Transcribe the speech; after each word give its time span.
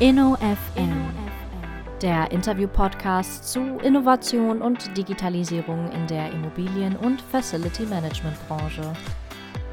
InnoFM, 0.00 0.92
der 2.00 2.30
Interview-Podcast 2.32 3.52
zu 3.52 3.60
Innovation 3.84 4.62
und 4.62 4.96
Digitalisierung 4.96 5.92
in 5.92 6.06
der 6.06 6.32
Immobilien- 6.32 6.96
und 6.96 7.20
Facility-Management-Branche. 7.20 8.94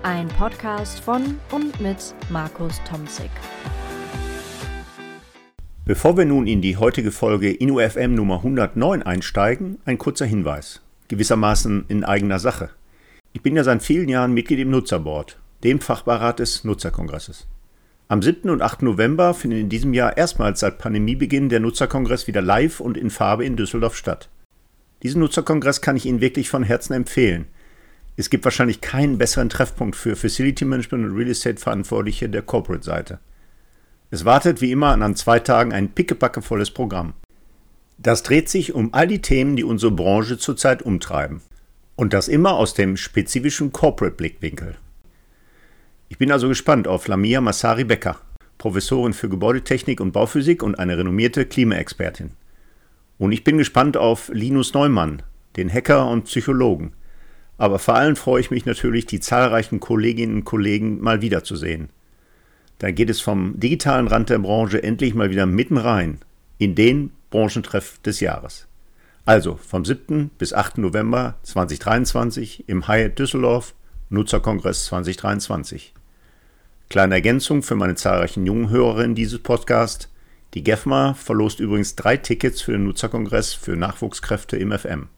Ein 0.04 0.28
Podcast 0.28 1.00
von 1.00 1.40
und 1.54 1.80
mit 1.80 2.14
Markus 2.30 2.82
Tomzig. 2.84 3.30
Bevor 5.86 6.18
wir 6.18 6.26
nun 6.26 6.46
in 6.46 6.62
die 6.62 6.76
heutige 6.76 7.12
Folge 7.12 7.54
InnoFM 7.54 8.14
Nummer 8.14 8.40
109 8.40 9.04
einsteigen, 9.04 9.78
ein 9.86 9.98
kurzer 9.98 10.26
Hinweis, 10.26 10.82
gewissermaßen 11.08 11.86
in 11.88 12.04
eigener 12.04 12.40
Sache. 12.40 12.72
Ich 13.32 13.44
bin 13.44 13.56
ja 13.56 13.64
seit 13.64 13.82
vielen 13.82 14.10
Jahren 14.10 14.34
Mitglied 14.34 14.60
im 14.60 14.72
Nutzerboard, 14.72 15.40
dem 15.64 15.80
Fachbeirat 15.80 16.40
des 16.40 16.66
Nutzerkongresses. 16.66 17.48
Am 18.10 18.22
7. 18.22 18.50
und 18.50 18.62
8. 18.62 18.84
November 18.84 19.34
findet 19.34 19.60
in 19.60 19.68
diesem 19.68 19.94
Jahr 19.94 20.16
erstmals 20.16 20.62
seit 20.62 20.78
Pandemiebeginn 20.78 21.50
der 21.50 21.60
Nutzerkongress 21.60 22.26
wieder 22.26 22.42
live 22.42 22.80
und 22.80 22.96
in 22.96 23.10
Farbe 23.10 23.44
in 23.44 23.58
Düsseldorf 23.58 23.98
statt. 23.98 24.30
Diesen 25.04 25.20
Nutzerkongress 25.20 25.82
kann 25.82 25.98
ich 25.98 26.06
Ihnen 26.06 26.22
wirklich 26.22 26.50
von 26.50 26.64
Herzen 26.64 26.94
empfehlen. 26.94 27.48
Es 28.16 28.30
gibt 28.30 28.46
wahrscheinlich 28.46 28.80
keinen 28.80 29.18
besseren 29.18 29.50
Treffpunkt 29.50 29.98
für 29.98 30.16
Facility 30.16 30.64
Management 30.64 31.04
und 31.04 31.18
Real 31.18 31.30
Estate 31.30 31.58
Verantwortliche 31.58 32.30
der 32.30 32.44
Corporate-Seite. 32.44 33.20
Es 34.10 34.24
wartet 34.24 34.62
wie 34.62 34.72
immer 34.72 34.88
an 34.88 35.16
zwei 35.18 35.40
Tagen 35.40 35.74
ein 35.74 35.90
pickepackevolles 35.90 36.72
Programm. 36.72 37.14
Das 37.98 38.24
dreht 38.24 38.48
sich 38.48 38.74
um 38.74 38.94
all 38.94 39.08
die 39.08 39.22
Themen, 39.22 39.58
die 39.58 39.66
unsere 39.66 39.92
Branche 39.92 40.38
zurzeit 40.38 40.82
umtreiben. 40.82 41.42
Und 41.98 42.14
das 42.14 42.30
immer 42.30 42.54
aus 42.54 42.74
dem 42.74 42.96
spezifischen 42.96 43.74
Corporate-Blickwinkel. 43.74 44.78
Ich 46.10 46.18
bin 46.18 46.32
also 46.32 46.48
gespannt 46.48 46.88
auf 46.88 47.08
Lamia 47.08 47.42
Massari 47.42 47.84
Becker, 47.84 48.18
Professorin 48.58 49.14
für 49.14 49.28
Gebäudetechnik 49.28 50.00
und 50.00 50.14
Bauphysik 50.14 50.64
und 50.64 50.80
eine 50.80 50.98
renommierte 50.98 51.46
Klimaexpertin. 51.46 52.32
Und 53.18 53.34
ich 53.34 53.44
bin 53.44 53.58
gespannt 53.58 53.98
auf 53.98 54.30
Linus 54.34 54.74
Neumann, 54.74 55.22
den 55.58 55.72
Hacker 55.72 56.10
und 56.10 56.24
Psychologen. 56.24 56.94
Aber 57.58 57.78
vor 57.78 57.96
allem 57.96 58.16
freue 58.16 58.40
ich 58.40 58.52
mich 58.52 58.66
natürlich, 58.66 59.06
die 59.06 59.20
zahlreichen 59.20 59.82
Kolleginnen 59.82 60.36
und 60.36 60.46
Kollegen 60.46 61.02
mal 61.02 61.22
wiederzusehen. 61.22 61.90
Da 62.80 62.92
geht 62.92 63.10
es 63.10 63.20
vom 63.20 63.60
digitalen 63.60 64.08
Rand 64.08 64.30
der 64.30 64.40
Branche 64.40 64.82
endlich 64.82 65.14
mal 65.14 65.30
wieder 65.30 65.46
mitten 65.46 65.78
rein 65.78 66.20
in 66.58 66.76
den 66.76 67.12
Branchentreff 67.32 68.00
des 68.00 68.22
Jahres. 68.22 68.68
Also 69.26 69.56
vom 69.56 69.84
7. 69.84 70.32
bis 70.38 70.54
8. 70.54 70.78
November 70.78 71.36
2023 71.44 72.64
im 72.70 72.88
Hyatt 72.88 73.20
Düsseldorf 73.20 73.74
Nutzerkongress 74.10 74.86
2023. 74.86 75.94
Kleine 76.90 77.16
Ergänzung 77.16 77.64
für 77.64 77.76
meine 77.76 77.96
zahlreichen 77.96 78.46
jungen 78.46 78.70
Hörerinnen 78.70 79.16
dieses 79.16 79.40
Podcasts. 79.40 80.10
Die 80.54 80.64
GEFMA 80.64 81.14
verlost 81.14 81.60
übrigens 81.60 81.96
drei 81.96 82.16
Tickets 82.16 82.62
für 82.62 82.72
den 82.72 82.86
Nutzerkongress 82.86 83.54
für 83.54 83.76
Nachwuchskräfte 83.76 84.56
im 84.56 84.72
FM. 84.72 85.10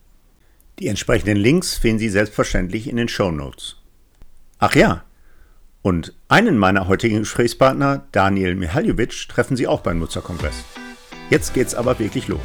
Die 0.80 0.88
entsprechenden 0.88 1.38
Links 1.38 1.78
finden 1.78 2.00
Sie 2.00 2.10
selbstverständlich 2.10 2.90
in 2.90 2.96
den 2.96 3.08
Show 3.08 3.32
Notes. 3.32 3.78
Ach 4.58 4.76
ja, 4.76 5.04
und 5.82 6.14
einen 6.28 6.58
meiner 6.58 6.88
heutigen 6.88 7.20
Gesprächspartner, 7.20 8.08
Daniel 8.12 8.56
Mihaljovic, 8.56 9.28
treffen 9.30 9.56
Sie 9.56 9.68
auch 9.68 9.82
beim 9.82 10.00
Nutzerkongress. 10.00 10.64
Jetzt 11.30 11.54
geht's 11.54 11.76
aber 11.76 12.00
wirklich 12.00 12.28
los. 12.28 12.40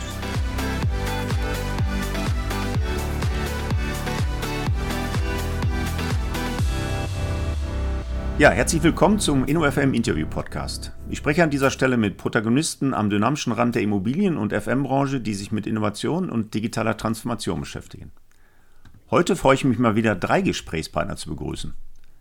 Ja, 8.36 8.50
herzlich 8.50 8.82
willkommen 8.82 9.20
zum 9.20 9.44
InnoFM 9.44 9.94
Interview 9.94 10.26
Podcast. 10.26 10.90
Ich 11.08 11.18
spreche 11.18 11.44
an 11.44 11.50
dieser 11.50 11.70
Stelle 11.70 11.96
mit 11.96 12.16
Protagonisten 12.16 12.92
am 12.92 13.08
dynamischen 13.08 13.52
Rand 13.52 13.76
der 13.76 13.82
Immobilien- 13.82 14.36
und 14.36 14.52
FM-Branche, 14.52 15.20
die 15.20 15.34
sich 15.34 15.52
mit 15.52 15.68
Innovation 15.68 16.30
und 16.30 16.52
digitaler 16.52 16.96
Transformation 16.96 17.60
beschäftigen. 17.60 18.10
Heute 19.08 19.36
freue 19.36 19.54
ich 19.54 19.64
mich 19.64 19.78
mal 19.78 19.94
wieder, 19.94 20.16
drei 20.16 20.40
Gesprächspartner 20.40 21.14
zu 21.14 21.30
begrüßen. 21.30 21.74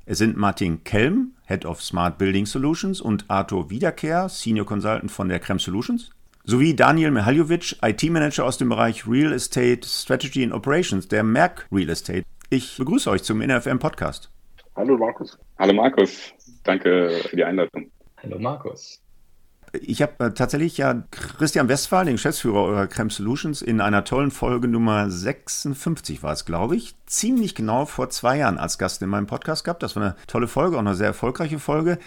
Es 0.05 0.19
sind 0.19 0.37
Martin 0.37 0.83
Kelm, 0.83 1.31
Head 1.47 1.65
of 1.65 1.81
Smart 1.81 2.19
Building 2.19 2.45
Solutions 2.45 3.01
und 3.01 3.25
Arthur 3.27 3.71
Wiederkehr, 3.71 4.29
Senior 4.29 4.67
Consultant 4.67 5.09
von 5.09 5.29
der 5.29 5.39
Krem 5.39 5.57
Solutions, 5.57 6.11
sowie 6.43 6.75
Daniel 6.75 7.09
Mihaljovic, 7.09 7.77
IT-Manager 7.81 8.45
aus 8.45 8.59
dem 8.59 8.69
Bereich 8.69 9.07
Real 9.07 9.33
Estate 9.33 9.79
Strategy 9.83 10.43
and 10.43 10.53
Operations 10.53 11.07
der 11.07 11.23
Merck 11.23 11.67
Real 11.71 11.89
Estate. 11.89 12.23
Ich 12.51 12.77
begrüße 12.77 13.09
euch 13.09 13.23
zum 13.23 13.41
InnoFM 13.41 13.79
Podcast. 13.79 14.32
Hallo 14.75 14.97
Markus. 14.97 15.37
Hallo 15.59 15.73
Markus. 15.73 16.33
Danke 16.63 17.21
für 17.29 17.35
die 17.35 17.43
Einladung. 17.43 17.91
Hallo 18.21 18.39
Markus. 18.39 18.99
Ich 19.81 20.01
habe 20.01 20.25
äh, 20.25 20.33
tatsächlich 20.33 20.77
ja 20.77 21.03
Christian 21.11 21.67
Westphal, 21.67 22.05
den 22.05 22.15
Geschäftsführer 22.15 22.63
eurer 22.63 22.87
Creme 22.87 23.09
Solutions, 23.09 23.61
in 23.61 23.81
einer 23.81 24.03
tollen 24.03 24.29
Folge 24.31 24.67
Nummer 24.67 25.09
56 25.09 26.21
war 26.21 26.33
es, 26.33 26.45
glaube 26.45 26.75
ich, 26.75 26.95
ziemlich 27.07 27.55
genau 27.55 27.85
vor 27.85 28.09
zwei 28.09 28.37
Jahren 28.37 28.57
als 28.57 28.77
Gast 28.77 29.01
in 29.01 29.09
meinem 29.09 29.25
Podcast 29.25 29.63
gehabt. 29.63 29.81
Das 29.81 29.95
war 29.95 30.03
eine 30.03 30.15
tolle 30.27 30.47
Folge, 30.47 30.75
auch 30.75 30.81
eine 30.81 30.95
sehr 30.95 31.07
erfolgreiche 31.07 31.59
Folge. 31.59 31.97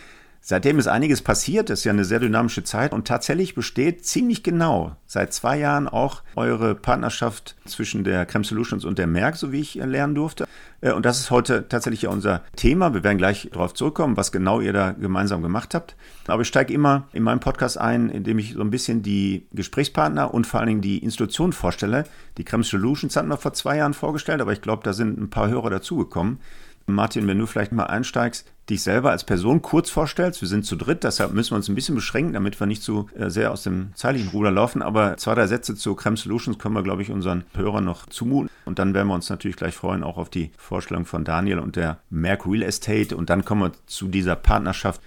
Seitdem 0.48 0.78
ist 0.78 0.86
einiges 0.86 1.22
passiert, 1.22 1.70
das 1.70 1.80
ist 1.80 1.86
ja 1.86 1.92
eine 1.92 2.04
sehr 2.04 2.20
dynamische 2.20 2.62
Zeit 2.62 2.92
und 2.92 3.08
tatsächlich 3.08 3.56
besteht 3.56 4.06
ziemlich 4.06 4.44
genau 4.44 4.94
seit 5.04 5.32
zwei 5.32 5.58
Jahren 5.58 5.88
auch 5.88 6.22
eure 6.36 6.76
Partnerschaft 6.76 7.56
zwischen 7.64 8.04
der 8.04 8.26
Creme 8.26 8.44
Solutions 8.44 8.84
und 8.84 8.96
der 8.96 9.08
Merck, 9.08 9.34
so 9.34 9.50
wie 9.50 9.58
ich 9.58 9.74
lernen 9.74 10.14
durfte. 10.14 10.46
Äh, 10.80 10.92
und 10.92 11.04
das 11.04 11.18
ist 11.18 11.32
heute 11.32 11.66
tatsächlich 11.68 12.02
ja 12.02 12.10
unser 12.10 12.44
Thema. 12.54 12.94
Wir 12.94 13.02
werden 13.02 13.18
gleich 13.18 13.48
darauf 13.52 13.74
zurückkommen, 13.74 14.16
was 14.16 14.30
genau 14.30 14.60
ihr 14.60 14.72
da 14.72 14.92
gemeinsam 14.92 15.42
gemacht 15.42 15.74
habt. 15.74 15.96
Aber 16.28 16.42
ich 16.42 16.48
steige 16.48 16.72
immer 16.72 17.08
in 17.12 17.24
meinem 17.24 17.40
Podcast 17.40 17.76
ein, 17.76 18.08
indem 18.08 18.38
ich 18.38 18.52
so 18.52 18.60
ein 18.60 18.70
bisschen 18.70 19.02
die 19.02 19.48
Gesprächspartner 19.52 20.32
und 20.32 20.46
vor 20.46 20.60
allen 20.60 20.68
Dingen 20.68 20.80
die 20.80 20.98
Institution 20.98 21.52
vorstelle. 21.52 22.04
Die 22.38 22.44
Creme 22.44 22.62
Solutions 22.62 23.16
hatten 23.16 23.30
wir 23.30 23.36
vor 23.36 23.52
zwei 23.52 23.78
Jahren 23.78 23.94
vorgestellt, 23.94 24.40
aber 24.40 24.52
ich 24.52 24.62
glaube, 24.62 24.84
da 24.84 24.92
sind 24.92 25.18
ein 25.18 25.28
paar 25.28 25.48
Hörer 25.48 25.70
dazugekommen. 25.70 26.38
Martin, 26.86 27.26
wenn 27.26 27.38
du 27.38 27.46
vielleicht 27.46 27.72
mal 27.72 27.84
einsteigst, 27.84 28.46
dich 28.70 28.82
selber 28.82 29.10
als 29.10 29.24
Person 29.24 29.62
kurz 29.62 29.90
vorstellst. 29.90 30.40
Wir 30.40 30.48
sind 30.48 30.64
zu 30.64 30.76
dritt, 30.76 31.04
deshalb 31.04 31.32
müssen 31.32 31.52
wir 31.52 31.56
uns 31.56 31.68
ein 31.68 31.74
bisschen 31.74 31.94
beschränken, 31.94 32.32
damit 32.32 32.58
wir 32.58 32.66
nicht 32.66 32.82
zu 32.82 33.08
äh, 33.16 33.28
sehr 33.28 33.52
aus 33.52 33.62
dem 33.62 33.90
zeitlichen 33.94 34.30
Ruder 34.30 34.50
laufen. 34.50 34.82
Aber 34.82 35.16
zwei, 35.16 35.34
drei 35.34 35.46
Sätze 35.46 35.74
zu 35.74 35.94
Creme 35.94 36.16
Solutions 36.16 36.58
können 36.58 36.74
wir, 36.74 36.82
glaube 36.82 37.02
ich, 37.02 37.10
unseren 37.10 37.44
Hörern 37.54 37.84
noch 37.84 38.06
zumuten. 38.06 38.50
Und 38.64 38.78
dann 38.78 38.94
werden 38.94 39.08
wir 39.08 39.14
uns 39.14 39.30
natürlich 39.30 39.56
gleich 39.56 39.74
freuen, 39.74 40.02
auch 40.02 40.16
auf 40.16 40.30
die 40.30 40.50
Vorstellung 40.56 41.06
von 41.06 41.24
Daniel 41.24 41.58
und 41.58 41.76
der 41.76 41.98
Merck 42.10 42.46
Real 42.46 42.62
Estate. 42.62 43.16
Und 43.16 43.30
dann 43.30 43.44
kommen 43.44 43.62
wir 43.62 43.72
zu 43.86 44.08
dieser 44.08 44.36
Partnerschaft. 44.36 45.00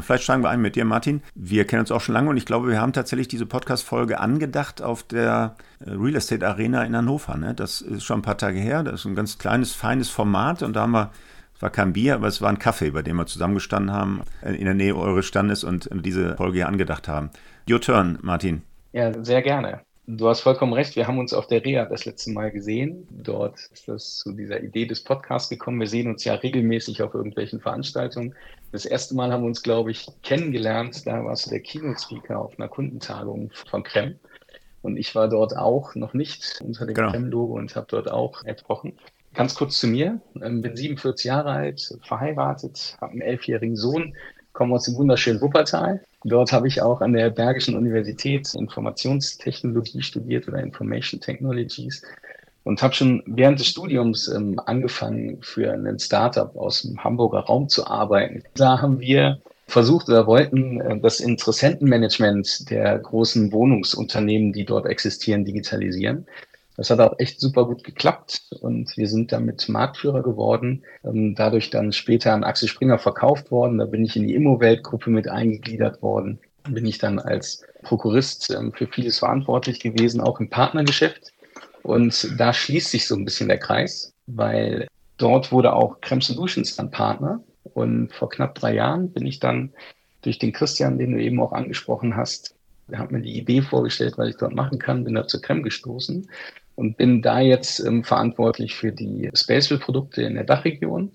Vielleicht 0.00 0.24
steigen 0.24 0.42
wir 0.42 0.50
ein 0.50 0.62
mit 0.62 0.76
dir, 0.76 0.84
Martin. 0.84 1.22
Wir 1.34 1.66
kennen 1.66 1.80
uns 1.80 1.90
auch 1.90 2.00
schon 2.00 2.14
lange 2.14 2.30
und 2.30 2.36
ich 2.36 2.46
glaube, 2.46 2.68
wir 2.68 2.80
haben 2.80 2.92
tatsächlich 2.92 3.28
diese 3.28 3.46
Podcast-Folge 3.46 4.18
angedacht 4.18 4.82
auf 4.82 5.02
der 5.02 5.56
äh, 5.80 5.90
Real 5.90 6.16
Estate 6.16 6.46
Arena 6.46 6.84
in 6.84 6.96
Hannover. 6.96 7.36
Ne? 7.36 7.54
Das 7.54 7.80
ist 7.80 8.04
schon 8.04 8.20
ein 8.20 8.22
paar 8.22 8.38
Tage 8.38 8.58
her. 8.58 8.82
Das 8.82 9.00
ist 9.00 9.06
ein 9.06 9.14
ganz 9.14 9.38
kleines, 9.38 9.72
feines 9.72 10.08
Format 10.08 10.62
und 10.62 10.74
da 10.74 10.82
haben 10.82 10.92
wir 10.92 11.10
es 11.56 11.62
war 11.62 11.70
kein 11.70 11.92
Bier, 11.92 12.16
aber 12.16 12.26
es 12.26 12.42
war 12.42 12.48
ein 12.48 12.58
Kaffee, 12.58 12.90
bei 12.90 13.02
dem 13.02 13.16
wir 13.16 13.26
zusammengestanden 13.26 13.94
haben, 13.94 14.22
äh, 14.42 14.54
in 14.54 14.64
der 14.64 14.74
Nähe 14.74 14.96
eures 14.96 15.26
Standes 15.26 15.62
und 15.62 15.88
diese 15.92 16.36
Folge 16.36 16.58
hier 16.58 16.68
angedacht 16.68 17.06
haben. 17.06 17.30
Your 17.70 17.80
turn, 17.80 18.18
Martin. 18.22 18.62
Ja, 18.92 19.12
sehr 19.22 19.42
gerne. 19.42 19.80
Du 20.06 20.28
hast 20.28 20.40
vollkommen 20.40 20.74
recht. 20.74 20.96
Wir 20.96 21.06
haben 21.06 21.18
uns 21.18 21.32
auf 21.32 21.46
der 21.46 21.64
Reha 21.64 21.86
das 21.86 22.04
letzte 22.04 22.30
Mal 22.30 22.50
gesehen. 22.50 23.08
Dort 23.10 23.58
ist 23.72 23.88
das 23.88 24.18
zu 24.18 24.32
dieser 24.32 24.62
Idee 24.62 24.84
des 24.84 25.02
Podcasts 25.02 25.48
gekommen. 25.48 25.80
Wir 25.80 25.86
sehen 25.86 26.08
uns 26.08 26.24
ja 26.24 26.34
regelmäßig 26.34 27.02
auf 27.02 27.14
irgendwelchen 27.14 27.58
Veranstaltungen. 27.58 28.34
Das 28.70 28.84
erste 28.84 29.14
Mal 29.14 29.32
haben 29.32 29.44
wir 29.44 29.46
uns, 29.46 29.62
glaube 29.62 29.92
ich, 29.92 30.06
kennengelernt. 30.22 31.06
Da 31.06 31.24
warst 31.24 31.46
du 31.46 31.50
der 31.50 31.60
Keynote-Speaker 31.60 32.38
auf 32.38 32.58
einer 32.58 32.68
Kundentagung 32.68 33.50
von 33.70 33.82
Krem. 33.82 34.16
Und 34.82 34.98
ich 34.98 35.14
war 35.14 35.28
dort 35.28 35.56
auch 35.56 35.94
noch 35.94 36.12
nicht 36.12 36.60
unter 36.62 36.84
dem 36.84 36.94
genau. 36.94 37.10
Krem-Logo 37.10 37.54
und 37.54 37.74
habe 37.74 37.86
dort 37.88 38.10
auch 38.10 38.42
gesprochen. 38.42 38.98
Ganz 39.32 39.54
kurz 39.54 39.80
zu 39.80 39.86
mir. 39.86 40.20
Ähm, 40.42 40.60
bin 40.60 40.76
47 40.76 41.24
Jahre 41.24 41.50
alt, 41.50 41.98
verheiratet, 42.02 42.98
habe 43.00 43.12
einen 43.12 43.22
elfjährigen 43.22 43.76
Sohn, 43.76 44.14
komme 44.54 44.74
aus 44.74 44.84
dem 44.84 44.96
wunderschönen 44.96 45.40
Wuppertal. 45.42 46.00
Dort 46.24 46.52
habe 46.52 46.68
ich 46.68 46.80
auch 46.80 47.02
an 47.02 47.12
der 47.12 47.28
Bergischen 47.28 47.76
Universität 47.76 48.54
Informationstechnologie 48.54 50.02
studiert 50.02 50.48
oder 50.48 50.60
Information 50.60 51.20
Technologies 51.20 52.02
und 52.62 52.82
habe 52.82 52.94
schon 52.94 53.22
während 53.26 53.60
des 53.60 53.66
Studiums 53.66 54.28
ähm, 54.28 54.58
angefangen, 54.64 55.38
für 55.42 55.70
einen 55.70 55.98
Startup 55.98 56.56
aus 56.56 56.82
dem 56.82 57.02
Hamburger 57.04 57.40
Raum 57.40 57.68
zu 57.68 57.86
arbeiten. 57.86 58.42
Da 58.54 58.80
haben 58.80 59.00
wir 59.00 59.38
versucht 59.66 60.08
oder 60.08 60.26
wollten 60.26 60.80
äh, 60.80 60.98
das 60.98 61.20
Interessentenmanagement 61.20 62.70
der 62.70 62.98
großen 62.98 63.52
Wohnungsunternehmen, 63.52 64.52
die 64.52 64.64
dort 64.64 64.86
existieren, 64.86 65.44
digitalisieren. 65.44 66.26
Das 66.76 66.90
hat 66.90 66.98
auch 66.98 67.18
echt 67.18 67.40
super 67.40 67.66
gut 67.66 67.84
geklappt 67.84 68.42
und 68.60 68.96
wir 68.96 69.08
sind 69.08 69.30
damit 69.30 69.68
Marktführer 69.68 70.22
geworden. 70.22 70.82
Ähm, 71.04 71.34
dadurch 71.36 71.70
dann 71.70 71.92
später 71.92 72.32
an 72.32 72.42
Axel 72.42 72.68
Springer 72.68 72.98
verkauft 72.98 73.50
worden. 73.50 73.78
Da 73.78 73.84
bin 73.84 74.04
ich 74.04 74.16
in 74.16 74.26
die 74.26 74.34
Immowelt-Gruppe 74.34 75.10
mit 75.10 75.28
eingegliedert 75.28 76.02
worden. 76.02 76.40
Bin 76.68 76.86
ich 76.86 76.98
dann 76.98 77.18
als 77.20 77.64
Prokurist 77.82 78.50
ähm, 78.50 78.72
für 78.72 78.88
vieles 78.88 79.20
verantwortlich 79.20 79.78
gewesen, 79.78 80.20
auch 80.20 80.40
im 80.40 80.50
Partnergeschäft. 80.50 81.32
Und 81.82 82.40
da 82.40 82.52
schließt 82.52 82.90
sich 82.90 83.06
so 83.06 83.14
ein 83.14 83.24
bisschen 83.24 83.48
der 83.48 83.58
Kreis, 83.58 84.12
weil 84.26 84.88
dort 85.18 85.52
wurde 85.52 85.74
auch 85.74 86.00
Creme 86.00 86.22
Solutions 86.22 86.74
dann 86.74 86.90
Partner. 86.90 87.40
Und 87.74 88.12
vor 88.12 88.30
knapp 88.30 88.56
drei 88.56 88.74
Jahren 88.74 89.12
bin 89.12 89.26
ich 89.26 89.38
dann 89.38 89.72
durch 90.22 90.38
den 90.38 90.52
Christian, 90.52 90.98
den 90.98 91.12
du 91.12 91.22
eben 91.22 91.40
auch 91.40 91.52
angesprochen 91.52 92.16
hast, 92.16 92.56
Er 92.90 92.98
hat 92.98 93.12
mir 93.12 93.20
die 93.20 93.38
Idee 93.38 93.62
vorgestellt, 93.62 94.14
was 94.16 94.28
ich 94.28 94.36
dort 94.36 94.54
machen 94.54 94.78
kann, 94.78 95.04
bin 95.04 95.14
da 95.14 95.26
zur 95.26 95.40
Creme 95.40 95.62
gestoßen 95.62 96.28
und 96.76 96.96
bin 96.96 97.22
da 97.22 97.40
jetzt 97.40 97.80
ähm, 97.80 98.04
verantwortlich 98.04 98.74
für 98.74 98.92
die 98.92 99.30
Spaceville-Produkte 99.34 100.22
in 100.22 100.34
der 100.34 100.44
Dachregion 100.44 101.10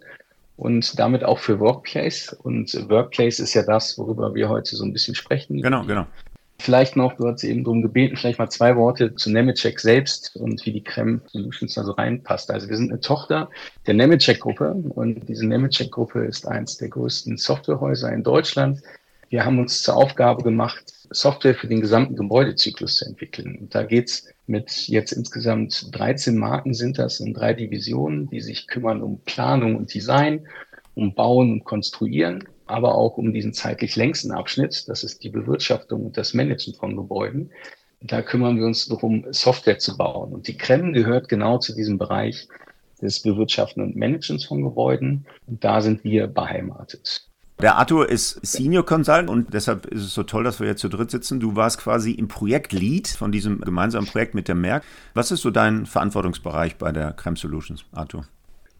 und 0.57 0.99
damit 0.99 1.23
auch 1.23 1.39
für 1.39 1.59
Workplace. 1.59 2.33
Und 2.43 2.73
Workplace 2.89 3.39
ist 3.39 3.53
ja 3.53 3.63
das, 3.63 3.97
worüber 3.97 4.35
wir 4.35 4.49
heute 4.49 4.75
so 4.75 4.83
ein 4.83 4.93
bisschen 4.93 5.15
sprechen. 5.15 5.61
Genau, 5.61 5.83
genau. 5.83 6.05
Vielleicht 6.61 6.97
noch, 6.97 7.13
du 7.15 7.25
hast 7.25 7.45
eben 7.45 7.63
darum 7.63 7.81
gebeten, 7.81 8.17
vielleicht 8.17 8.37
mal 8.37 8.49
zwei 8.49 8.75
Worte 8.75 9.15
zu 9.15 9.31
Nemetschek 9.31 9.79
selbst 9.79 10.35
und 10.35 10.65
wie 10.65 10.73
die 10.73 10.83
Creme 10.83 11.21
Solutions 11.27 11.75
da 11.75 11.85
so 11.85 11.93
reinpasst. 11.93 12.51
Also 12.51 12.67
wir 12.67 12.75
sind 12.75 12.91
eine 12.91 12.99
Tochter 12.99 13.49
der 13.87 13.93
Nemetschek-Gruppe 13.93 14.71
und 14.89 15.29
diese 15.29 15.47
Nemetschek-Gruppe 15.47 16.25
ist 16.25 16.45
eins 16.45 16.75
der 16.75 16.89
größten 16.89 17.37
Softwarehäuser 17.37 18.11
in 18.11 18.23
Deutschland. 18.23 18.81
Wir 19.29 19.45
haben 19.45 19.57
uns 19.59 19.83
zur 19.83 19.95
Aufgabe 19.95 20.43
gemacht, 20.43 20.83
Software 21.11 21.55
für 21.55 21.67
den 21.67 21.81
gesamten 21.81 22.15
Gebäudezyklus 22.15 22.97
zu 22.97 23.05
entwickeln. 23.05 23.57
Und 23.59 23.75
da 23.75 23.83
geht's 23.83 24.27
mit 24.47 24.87
jetzt 24.87 25.11
insgesamt 25.11 25.87
13 25.91 26.37
Marken 26.37 26.73
sind 26.73 26.99
das 26.99 27.19
in 27.19 27.33
drei 27.33 27.53
Divisionen, 27.53 28.29
die 28.29 28.41
sich 28.41 28.67
kümmern 28.67 29.01
um 29.01 29.19
Planung 29.21 29.75
und 29.75 29.93
Design, 29.93 30.47
um 30.95 31.13
Bauen 31.13 31.51
und 31.51 31.63
Konstruieren 31.65 32.43
aber 32.69 32.95
auch 32.95 33.17
um 33.17 33.33
diesen 33.33 33.53
zeitlich 33.53 33.95
längsten 33.95 34.31
Abschnitt, 34.31 34.87
das 34.87 35.03
ist 35.03 35.23
die 35.23 35.29
Bewirtschaftung 35.29 36.05
und 36.05 36.17
das 36.17 36.35
Managen 36.35 36.75
von 36.75 36.95
Gebäuden. 36.95 37.51
Da 37.99 38.21
kümmern 38.21 38.57
wir 38.57 38.65
uns 38.65 38.87
darum, 38.87 39.25
Software 39.31 39.79
zu 39.79 39.97
bauen. 39.97 40.31
Und 40.31 40.47
die 40.47 40.55
Krem 40.55 40.93
gehört 40.93 41.29
genau 41.29 41.57
zu 41.57 41.73
diesem 41.73 41.97
Bereich 41.97 42.47
des 43.01 43.23
Bewirtschaften 43.23 43.81
und 43.81 43.95
Managens 43.95 44.45
von 44.45 44.61
Gebäuden. 44.61 45.25
Und 45.47 45.63
da 45.63 45.81
sind 45.81 46.03
wir 46.03 46.27
beheimatet. 46.27 47.28
Der 47.61 47.75
Arthur 47.75 48.07
ist 48.07 48.39
Senior 48.45 48.85
Consultant 48.85 49.29
und 49.29 49.53
deshalb 49.53 49.85
ist 49.87 50.01
es 50.01 50.13
so 50.13 50.23
toll, 50.23 50.45
dass 50.45 50.61
wir 50.61 50.67
jetzt 50.67 50.79
zu 50.79 50.87
dritt 50.87 51.11
sitzen. 51.11 51.41
Du 51.41 51.57
warst 51.57 51.77
quasi 51.79 52.11
im 52.11 52.29
Projekt 52.29 52.71
Lead 52.71 53.09
von 53.09 53.33
diesem 53.33 53.59
gemeinsamen 53.59 54.07
Projekt 54.07 54.33
mit 54.33 54.47
der 54.47 54.55
Merck. 54.55 54.83
Was 55.13 55.31
ist 55.31 55.41
so 55.41 55.51
dein 55.51 55.85
Verantwortungsbereich 55.85 56.77
bei 56.77 56.93
der 56.93 57.11
Creme 57.11 57.35
Solutions, 57.35 57.83
Arthur? 57.91 58.25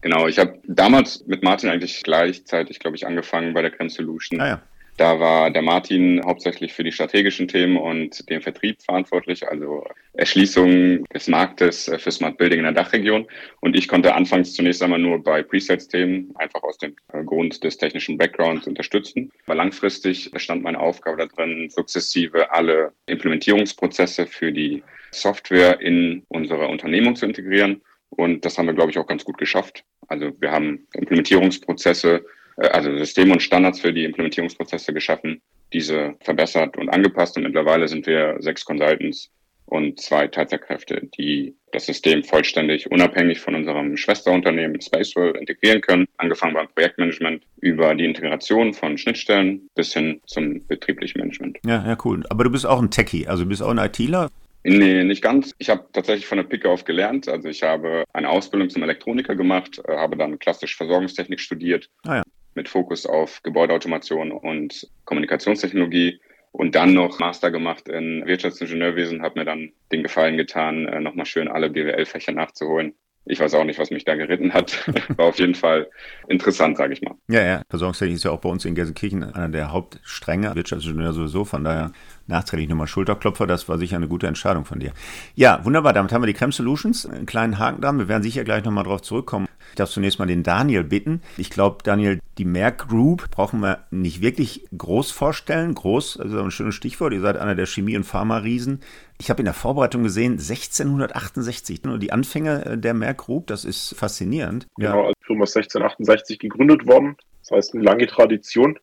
Genau, 0.00 0.26
ich 0.28 0.38
habe 0.38 0.58
damals 0.66 1.26
mit 1.26 1.42
Martin 1.42 1.68
eigentlich 1.68 2.02
gleichzeitig, 2.02 2.78
glaube 2.78 2.96
ich, 2.96 3.06
angefangen 3.06 3.52
bei 3.52 3.60
der 3.60 3.70
Creme 3.70 3.90
Solution. 3.90 4.40
Ah, 4.40 4.46
ja. 4.48 4.62
Da 5.00 5.18
war 5.18 5.50
der 5.50 5.62
Martin 5.62 6.20
hauptsächlich 6.26 6.74
für 6.74 6.84
die 6.84 6.92
strategischen 6.92 7.48
Themen 7.48 7.78
und 7.78 8.28
den 8.28 8.42
Vertrieb 8.42 8.82
verantwortlich, 8.82 9.48
also 9.48 9.82
Erschließung 10.12 11.06
des 11.06 11.26
Marktes 11.26 11.88
äh, 11.88 11.98
für 11.98 12.10
Smart 12.10 12.36
Building 12.36 12.58
in 12.58 12.64
der 12.64 12.74
Dachregion. 12.74 13.26
Und 13.60 13.74
ich 13.74 13.88
konnte 13.88 14.14
anfangs 14.14 14.52
zunächst 14.52 14.82
einmal 14.82 14.98
nur 14.98 15.24
bei 15.24 15.42
Presets-Themen, 15.42 16.34
einfach 16.34 16.62
aus 16.62 16.76
dem 16.76 16.96
äh, 17.14 17.24
Grund 17.24 17.64
des 17.64 17.78
technischen 17.78 18.18
Backgrounds 18.18 18.66
unterstützen. 18.66 19.32
Aber 19.46 19.54
langfristig 19.54 20.32
stand 20.36 20.62
meine 20.62 20.78
Aufgabe 20.78 21.26
darin, 21.26 21.70
sukzessive 21.70 22.52
alle 22.52 22.92
Implementierungsprozesse 23.06 24.26
für 24.26 24.52
die 24.52 24.82
Software 25.12 25.80
in 25.80 26.24
unsere 26.28 26.68
Unternehmung 26.68 27.16
zu 27.16 27.24
integrieren 27.24 27.80
und 28.10 28.44
das 28.44 28.58
haben 28.58 28.66
wir, 28.66 28.74
glaube 28.74 28.90
ich, 28.90 28.98
auch 28.98 29.06
ganz 29.06 29.24
gut 29.24 29.38
geschafft. 29.38 29.84
Also 30.08 30.32
wir 30.40 30.50
haben 30.50 30.86
Implementierungsprozesse, 30.94 32.24
also 32.68 32.96
Systeme 32.96 33.32
und 33.32 33.42
Standards 33.42 33.80
für 33.80 33.92
die 33.92 34.04
Implementierungsprozesse 34.04 34.92
geschaffen, 34.92 35.40
diese 35.72 36.14
verbessert 36.20 36.76
und 36.76 36.88
angepasst. 36.88 37.36
Und 37.36 37.44
mittlerweile 37.44 37.88
sind 37.88 38.06
wir 38.06 38.36
sechs 38.40 38.64
Consultants 38.64 39.30
und 39.66 40.00
zwei 40.00 40.26
Teilzeitkräfte, 40.26 41.08
die 41.16 41.54
das 41.72 41.86
System 41.86 42.24
vollständig 42.24 42.90
unabhängig 42.90 43.40
von 43.40 43.54
unserem 43.54 43.96
Schwesterunternehmen 43.96 44.80
Spacewell 44.80 45.36
integrieren 45.36 45.80
können, 45.80 46.08
angefangen 46.16 46.54
beim 46.54 46.68
Projektmanagement 46.68 47.44
über 47.60 47.94
die 47.94 48.04
Integration 48.04 48.74
von 48.74 48.98
Schnittstellen 48.98 49.68
bis 49.76 49.92
hin 49.92 50.20
zum 50.26 50.66
betrieblichen 50.66 51.20
Management. 51.20 51.58
Ja, 51.64 51.86
ja, 51.86 51.96
cool. 52.04 52.24
Aber 52.28 52.44
du 52.44 52.50
bist 52.50 52.66
auch 52.66 52.82
ein 52.82 52.90
Techie, 52.90 53.28
also 53.28 53.44
du 53.44 53.48
bist 53.48 53.62
auch 53.62 53.70
ein 53.70 53.78
ITler. 53.78 54.28
Nee, 54.62 55.04
nicht 55.04 55.22
ganz. 55.22 55.54
Ich 55.58 55.70
habe 55.70 55.86
tatsächlich 55.92 56.26
von 56.26 56.36
der 56.36 56.44
Picke 56.44 56.68
auf 56.68 56.84
gelernt. 56.84 57.28
Also 57.28 57.48
ich 57.48 57.62
habe 57.62 58.04
eine 58.12 58.28
Ausbildung 58.28 58.68
zum 58.68 58.82
Elektroniker 58.82 59.34
gemacht, 59.34 59.80
äh, 59.88 59.96
habe 59.96 60.16
dann 60.16 60.38
klassisch 60.38 60.76
Versorgungstechnik 60.76 61.40
studiert, 61.40 61.88
ah, 62.04 62.16
ja. 62.16 62.22
Mit 62.60 62.68
Fokus 62.68 63.06
auf 63.06 63.42
Gebäudeautomation 63.42 64.32
und 64.32 64.86
Kommunikationstechnologie 65.06 66.20
und 66.52 66.74
dann 66.74 66.92
noch 66.92 67.18
Master 67.18 67.50
gemacht 67.50 67.88
in 67.88 68.26
Wirtschaftsingenieurwesen, 68.26 69.22
habe 69.22 69.38
mir 69.38 69.46
dann 69.46 69.72
den 69.92 70.02
Gefallen 70.02 70.36
getan, 70.36 70.86
äh, 70.86 71.00
nochmal 71.00 71.24
schön 71.24 71.48
alle 71.48 71.70
BWL-Fächer 71.70 72.32
nachzuholen. 72.32 72.92
Ich 73.24 73.40
weiß 73.40 73.54
auch 73.54 73.64
nicht, 73.64 73.78
was 73.78 73.90
mich 73.90 74.04
da 74.04 74.14
geritten 74.14 74.52
hat. 74.52 74.86
War 75.16 75.26
auf 75.26 75.38
jeden 75.38 75.54
Fall 75.54 75.88
interessant, 76.28 76.76
sage 76.76 76.92
ich 76.92 77.00
mal. 77.00 77.14
Ja, 77.28 77.42
ja. 77.42 77.62
Versorgungstechnik 77.70 78.16
ist 78.16 78.24
ja 78.24 78.30
auch 78.30 78.40
bei 78.40 78.50
uns 78.50 78.66
in 78.66 78.74
Gelsenkirchen 78.74 79.22
einer 79.22 79.48
der 79.48 79.72
Hauptstränge. 79.72 80.54
Wirtschaftsingenieur 80.54 81.14
sowieso. 81.14 81.46
Von 81.46 81.64
daher 81.64 81.92
nachträglich 82.30 82.68
nochmal 82.68 82.86
Schulterklopfer. 82.86 83.46
Das 83.46 83.68
war 83.68 83.78
sicher 83.78 83.96
eine 83.96 84.08
gute 84.08 84.26
Entscheidung 84.26 84.64
von 84.64 84.80
dir. 84.80 84.92
Ja, 85.34 85.64
wunderbar. 85.64 85.92
Damit 85.92 86.12
haben 86.12 86.22
wir 86.22 86.26
die 86.26 86.34
Creme 86.34 86.52
Solutions. 86.52 87.06
Einen 87.06 87.26
kleinen 87.26 87.58
Haken 87.58 87.80
dran. 87.80 87.98
Wir 87.98 88.08
werden 88.08 88.22
sicher 88.22 88.44
gleich 88.44 88.64
nochmal 88.64 88.84
drauf 88.84 89.02
zurückkommen. 89.02 89.46
Ich 89.70 89.76
darf 89.76 89.90
zunächst 89.90 90.18
mal 90.18 90.26
den 90.26 90.42
Daniel 90.42 90.82
bitten. 90.82 91.22
Ich 91.36 91.50
glaube, 91.50 91.78
Daniel, 91.84 92.20
die 92.38 92.44
Merck 92.44 92.88
Group 92.88 93.30
brauchen 93.30 93.60
wir 93.60 93.84
nicht 93.90 94.20
wirklich 94.20 94.66
groß 94.76 95.10
vorstellen. 95.10 95.74
Groß, 95.74 96.18
also 96.18 96.42
ein 96.42 96.50
schönes 96.50 96.74
Stichwort. 96.74 97.12
Ihr 97.12 97.20
seid 97.20 97.36
einer 97.36 97.54
der 97.54 97.66
Chemie- 97.66 97.96
und 97.96 98.04
Pharma-Riesen. 98.04 98.80
Ich 99.18 99.30
habe 99.30 99.40
in 99.40 99.44
der 99.44 99.54
Vorbereitung 99.54 100.02
gesehen, 100.02 100.32
1668, 100.32 101.84
nur 101.84 101.98
die 101.98 102.10
Anfänge 102.10 102.64
äh, 102.64 102.78
der 102.78 102.94
Merck 102.94 103.18
Group, 103.18 103.46
das 103.48 103.64
ist 103.64 103.94
faszinierend. 103.94 104.66
Genau, 104.76 105.08
als 105.08 105.16
Firma 105.20 105.42
1668 105.42 106.38
gegründet 106.38 106.86
worden. 106.86 107.16
Das 107.42 107.50
heißt, 107.50 107.74
eine 107.74 107.84
lange 107.84 108.06
Tradition. 108.06 108.78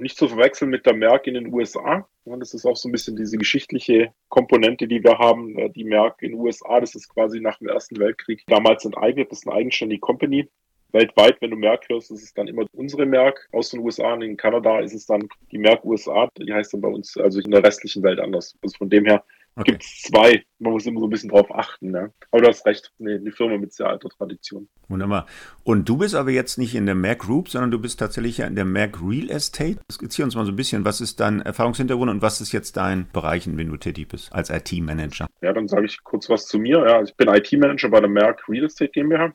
Nicht 0.00 0.16
zu 0.16 0.28
verwechseln 0.28 0.70
mit 0.70 0.86
der 0.86 0.94
Merck 0.94 1.26
in 1.26 1.34
den 1.34 1.52
USA. 1.52 2.06
Das 2.24 2.54
ist 2.54 2.66
auch 2.66 2.76
so 2.76 2.88
ein 2.88 2.92
bisschen 2.92 3.16
diese 3.16 3.38
geschichtliche 3.38 4.12
Komponente, 4.28 4.88
die 4.88 5.02
wir 5.02 5.18
haben. 5.18 5.72
Die 5.74 5.84
Merck 5.84 6.22
in 6.22 6.32
den 6.32 6.40
USA, 6.40 6.80
das 6.80 6.94
ist 6.94 7.08
quasi 7.08 7.40
nach 7.40 7.58
dem 7.58 7.68
Ersten 7.68 7.98
Weltkrieg 7.98 8.42
damals 8.46 8.84
enteignet. 8.84 9.30
Das 9.30 9.40
ist 9.40 9.48
eine 9.48 9.56
eigenständige 9.56 10.00
Company. 10.00 10.48
Weltweit, 10.92 11.40
wenn 11.40 11.50
du 11.50 11.56
Merck 11.56 11.88
hörst, 11.88 12.10
ist 12.10 12.22
es 12.22 12.34
dann 12.34 12.48
immer 12.48 12.64
unsere 12.72 13.06
Merck 13.06 13.48
aus 13.52 13.70
den 13.70 13.80
USA. 13.80 14.14
Und 14.14 14.22
in 14.22 14.36
Kanada 14.36 14.80
ist 14.80 14.94
es 14.94 15.06
dann 15.06 15.28
die 15.52 15.58
Merck 15.58 15.84
USA. 15.84 16.28
Die 16.38 16.52
heißt 16.52 16.74
dann 16.74 16.80
bei 16.80 16.88
uns, 16.88 17.16
also 17.16 17.40
in 17.40 17.50
der 17.50 17.62
restlichen 17.62 18.02
Welt 18.02 18.20
anders. 18.20 18.56
Also 18.62 18.78
von 18.78 18.90
dem 18.90 19.04
her 19.04 19.24
Okay. 19.60 19.72
Gibt 19.72 19.84
es 19.84 20.02
zwei. 20.02 20.42
Man 20.58 20.72
muss 20.72 20.86
immer 20.86 21.00
so 21.00 21.06
ein 21.06 21.10
bisschen 21.10 21.28
drauf 21.28 21.54
achten. 21.54 21.90
Ne? 21.90 22.12
Aber 22.30 22.42
du 22.42 22.48
hast 22.48 22.64
recht, 22.64 22.92
nee, 22.98 23.14
eine 23.14 23.30
Firma 23.30 23.58
mit 23.58 23.72
sehr 23.74 23.88
alter 23.88 24.08
Tradition. 24.08 24.68
Wunderbar. 24.88 25.26
Und 25.64 25.88
du 25.88 25.98
bist 25.98 26.14
aber 26.14 26.30
jetzt 26.30 26.56
nicht 26.56 26.74
in 26.74 26.86
der 26.86 26.94
Mac 26.94 27.20
Group, 27.20 27.48
sondern 27.48 27.70
du 27.70 27.78
bist 27.78 27.98
tatsächlich 27.98 28.38
ja 28.38 28.46
in 28.46 28.54
der 28.54 28.64
Mac 28.64 28.98
Real 29.02 29.30
Estate. 29.30 29.78
Skizziere 29.92 30.24
uns 30.24 30.34
mal 30.34 30.46
so 30.46 30.52
ein 30.52 30.56
bisschen, 30.56 30.84
was 30.84 31.00
ist 31.00 31.20
dein 31.20 31.42
Erfahrungshintergrund 31.42 32.10
und 32.10 32.22
was 32.22 32.40
ist 32.40 32.52
jetzt 32.52 32.78
dein 32.78 33.08
Bereich, 33.12 33.46
in 33.46 33.58
dem 33.58 33.70
du 33.70 33.76
tätig 33.76 34.08
bist 34.08 34.32
als 34.32 34.48
IT-Manager? 34.48 35.26
Ja, 35.42 35.52
dann 35.52 35.68
sage 35.68 35.84
ich 35.86 36.02
kurz 36.02 36.30
was 36.30 36.46
zu 36.46 36.58
mir. 36.58 36.78
Ja, 36.78 37.02
ich 37.02 37.14
bin 37.16 37.28
IT-Manager 37.28 37.90
bei 37.90 38.00
der 38.00 38.10
Mac 38.10 38.48
Real 38.48 38.64
Estate 38.64 38.90
GmbH. 38.92 39.32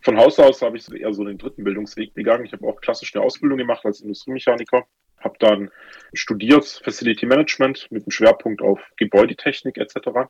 Von 0.00 0.16
Haus 0.16 0.38
aus 0.38 0.62
habe 0.62 0.76
ich 0.76 0.90
eher 0.90 1.12
so 1.12 1.24
den 1.24 1.36
dritten 1.36 1.64
Bildungsweg 1.64 2.14
gegangen. 2.14 2.46
Ich 2.46 2.52
habe 2.52 2.66
auch 2.66 2.80
klassisch 2.80 3.14
eine 3.14 3.24
Ausbildung 3.24 3.58
gemacht 3.58 3.84
als 3.84 4.00
Industriemechaniker 4.00 4.86
habe 5.26 5.36
dann 5.38 5.70
studiert 6.14 6.80
Facility 6.82 7.26
Management 7.26 7.88
mit 7.90 8.04
einem 8.04 8.10
Schwerpunkt 8.10 8.62
auf 8.62 8.80
Gebäudetechnik 8.96 9.76
etc. 9.76 10.28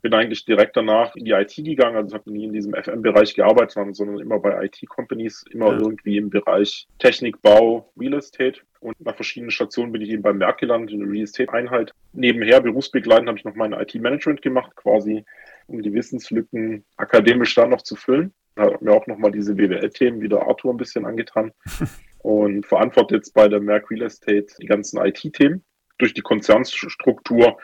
Bin 0.00 0.14
eigentlich 0.14 0.44
direkt 0.44 0.76
danach 0.76 1.14
in 1.14 1.24
die 1.24 1.30
IT 1.30 1.54
gegangen, 1.54 1.96
also 1.96 2.14
habe 2.14 2.32
nie 2.32 2.44
in 2.44 2.52
diesem 2.52 2.74
FM-Bereich 2.74 3.34
gearbeitet, 3.34 3.94
sondern 3.94 4.18
immer 4.18 4.40
bei 4.40 4.64
IT-Companies, 4.64 5.44
immer 5.50 5.72
ja. 5.72 5.78
irgendwie 5.78 6.16
im 6.16 6.28
Bereich 6.28 6.88
Technik, 6.98 7.40
Bau, 7.40 7.92
Real 7.96 8.14
Estate. 8.14 8.60
Und 8.80 9.00
nach 9.00 9.14
verschiedenen 9.14 9.52
Stationen 9.52 9.92
bin 9.92 10.02
ich 10.02 10.10
eben 10.10 10.22
beim 10.22 10.38
Merck 10.38 10.58
gelandet, 10.58 10.90
in 10.90 11.00
der 11.00 11.08
Real 11.08 11.22
Estate-Einheit. 11.22 11.92
Nebenher 12.12 12.60
berufsbegleitend 12.60 13.28
habe 13.28 13.38
ich 13.38 13.44
noch 13.44 13.54
mein 13.54 13.72
IT-Management 13.72 14.42
gemacht, 14.42 14.74
quasi 14.74 15.24
um 15.68 15.82
die 15.82 15.94
Wissenslücken 15.94 16.84
akademisch 16.96 17.54
dann 17.54 17.70
noch 17.70 17.82
zu 17.82 17.94
füllen. 17.94 18.32
Habe 18.56 18.78
mir 18.80 18.92
auch 18.92 19.06
nochmal 19.06 19.30
diese 19.30 19.54
BWL-Themen 19.54 20.20
wie 20.20 20.28
der 20.28 20.42
Arthur 20.48 20.74
ein 20.74 20.78
bisschen 20.78 21.06
angetan. 21.06 21.52
und 22.22 22.66
verantworte 22.66 23.16
jetzt 23.16 23.34
bei 23.34 23.48
der 23.48 23.60
Merck 23.60 23.90
Real 23.90 24.02
Estate 24.02 24.46
die 24.60 24.66
ganzen 24.66 25.04
IT-Themen. 25.04 25.64
Durch 25.98 26.14
die 26.14 26.22
Konzernstruktur 26.22 27.58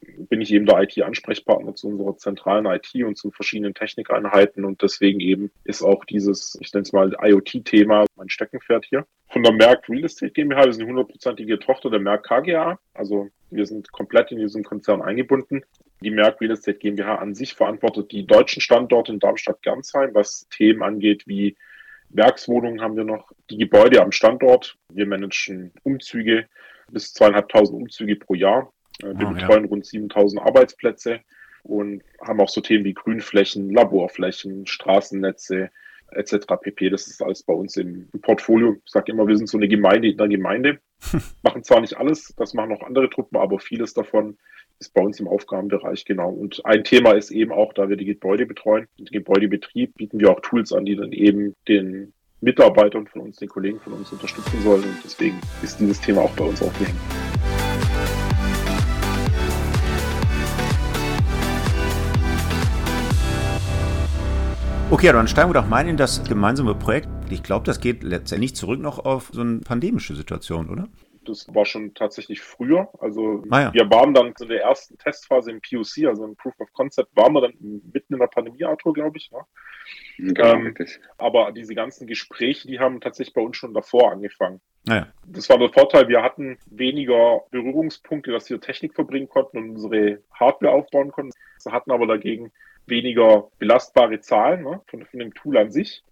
bin 0.00 0.40
ich 0.40 0.52
eben 0.52 0.66
der 0.66 0.82
IT-Ansprechpartner 0.82 1.74
zu 1.74 1.88
unserer 1.88 2.16
zentralen 2.16 2.66
IT 2.66 2.92
und 3.04 3.16
zu 3.16 3.30
verschiedenen 3.30 3.74
Technikeinheiten 3.74 4.64
und 4.64 4.82
deswegen 4.82 5.20
eben 5.20 5.50
ist 5.64 5.82
auch 5.82 6.04
dieses, 6.04 6.58
ich 6.60 6.72
nenne 6.72 6.82
es 6.82 6.92
mal 6.92 7.16
IoT-Thema, 7.22 8.06
mein 8.16 8.28
Steckenpferd 8.28 8.84
hier. 8.86 9.06
Von 9.28 9.42
der 9.42 9.52
Merck 9.52 9.88
Real 9.88 10.04
Estate 10.04 10.32
GmbH, 10.32 10.64
wir 10.64 10.72
sind 10.72 10.82
eine 10.82 10.90
hundertprozentige 10.90 11.58
Tochter 11.58 11.90
der 11.90 12.00
Merck 12.00 12.26
KGA, 12.26 12.78
also 12.94 13.28
wir 13.50 13.66
sind 13.66 13.92
komplett 13.92 14.32
in 14.32 14.38
diesem 14.38 14.64
Konzern 14.64 15.02
eingebunden. 15.02 15.64
Die 16.00 16.10
Merck 16.10 16.40
Real 16.40 16.52
Estate 16.52 16.78
GmbH 16.78 17.16
an 17.16 17.34
sich 17.34 17.54
verantwortet 17.54 18.12
die 18.12 18.26
deutschen 18.26 18.60
Standorte 18.60 19.12
in 19.12 19.20
Darmstadt-Gernsheim, 19.20 20.14
was 20.14 20.48
Themen 20.50 20.82
angeht 20.82 21.24
wie 21.26 21.56
Werkswohnungen 22.14 22.80
haben 22.80 22.96
wir 22.96 23.04
noch, 23.04 23.30
die 23.50 23.58
Gebäude 23.58 24.00
am 24.00 24.12
Standort. 24.12 24.76
Wir 24.88 25.06
managen 25.06 25.72
Umzüge, 25.82 26.46
bis 26.90 27.12
zweieinhalbtausend 27.12 27.82
Umzüge 27.82 28.16
pro 28.16 28.34
Jahr. 28.34 28.72
Äh, 29.02 29.18
wir 29.18 29.28
oh, 29.28 29.32
betreuen 29.32 29.64
ja. 29.64 29.68
rund 29.68 29.84
7000 29.84 30.40
Arbeitsplätze 30.40 31.20
und 31.64 32.02
haben 32.20 32.40
auch 32.40 32.48
so 32.48 32.60
Themen 32.60 32.84
wie 32.84 32.94
Grünflächen, 32.94 33.70
Laborflächen, 33.70 34.66
Straßennetze, 34.66 35.70
etc. 36.12 36.46
pp. 36.60 36.90
Das 36.90 37.08
ist 37.08 37.22
alles 37.22 37.42
bei 37.42 37.54
uns 37.54 37.76
im, 37.76 38.08
Portfolio. 38.22 38.76
Ich 38.84 38.92
sage 38.92 39.10
immer, 39.10 39.26
wir 39.26 39.36
sind 39.36 39.48
so 39.48 39.58
eine 39.58 39.68
Gemeinde 39.68 40.08
in 40.08 40.16
der 40.16 40.28
Gemeinde. 40.28 40.78
machen 41.42 41.64
zwar 41.64 41.80
nicht 41.80 41.96
alles, 41.96 42.32
das 42.36 42.54
machen 42.54 42.72
auch 42.72 42.82
andere 42.82 43.10
Truppen, 43.10 43.36
aber 43.36 43.58
vieles 43.58 43.92
davon 43.92 44.38
ist 44.78 44.94
bei 44.94 45.02
uns 45.02 45.20
im 45.20 45.28
Aufgabenbereich 45.28 46.04
genau. 46.04 46.30
Und 46.30 46.64
ein 46.64 46.84
Thema 46.84 47.12
ist 47.12 47.30
eben 47.30 47.52
auch, 47.52 47.72
da 47.72 47.88
wir 47.88 47.96
die 47.96 48.04
Gebäude 48.04 48.46
betreuen, 48.46 48.86
den 48.98 49.06
Gebäudebetrieb, 49.06 49.94
bieten 49.94 50.20
wir 50.20 50.30
auch 50.30 50.40
Tools 50.40 50.72
an, 50.72 50.84
die 50.84 50.96
dann 50.96 51.12
eben 51.12 51.54
den 51.68 52.12
Mitarbeitern 52.40 53.06
von 53.06 53.22
uns, 53.22 53.36
den 53.36 53.48
Kollegen 53.48 53.80
von 53.80 53.94
uns 53.94 54.12
unterstützen 54.12 54.60
sollen. 54.62 54.82
Und 54.82 54.96
deswegen 55.02 55.40
ist 55.62 55.80
dieses 55.80 56.00
Thema 56.00 56.22
auch 56.22 56.32
bei 56.36 56.44
uns 56.44 56.60
aufgehängt. 56.62 56.98
Okay, 64.90 65.10
dann 65.10 65.26
steigen 65.26 65.50
wir 65.50 65.54
doch 65.54 65.66
mal 65.66 65.88
in 65.88 65.96
das 65.96 66.22
gemeinsame 66.24 66.74
Projekt. 66.74 67.08
Ich 67.30 67.42
glaube, 67.42 67.64
das 67.64 67.80
geht 67.80 68.02
letztendlich 68.04 68.54
zurück 68.54 68.80
noch 68.80 69.04
auf 69.04 69.30
so 69.32 69.40
eine 69.40 69.58
pandemische 69.58 70.14
Situation, 70.14 70.68
oder? 70.68 70.88
Das 71.24 71.46
war 71.54 71.64
schon 71.64 71.94
tatsächlich 71.94 72.40
früher. 72.40 72.88
Also 73.00 73.42
ah, 73.50 73.62
ja. 73.62 73.74
wir 73.74 73.90
waren 73.90 74.14
dann 74.14 74.34
in 74.38 74.48
der 74.48 74.62
ersten 74.62 74.98
Testphase 74.98 75.50
im 75.50 75.60
POC, 75.60 76.06
also 76.06 76.24
im 76.24 76.36
Proof 76.36 76.58
of 76.60 76.72
Concept, 76.72 77.14
waren 77.16 77.32
wir 77.32 77.42
dann 77.42 77.54
mitten 77.60 78.14
in 78.14 78.20
der 78.20 78.26
Pandemie, 78.26 78.64
Arthur, 78.64 78.94
glaube 78.94 79.16
ich. 79.16 79.30
Ne? 79.30 79.40
Genau, 80.18 80.54
ähm, 80.54 80.74
aber 81.18 81.52
diese 81.52 81.74
ganzen 81.74 82.06
Gespräche, 82.06 82.68
die 82.68 82.78
haben 82.78 83.00
tatsächlich 83.00 83.34
bei 83.34 83.42
uns 83.42 83.56
schon 83.56 83.74
davor 83.74 84.12
angefangen. 84.12 84.60
Ah, 84.88 84.94
ja. 84.94 85.06
Das 85.26 85.48
war 85.48 85.58
der 85.58 85.70
Vorteil, 85.70 86.08
wir 86.08 86.22
hatten 86.22 86.58
weniger 86.66 87.42
Berührungspunkte, 87.50 88.30
dass 88.30 88.48
wir 88.50 88.60
Technik 88.60 88.94
verbringen 88.94 89.28
konnten 89.28 89.58
und 89.58 89.70
unsere 89.70 90.22
Hardware 90.32 90.72
aufbauen 90.72 91.10
konnten. 91.10 91.32
Wir 91.64 91.72
hatten 91.72 91.90
aber 91.90 92.06
dagegen 92.06 92.52
weniger 92.86 93.48
belastbare 93.58 94.20
Zahlen 94.20 94.62
ne, 94.62 94.80
von, 94.86 95.04
von 95.06 95.18
dem 95.18 95.32
Tool 95.34 95.56
an 95.56 95.70
sich. 95.70 96.04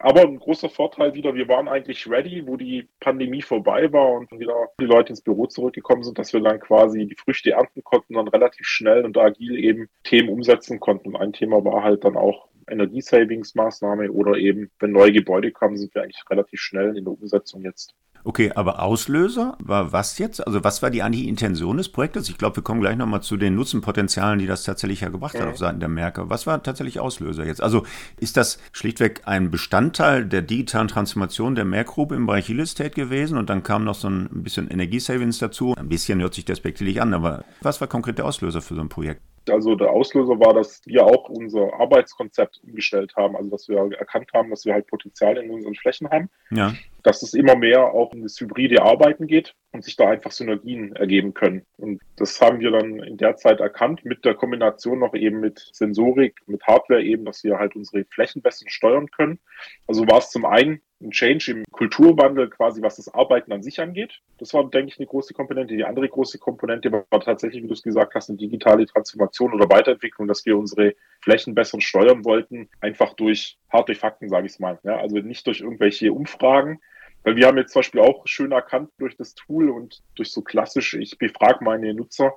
Aber 0.00 0.22
ein 0.22 0.38
großer 0.38 0.68
Vorteil 0.68 1.14
wieder, 1.14 1.34
wir 1.34 1.48
waren 1.48 1.66
eigentlich 1.66 2.08
ready, 2.08 2.46
wo 2.46 2.56
die 2.56 2.86
Pandemie 3.00 3.42
vorbei 3.42 3.92
war 3.92 4.12
und 4.12 4.30
wieder 4.38 4.68
die 4.80 4.84
Leute 4.84 5.10
ins 5.10 5.20
Büro 5.20 5.46
zurückgekommen 5.46 6.04
sind, 6.04 6.18
dass 6.18 6.32
wir 6.32 6.40
dann 6.40 6.60
quasi 6.60 7.06
die 7.06 7.16
Früchte 7.16 7.52
ernten 7.52 7.82
konnten, 7.82 8.14
dann 8.14 8.28
relativ 8.28 8.66
schnell 8.66 9.04
und 9.04 9.18
agil 9.18 9.58
eben 9.58 9.88
Themen 10.04 10.28
umsetzen 10.28 10.78
konnten. 10.78 11.08
Und 11.08 11.16
ein 11.16 11.32
Thema 11.32 11.64
war 11.64 11.82
halt 11.82 12.04
dann 12.04 12.16
auch 12.16 12.48
Energiesavings-Maßnahme 12.68 14.10
oder 14.10 14.36
eben, 14.36 14.70
wenn 14.78 14.92
neue 14.92 15.12
Gebäude 15.12 15.50
kamen, 15.50 15.76
sind 15.76 15.94
wir 15.94 16.02
eigentlich 16.02 16.22
relativ 16.30 16.60
schnell 16.60 16.96
in 16.96 17.04
der 17.04 17.14
Umsetzung 17.14 17.62
jetzt. 17.62 17.94
Okay, 18.24 18.52
aber 18.54 18.82
Auslöser 18.82 19.56
war 19.58 19.92
was 19.92 20.18
jetzt? 20.18 20.46
Also 20.46 20.62
was 20.64 20.82
war 20.82 20.90
die 20.90 21.02
eigentliche 21.02 21.28
Intention 21.28 21.76
des 21.76 21.88
Projektes? 21.88 22.28
Ich 22.28 22.38
glaube, 22.38 22.56
wir 22.56 22.62
kommen 22.62 22.80
gleich 22.80 22.96
nochmal 22.96 23.22
zu 23.22 23.36
den 23.36 23.54
Nutzenpotenzialen, 23.54 24.38
die 24.38 24.46
das 24.46 24.64
tatsächlich 24.64 25.00
ja 25.00 25.08
gebracht 25.08 25.34
mhm. 25.34 25.40
hat 25.40 25.48
auf 25.48 25.58
Seiten 25.58 25.80
der 25.80 25.88
Märkte. 25.88 26.28
Was 26.28 26.46
war 26.46 26.62
tatsächlich 26.62 27.00
Auslöser 27.00 27.46
jetzt? 27.46 27.62
Also 27.62 27.84
ist 28.18 28.36
das 28.36 28.58
schlichtweg 28.72 29.22
ein 29.24 29.50
Bestandteil 29.50 30.26
der 30.26 30.42
digitalen 30.42 30.88
Transformation 30.88 31.54
der 31.54 31.64
Merck 31.64 31.88
Group 31.88 32.12
im 32.12 32.26
Bereich 32.26 32.48
Real 32.48 32.60
Estate 32.60 32.90
gewesen 32.90 33.38
und 33.38 33.48
dann 33.50 33.62
kam 33.62 33.84
noch 33.84 33.94
so 33.94 34.08
ein 34.08 34.28
bisschen 34.30 34.68
Energiesavings 34.68 35.38
dazu? 35.38 35.74
Ein 35.76 35.88
bisschen 35.88 36.20
hört 36.20 36.34
sich 36.34 36.44
despektierlich 36.44 37.00
an, 37.00 37.14
aber 37.14 37.44
was 37.60 37.80
war 37.80 37.88
konkret 37.88 38.18
der 38.18 38.26
Auslöser 38.26 38.60
für 38.60 38.74
so 38.74 38.80
ein 38.80 38.88
Projekt? 38.88 39.22
Also 39.50 39.74
der 39.74 39.90
Auslöser 39.90 40.38
war, 40.38 40.54
dass 40.54 40.82
wir 40.86 41.04
auch 41.04 41.28
unser 41.28 41.74
Arbeitskonzept 41.74 42.60
umgestellt 42.62 43.14
haben, 43.16 43.36
also 43.36 43.50
dass 43.50 43.68
wir 43.68 43.78
erkannt 43.98 44.30
haben, 44.34 44.50
dass 44.50 44.64
wir 44.64 44.74
halt 44.74 44.86
Potenzial 44.86 45.36
in 45.36 45.50
unseren 45.50 45.74
Flächen 45.74 46.08
haben, 46.10 46.30
ja. 46.50 46.74
dass 47.02 47.22
es 47.22 47.34
immer 47.34 47.56
mehr 47.56 47.92
auch 47.92 48.12
in 48.12 48.22
das 48.22 48.40
hybride 48.40 48.82
Arbeiten 48.82 49.26
geht 49.26 49.54
und 49.72 49.84
sich 49.84 49.96
da 49.96 50.08
einfach 50.08 50.30
Synergien 50.30 50.94
ergeben 50.96 51.34
können. 51.34 51.66
Und 51.76 52.00
das 52.16 52.40
haben 52.40 52.60
wir 52.60 52.70
dann 52.70 53.00
in 53.00 53.16
der 53.16 53.36
Zeit 53.36 53.60
erkannt, 53.60 54.04
mit 54.04 54.24
der 54.24 54.34
Kombination 54.34 54.98
noch 54.98 55.14
eben 55.14 55.40
mit 55.40 55.70
Sensorik, 55.72 56.36
mit 56.46 56.62
Hardware 56.66 57.02
eben, 57.02 57.24
dass 57.24 57.44
wir 57.44 57.58
halt 57.58 57.76
unsere 57.76 58.04
Flächen 58.04 58.42
besser 58.42 58.66
steuern 58.68 59.10
können. 59.10 59.38
Also 59.86 60.06
war 60.06 60.18
es 60.18 60.30
zum 60.30 60.44
einen 60.44 60.80
ein 61.00 61.10
Change 61.10 61.52
im 61.52 61.64
Kulturwandel 61.70 62.50
quasi, 62.50 62.82
was 62.82 62.96
das 62.96 63.12
Arbeiten 63.12 63.52
an 63.52 63.62
sich 63.62 63.80
angeht. 63.80 64.20
Das 64.38 64.52
war, 64.52 64.68
denke 64.68 64.92
ich, 64.92 64.98
eine 64.98 65.06
große 65.06 65.32
Komponente. 65.32 65.76
Die 65.76 65.84
andere 65.84 66.08
große 66.08 66.38
Komponente 66.38 66.90
war 66.90 67.20
tatsächlich, 67.20 67.62
wie 67.62 67.68
du 67.68 67.74
es 67.74 67.82
gesagt 67.82 68.14
hast, 68.14 68.28
eine 68.28 68.38
digitale 68.38 68.86
Transformation 68.86 69.54
oder 69.54 69.70
Weiterentwicklung, 69.70 70.26
dass 70.26 70.44
wir 70.44 70.58
unsere 70.58 70.94
Flächen 71.20 71.54
besser 71.54 71.80
steuern 71.80 72.24
wollten, 72.24 72.68
einfach 72.80 73.14
durch 73.14 73.58
harte 73.70 73.94
Fakten, 73.94 74.28
sage 74.28 74.46
ich 74.46 74.58
mal. 74.58 74.78
Ja, 74.82 74.96
also 74.96 75.18
nicht 75.18 75.46
durch 75.46 75.60
irgendwelche 75.60 76.12
Umfragen, 76.12 76.80
weil 77.22 77.36
wir 77.36 77.46
haben 77.46 77.58
jetzt 77.58 77.72
zum 77.72 77.80
Beispiel 77.80 78.00
auch 78.00 78.26
schön 78.26 78.52
erkannt 78.52 78.90
durch 78.98 79.16
das 79.16 79.34
Tool 79.34 79.70
und 79.70 80.02
durch 80.16 80.32
so 80.32 80.42
klassisch, 80.42 80.94
ich 80.94 81.18
befrage 81.18 81.64
meine 81.64 81.94
Nutzer, 81.94 82.34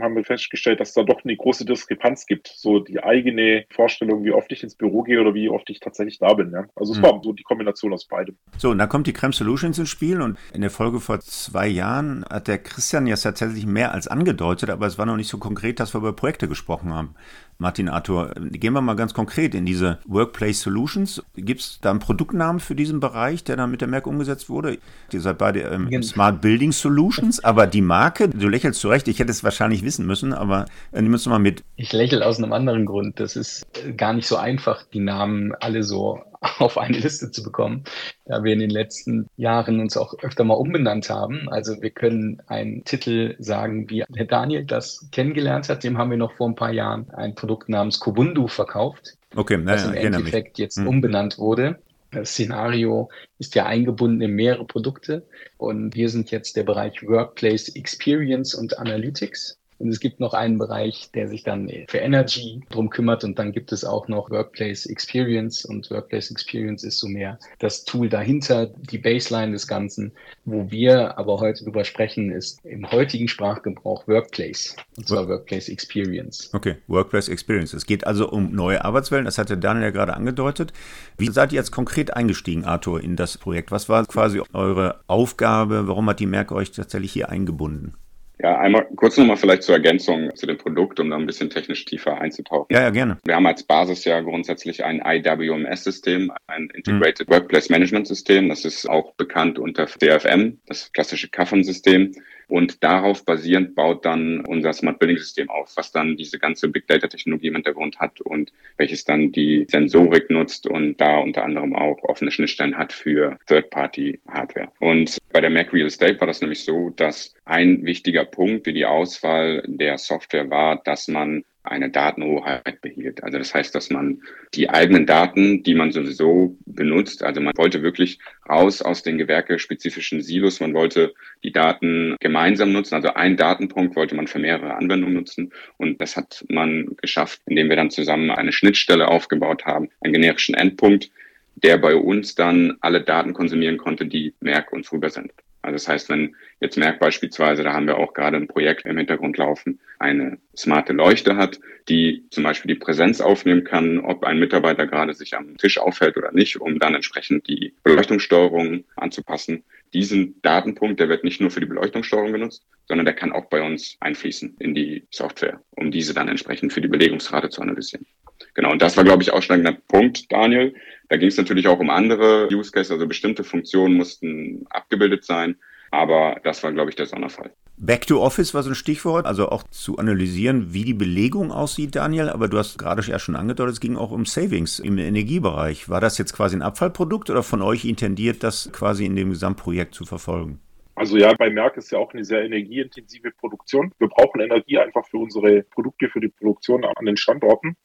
haben 0.00 0.14
wir 0.14 0.24
festgestellt, 0.24 0.80
dass 0.80 0.92
da 0.92 1.02
doch 1.02 1.24
eine 1.24 1.36
große 1.36 1.64
Diskrepanz 1.64 2.26
gibt. 2.26 2.48
So 2.48 2.80
die 2.80 3.02
eigene 3.02 3.64
Vorstellung, 3.70 4.24
wie 4.24 4.32
oft 4.32 4.50
ich 4.52 4.62
ins 4.62 4.74
Büro 4.74 5.02
gehe 5.02 5.20
oder 5.20 5.34
wie 5.34 5.48
oft 5.48 5.68
ich 5.70 5.80
tatsächlich 5.80 6.18
da 6.18 6.34
bin. 6.34 6.52
Ja? 6.52 6.66
Also 6.74 6.92
es 6.92 6.98
mhm. 6.98 7.02
war 7.02 7.20
so 7.22 7.32
die 7.32 7.42
Kombination 7.42 7.92
aus 7.92 8.06
beidem. 8.06 8.36
So, 8.58 8.70
und 8.70 8.78
dann 8.78 8.88
kommt 8.88 9.06
die 9.06 9.12
Creme 9.12 9.32
Solutions 9.32 9.78
ins 9.78 9.88
Spiel 9.88 10.20
und 10.20 10.38
in 10.52 10.60
der 10.60 10.70
Folge 10.70 11.00
vor 11.00 11.20
zwei 11.20 11.66
Jahren 11.66 12.24
hat 12.28 12.48
der 12.48 12.58
Christian 12.58 13.06
ja 13.06 13.16
tatsächlich 13.16 13.66
mehr 13.66 13.92
als 13.92 14.08
angedeutet, 14.08 14.70
aber 14.70 14.86
es 14.86 14.98
war 14.98 15.06
noch 15.06 15.16
nicht 15.16 15.28
so 15.28 15.38
konkret, 15.38 15.80
dass 15.80 15.94
wir 15.94 15.98
über 15.98 16.12
Projekte 16.12 16.48
gesprochen 16.48 16.92
haben. 16.92 17.14
Martin 17.58 17.88
Arthur, 17.88 18.34
gehen 18.36 18.72
wir 18.74 18.80
mal 18.80 18.96
ganz 18.96 19.14
konkret 19.14 19.54
in 19.54 19.64
diese 19.64 19.98
Workplace 20.06 20.60
Solutions. 20.60 21.22
Gibt 21.34 21.60
es 21.60 21.78
da 21.80 21.90
einen 21.90 22.00
Produktnamen 22.00 22.60
für 22.60 22.74
diesen 22.74 23.00
Bereich, 23.00 23.44
der 23.44 23.56
dann 23.56 23.70
mit 23.70 23.80
der 23.80 23.88
Merck 23.88 24.06
umgesetzt 24.06 24.48
wurde? 24.50 24.78
Ihr 25.12 25.20
seid 25.20 25.38
beide 25.38 25.60
ähm, 25.60 25.88
genau. 25.88 26.02
Smart 26.02 26.40
Building 26.40 26.72
Solutions, 26.72 27.42
aber 27.42 27.66
die 27.66 27.80
Marke, 27.80 28.28
du 28.28 28.48
lächelst 28.48 28.80
zurecht, 28.80 29.08
ich 29.08 29.18
hätte 29.18 29.30
es 29.30 29.42
wahrscheinlich 29.42 29.82
wissen 29.82 30.06
müssen, 30.06 30.32
aber 30.34 30.66
äh, 30.92 31.00
nimm 31.00 31.12
uns 31.12 31.26
mal 31.26 31.38
mit. 31.38 31.64
Ich 31.76 31.92
lächle 31.92 32.26
aus 32.26 32.38
einem 32.38 32.52
anderen 32.52 32.84
Grund. 32.84 33.20
Das 33.20 33.36
ist 33.36 33.66
gar 33.96 34.12
nicht 34.12 34.26
so 34.26 34.36
einfach, 34.36 34.84
die 34.92 35.00
Namen 35.00 35.52
alle 35.60 35.82
so 35.82 36.20
auf 36.58 36.78
eine 36.78 36.98
Liste 36.98 37.30
zu 37.30 37.42
bekommen, 37.42 37.84
da 38.24 38.42
wir 38.44 38.52
in 38.52 38.60
den 38.60 38.70
letzten 38.70 39.28
Jahren 39.36 39.80
uns 39.80 39.96
auch 39.96 40.14
öfter 40.22 40.44
mal 40.44 40.54
umbenannt 40.54 41.10
haben. 41.10 41.48
Also 41.48 41.80
wir 41.82 41.90
können 41.90 42.42
einen 42.46 42.84
Titel 42.84 43.36
sagen, 43.38 43.88
wie 43.90 44.04
Herr 44.14 44.24
Daniel 44.24 44.64
das 44.64 45.08
kennengelernt 45.12 45.68
hat, 45.68 45.84
dem 45.84 45.98
haben 45.98 46.10
wir 46.10 46.18
noch 46.18 46.32
vor 46.34 46.48
ein 46.48 46.54
paar 46.54 46.72
Jahren 46.72 47.10
ein 47.10 47.34
Produkt 47.34 47.68
namens 47.68 48.00
Kubundu 48.00 48.48
verkauft, 48.48 49.16
okay, 49.34 49.56
naja, 49.56 49.76
das 49.76 49.86
im 49.86 49.94
Endeffekt 49.94 50.58
mich. 50.58 50.64
jetzt 50.64 50.78
hm. 50.78 50.86
umbenannt 50.86 51.38
wurde. 51.38 51.78
Das 52.12 52.30
Szenario 52.30 53.10
ist 53.38 53.54
ja 53.56 53.66
eingebunden 53.66 54.22
in 54.22 54.32
mehrere 54.32 54.64
Produkte 54.64 55.26
und 55.58 55.94
wir 55.94 56.08
sind 56.08 56.30
jetzt 56.30 56.56
der 56.56 56.62
Bereich 56.62 57.02
Workplace 57.06 57.68
Experience 57.74 58.54
und 58.54 58.78
Analytics. 58.78 59.55
Und 59.78 59.88
es 59.88 60.00
gibt 60.00 60.20
noch 60.20 60.32
einen 60.32 60.58
Bereich, 60.58 61.10
der 61.14 61.28
sich 61.28 61.42
dann 61.42 61.70
für 61.88 61.98
Energy 61.98 62.62
drum 62.70 62.90
kümmert. 62.90 63.24
Und 63.24 63.38
dann 63.38 63.52
gibt 63.52 63.72
es 63.72 63.84
auch 63.84 64.08
noch 64.08 64.30
Workplace 64.30 64.86
Experience. 64.86 65.64
Und 65.64 65.90
Workplace 65.90 66.30
Experience 66.30 66.82
ist 66.82 66.98
so 66.98 67.08
mehr 67.08 67.38
das 67.58 67.84
Tool 67.84 68.08
dahinter, 68.08 68.66
die 68.66 68.98
Baseline 68.98 69.52
des 69.52 69.66
Ganzen. 69.66 70.12
Wo 70.44 70.70
wir 70.70 71.18
aber 71.18 71.40
heute 71.40 71.64
drüber 71.64 71.84
sprechen, 71.84 72.30
ist 72.30 72.64
im 72.64 72.90
heutigen 72.90 73.28
Sprachgebrauch 73.28 74.08
Workplace. 74.08 74.76
Und 74.96 75.08
zwar 75.08 75.28
Workplace 75.28 75.68
Experience. 75.68 76.50
Okay, 76.54 76.76
Workplace 76.86 77.28
Experience. 77.28 77.74
Es 77.74 77.86
geht 77.86 78.06
also 78.06 78.30
um 78.30 78.52
neue 78.52 78.84
Arbeitswelten. 78.84 79.26
Das 79.26 79.38
hatte 79.38 79.58
Daniel 79.58 79.84
ja 79.84 79.90
gerade 79.90 80.14
angedeutet. 80.14 80.72
Wie 81.18 81.28
seid 81.28 81.52
ihr 81.52 81.56
jetzt 81.56 81.70
konkret 81.70 82.14
eingestiegen, 82.14 82.64
Arthur, 82.64 83.02
in 83.02 83.16
das 83.16 83.36
Projekt? 83.38 83.70
Was 83.70 83.88
war 83.88 84.06
quasi 84.06 84.40
eure 84.52 85.00
Aufgabe? 85.06 85.86
Warum 85.88 86.08
hat 86.08 86.20
die 86.20 86.26
Merck 86.26 86.52
euch 86.52 86.70
tatsächlich 86.70 87.12
hier 87.12 87.28
eingebunden? 87.28 87.94
Ja, 88.38 88.58
einmal 88.58 88.86
kurz 88.96 89.16
nochmal 89.16 89.38
vielleicht 89.38 89.62
zur 89.62 89.76
Ergänzung 89.76 90.34
zu 90.34 90.46
dem 90.46 90.58
Produkt, 90.58 91.00
um 91.00 91.08
da 91.08 91.16
ein 91.16 91.24
bisschen 91.24 91.48
technisch 91.48 91.84
tiefer 91.86 92.20
einzutauchen. 92.20 92.66
Ja, 92.70 92.82
ja, 92.82 92.90
gerne. 92.90 93.18
Wir 93.24 93.34
haben 93.34 93.46
als 93.46 93.62
Basis 93.62 94.04
ja 94.04 94.20
grundsätzlich 94.20 94.84
ein 94.84 95.00
IWMS-System, 95.04 96.30
ein 96.46 96.68
Integrated 96.74 97.28
mhm. 97.28 97.32
Workplace 97.32 97.70
Management 97.70 98.06
System. 98.06 98.48
Das 98.50 98.64
ist 98.66 98.88
auch 98.88 99.14
bekannt 99.14 99.58
unter 99.58 99.86
DFM, 99.86 100.58
das 100.66 100.92
klassische 100.92 101.28
Kaffern-System. 101.28 102.12
Und 102.48 102.84
darauf 102.84 103.24
basierend 103.24 103.74
baut 103.74 104.04
dann 104.04 104.44
unser 104.46 104.72
Smart 104.72 105.00
Building 105.00 105.18
System 105.18 105.50
auf, 105.50 105.72
was 105.76 105.90
dann 105.90 106.16
diese 106.16 106.38
ganze 106.38 106.68
Big 106.68 106.86
Data 106.86 107.08
Technologie 107.08 107.48
im 107.48 107.54
Hintergrund 107.54 107.98
hat 107.98 108.20
und 108.20 108.52
welches 108.76 109.04
dann 109.04 109.32
die 109.32 109.66
Sensorik 109.68 110.30
nutzt 110.30 110.66
und 110.68 111.00
da 111.00 111.18
unter 111.18 111.42
anderem 111.42 111.74
auch 111.74 112.02
offene 112.04 112.30
Schnittstellen 112.30 112.78
hat 112.78 112.92
für 112.92 113.36
Third-Party 113.46 114.20
Hardware. 114.28 114.68
Und 114.78 115.18
bei 115.36 115.42
der 115.42 115.50
Mac 115.50 115.70
Real 115.74 115.86
Estate 115.86 116.18
war 116.18 116.26
das 116.26 116.40
nämlich 116.40 116.64
so, 116.64 116.88
dass 116.96 117.34
ein 117.44 117.84
wichtiger 117.84 118.24
Punkt 118.24 118.64
für 118.64 118.72
die 118.72 118.86
Auswahl 118.86 119.62
der 119.66 119.98
Software 119.98 120.48
war, 120.48 120.80
dass 120.82 121.08
man 121.08 121.44
eine 121.62 121.90
Datenhoheit 121.90 122.80
behielt. 122.80 123.22
Also 123.22 123.36
das 123.36 123.54
heißt, 123.54 123.74
dass 123.74 123.90
man 123.90 124.22
die 124.54 124.70
eigenen 124.70 125.04
Daten, 125.04 125.62
die 125.62 125.74
man 125.74 125.92
sowieso 125.92 126.56
benutzt, 126.64 127.22
also 127.22 127.42
man 127.42 127.52
wollte 127.58 127.82
wirklich 127.82 128.18
raus 128.48 128.80
aus 128.80 129.02
den 129.02 129.18
gewerkespezifischen 129.18 130.22
Silos, 130.22 130.60
man 130.60 130.72
wollte 130.72 131.12
die 131.44 131.52
Daten 131.52 132.16
gemeinsam 132.18 132.72
nutzen, 132.72 132.94
also 132.94 133.12
ein 133.12 133.36
Datenpunkt 133.36 133.94
wollte 133.94 134.14
man 134.14 134.28
für 134.28 134.38
mehrere 134.38 134.74
Anwendungen 134.74 135.16
nutzen 135.16 135.52
und 135.76 136.00
das 136.00 136.16
hat 136.16 136.46
man 136.48 136.96
geschafft, 137.02 137.42
indem 137.44 137.68
wir 137.68 137.76
dann 137.76 137.90
zusammen 137.90 138.30
eine 138.30 138.52
Schnittstelle 138.52 139.08
aufgebaut 139.08 139.66
haben, 139.66 139.90
einen 140.00 140.14
generischen 140.14 140.54
Endpunkt, 140.54 141.10
der 141.56 141.78
bei 141.78 141.96
uns 141.96 142.34
dann 142.34 142.76
alle 142.80 143.00
Daten 143.02 143.32
konsumieren 143.32 143.78
konnte, 143.78 144.06
die 144.06 144.34
Merck 144.40 144.72
uns 144.72 144.92
rübersendet. 144.92 145.36
Also 145.62 145.74
das 145.74 145.88
heißt, 145.88 146.08
wenn 146.10 146.36
jetzt 146.60 146.76
Merck 146.76 147.00
beispielsweise, 147.00 147.64
da 147.64 147.72
haben 147.72 147.88
wir 147.88 147.98
auch 147.98 148.14
gerade 148.14 148.36
ein 148.36 148.46
Projekt 148.46 148.86
im 148.86 148.96
Hintergrund 148.96 149.36
laufen, 149.36 149.80
eine 149.98 150.38
smarte 150.56 150.92
Leuchte 150.92 151.36
hat, 151.36 151.58
die 151.88 152.24
zum 152.30 152.44
Beispiel 152.44 152.72
die 152.72 152.78
Präsenz 152.78 153.20
aufnehmen 153.20 153.64
kann, 153.64 153.98
ob 153.98 154.22
ein 154.22 154.38
Mitarbeiter 154.38 154.86
gerade 154.86 155.12
sich 155.12 155.36
am 155.36 155.56
Tisch 155.56 155.78
aufhält 155.78 156.16
oder 156.16 156.30
nicht, 156.30 156.60
um 156.60 156.78
dann 156.78 156.94
entsprechend 156.94 157.48
die 157.48 157.74
Beleuchtungssteuerung 157.82 158.84
anzupassen. 158.94 159.64
Diesen 159.92 160.40
Datenpunkt, 160.42 161.00
der 161.00 161.08
wird 161.08 161.24
nicht 161.24 161.40
nur 161.40 161.50
für 161.50 161.60
die 161.60 161.66
Beleuchtungssteuerung 161.66 162.32
genutzt, 162.32 162.66
sondern 162.86 163.06
der 163.06 163.14
kann 163.14 163.32
auch 163.32 163.46
bei 163.46 163.62
uns 163.62 163.96
einfließen 164.00 164.56
in 164.58 164.74
die 164.74 165.06
Software, 165.10 165.60
um 165.70 165.90
diese 165.90 166.14
dann 166.14 166.28
entsprechend 166.28 166.72
für 166.72 166.80
die 166.80 166.88
Belegungsrate 166.88 167.48
zu 167.48 167.62
analysieren. 167.62 168.06
Genau, 168.54 168.72
und 168.72 168.82
das 168.82 168.96
war, 168.96 169.04
glaube 169.04 169.22
ich, 169.22 169.32
ausschlagender 169.32 169.72
Punkt, 169.72 170.30
Daniel. 170.30 170.74
Da 171.08 171.16
ging 171.16 171.28
es 171.28 171.36
natürlich 171.36 171.68
auch 171.68 171.78
um 171.78 171.90
andere 171.90 172.48
Use 172.52 172.70
Cases, 172.70 172.90
also 172.90 173.06
bestimmte 173.06 173.44
Funktionen 173.44 173.94
mussten 173.94 174.66
abgebildet 174.70 175.24
sein, 175.24 175.56
aber 175.90 176.40
das 176.42 176.62
war, 176.62 176.72
glaube 176.72 176.90
ich, 176.90 176.96
der 176.96 177.06
Sonderfall. 177.06 177.52
Back 177.78 178.06
to 178.06 178.22
Office 178.22 178.54
war 178.54 178.62
so 178.62 178.70
ein 178.70 178.74
Stichwort, 178.74 179.26
also 179.26 179.50
auch 179.50 179.62
zu 179.64 179.98
analysieren, 179.98 180.72
wie 180.72 180.84
die 180.84 180.94
Belegung 180.94 181.52
aussieht, 181.52 181.94
Daniel. 181.94 182.30
Aber 182.30 182.48
du 182.48 182.56
hast 182.56 182.78
gerade 182.78 183.02
ja 183.02 183.18
schon 183.18 183.36
angedeutet, 183.36 183.74
es 183.74 183.80
ging 183.80 183.96
auch 183.96 184.12
um 184.12 184.24
Savings 184.24 184.78
im 184.78 184.96
Energiebereich. 184.96 185.90
War 185.90 186.00
das 186.00 186.16
jetzt 186.16 186.32
quasi 186.32 186.56
ein 186.56 186.62
Abfallprodukt 186.62 187.28
oder 187.28 187.42
von 187.42 187.60
euch 187.60 187.84
intendiert, 187.84 188.42
das 188.42 188.70
quasi 188.72 189.04
in 189.04 189.14
dem 189.14 189.28
Gesamtprojekt 189.28 189.94
zu 189.94 190.06
verfolgen? 190.06 190.58
Also 190.94 191.18
ja, 191.18 191.34
bei 191.34 191.50
Merck 191.50 191.76
ist 191.76 191.92
ja 191.92 191.98
auch 191.98 192.14
eine 192.14 192.24
sehr 192.24 192.42
energieintensive 192.42 193.30
Produktion. 193.32 193.92
Wir 193.98 194.08
brauchen 194.08 194.40
Energie 194.40 194.78
einfach 194.78 195.06
für 195.06 195.18
unsere 195.18 195.62
Produkte, 195.62 196.08
für 196.08 196.20
die 196.20 196.28
Produktion 196.28 196.86
an 196.86 197.04
den 197.04 197.18
Standorten. 197.18 197.76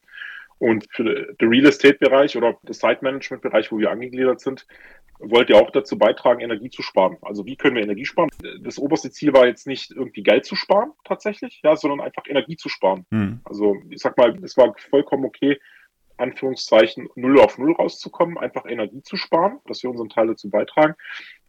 Und 0.58 0.86
für 0.92 1.34
den 1.40 1.48
Real 1.48 1.66
Estate-Bereich 1.66 2.36
oder 2.36 2.56
das 2.62 2.78
Site-Management-Bereich, 2.78 3.72
wo 3.72 3.78
wir 3.78 3.90
angegliedert 3.90 4.40
sind, 4.40 4.64
wollt 5.22 5.50
ihr 5.50 5.56
auch 5.56 5.70
dazu 5.70 5.96
beitragen, 5.98 6.40
Energie 6.40 6.70
zu 6.70 6.82
sparen. 6.82 7.16
Also 7.22 7.46
wie 7.46 7.56
können 7.56 7.76
wir 7.76 7.82
Energie 7.82 8.04
sparen? 8.04 8.28
Das 8.60 8.78
oberste 8.78 9.10
Ziel 9.10 9.32
war 9.32 9.46
jetzt 9.46 9.66
nicht 9.66 9.90
irgendwie 9.90 10.22
Geld 10.22 10.44
zu 10.44 10.56
sparen 10.56 10.92
tatsächlich, 11.04 11.60
ja, 11.62 11.76
sondern 11.76 12.00
einfach 12.00 12.24
Energie 12.26 12.56
zu 12.56 12.68
sparen. 12.68 13.06
Hm. 13.10 13.40
Also 13.44 13.76
ich 13.90 14.00
sag 14.00 14.16
mal, 14.16 14.36
es 14.42 14.56
war 14.56 14.74
vollkommen 14.90 15.24
okay, 15.24 15.58
Anführungszeichen 16.16 17.08
null 17.14 17.40
auf 17.40 17.58
null 17.58 17.72
rauszukommen, 17.72 18.38
einfach 18.38 18.66
Energie 18.66 19.02
zu 19.02 19.16
sparen, 19.16 19.58
dass 19.66 19.82
wir 19.82 19.90
unseren 19.90 20.08
Teil 20.08 20.28
dazu 20.28 20.50
beitragen. 20.50 20.94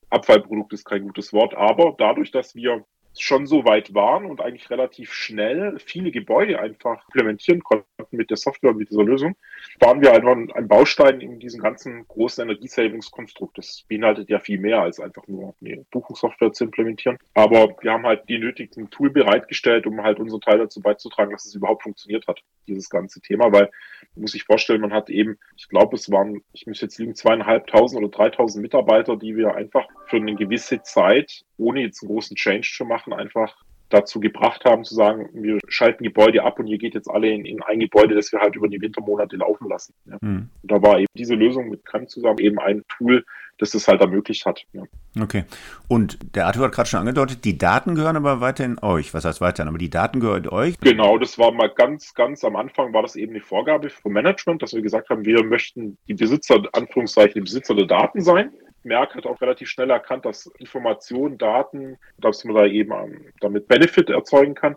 Abfallprodukt 0.10 0.74
ist 0.74 0.86
kein 0.86 1.04
gutes 1.04 1.34
Wort, 1.34 1.56
aber 1.56 1.96
dadurch, 1.98 2.32
dass 2.32 2.56
wir 2.56 2.86
schon 3.18 3.46
so 3.46 3.66
weit 3.66 3.94
waren 3.94 4.26
und 4.26 4.42
eigentlich 4.42 4.70
relativ 4.70 5.14
schnell 5.14 5.78
viele 5.80 6.12
Gebäude 6.12 6.60
einfach 6.60 7.04
implementieren 7.08 7.64
konnten 7.64 7.86
mit 8.12 8.30
der 8.30 8.38
Software, 8.38 8.74
mit 8.74 8.90
dieser 8.90 9.04
Lösung, 9.04 9.36
waren 9.80 10.02
wir 10.02 10.14
einfach 10.14 10.36
ein 10.56 10.68
Baustein 10.68 11.22
in 11.22 11.40
diesem 11.40 11.62
ganzen 11.62 12.08
großen 12.08 12.44
Energiesavings-Konstrukt. 12.44 13.58
Das 13.58 13.86
beinhaltet 13.88 14.30
ja 14.30 14.40
viel 14.40 14.60
mehr 14.60 14.82
als 14.82 15.00
einfach 15.00 15.28
nur 15.28 15.56
eine 15.62 15.86
Buchungssoftware 15.92 16.54
zu 16.54 16.66
implementieren. 16.66 17.18
Aber 17.34 17.76
wir 17.82 17.92
haben 17.92 18.06
halt 18.06 18.28
die 18.30 18.40
nötigen 18.40 18.90
Tool 18.90 19.10
bereitgestellt, 19.10 19.86
um 19.86 20.02
halt 20.02 20.20
unseren 20.20 20.42
Teil 20.42 20.58
dazu 20.58 20.82
beizutragen, 20.82 21.32
dass 21.32 21.46
es 21.46 21.56
überhaupt 21.56 21.84
funktioniert 21.84 22.28
hat, 22.28 22.42
dieses 22.68 22.90
ganze 22.90 23.22
Thema, 23.22 23.52
weil 23.52 23.70
man 24.16 24.22
muss 24.22 24.32
sich 24.32 24.44
vorstellen, 24.44 24.82
man 24.82 24.94
hat 24.94 25.10
eben, 25.10 25.38
ich 25.58 25.70
glaube, 25.70 25.96
es 25.96 26.12
waren, 26.12 26.44
ich 26.54 26.68
muss 26.68 26.82
jetzt 26.82 26.98
liegen, 26.98 27.16
zweieinhalbtausend 27.16 28.02
oder 28.02 28.12
dreitausend 28.12 28.62
Mitarbeiter, 28.62 29.18
die 29.18 29.36
wir 29.36 29.56
einfach 29.56 29.86
für 30.08 30.18
eine 30.18 30.36
gewisse 30.36 30.82
Zeit, 30.82 31.44
ohne 31.64 31.82
jetzt 31.82 32.04
einen 32.04 32.12
großen 32.12 32.36
Change 32.36 32.70
zu 32.76 32.86
machen, 32.86 33.14
einfach 33.14 33.56
dazu 33.94 34.20
gebracht 34.20 34.66
haben, 34.66 34.84
zu 34.84 34.96
sagen, 34.96 35.30
wir 35.34 35.60
schalten 35.68 36.04
Gebäude 36.04 36.44
ab 36.44 36.60
und 36.60 36.68
ihr 36.68 36.78
geht 36.78 36.96
jetzt 36.96 37.10
alle 37.10 37.30
in, 37.30 37.46
in 37.46 37.62
ein 37.62 37.80
Gebäude, 37.80 38.16
das 38.16 38.32
wir 38.32 38.40
halt 38.40 38.56
über 38.56 38.68
die 38.68 38.82
Wintermonate 38.82 39.36
laufen 39.36 39.70
lassen. 39.70 39.94
Ja. 40.06 40.18
Mhm. 40.22 40.50
da 40.64 40.82
war 40.82 40.98
eben 40.98 41.08
diese 41.16 41.36
Lösung 41.36 41.70
mit 41.70 41.86
Krem 41.86 42.08
zusammen 42.08 42.40
eben 42.40 42.60
ein 42.60 42.84
Tool, 42.88 43.24
das 43.60 43.72
das 43.72 43.88
halt 43.88 44.02
ermöglicht 44.02 44.46
hat. 44.46 44.66
Ja. 44.74 44.84
Okay. 45.22 45.46
Und 45.88 46.18
der 46.36 46.48
Arthur 46.48 46.66
hat 46.66 46.74
gerade 46.74 46.90
schon 46.90 47.02
angedeutet, 47.02 47.46
die 47.46 47.58
Daten 47.58 47.94
gehören 47.94 48.16
aber 48.16 48.42
weiterhin 48.42 48.80
euch. 48.82 49.14
Was 49.14 49.26
heißt 49.26 49.42
weiterhin? 49.42 49.70
Aber 49.70 49.78
die 49.78 49.92
Daten 49.92 50.20
gehören 50.20 50.48
euch? 50.48 50.80
Genau, 50.80 51.20
das 51.20 51.38
war 51.38 51.52
mal 51.52 51.70
ganz, 51.70 52.16
ganz 52.16 52.44
am 52.44 52.56
Anfang 52.56 52.94
war 52.94 53.04
das 53.04 53.16
eben 53.16 53.34
eine 53.34 53.42
Vorgabe 53.42 53.92
vom 53.92 54.14
Management, 54.14 54.64
dass 54.64 54.74
wir 54.74 54.82
gesagt 54.82 55.10
haben, 55.10 55.24
wir 55.24 55.44
möchten 55.44 55.98
die 56.08 56.16
Besitzer, 56.16 56.64
Anführungszeichen, 56.74 57.36
die 57.36 57.42
Besitzer 57.42 57.76
der 57.76 57.86
Daten 57.86 58.22
sein. 58.22 58.52
Merck 58.84 59.16
hat 59.16 59.26
auch 59.26 59.42
relativ 59.42 59.70
schnell 59.70 59.90
erkannt, 59.90 60.26
dass 60.26 60.48
Informationen, 60.58 61.38
Daten, 61.38 61.98
dass 62.18 62.44
man 62.44 62.56
da 62.56 62.66
eben 62.66 62.92
ähm, 62.92 63.34
damit 63.40 63.68
Benefit 63.68 64.10
erzeugen 64.10 64.56
kann. 64.56 64.76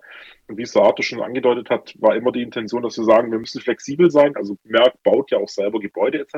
Wie 0.48 0.62
es 0.62 0.74
schon 1.00 1.22
angedeutet 1.22 1.70
hat, 1.70 1.94
war 1.98 2.14
immer 2.14 2.30
die 2.30 2.42
Intention, 2.42 2.82
dass 2.82 2.96
wir 2.96 3.04
sagen, 3.04 3.32
wir 3.32 3.38
müssen 3.38 3.60
flexibel 3.60 4.12
sein. 4.12 4.36
Also 4.36 4.56
Merck 4.62 5.02
baut 5.02 5.32
ja 5.32 5.38
auch 5.38 5.48
selber 5.48 5.80
Gebäude 5.80 6.20
etc. 6.20 6.36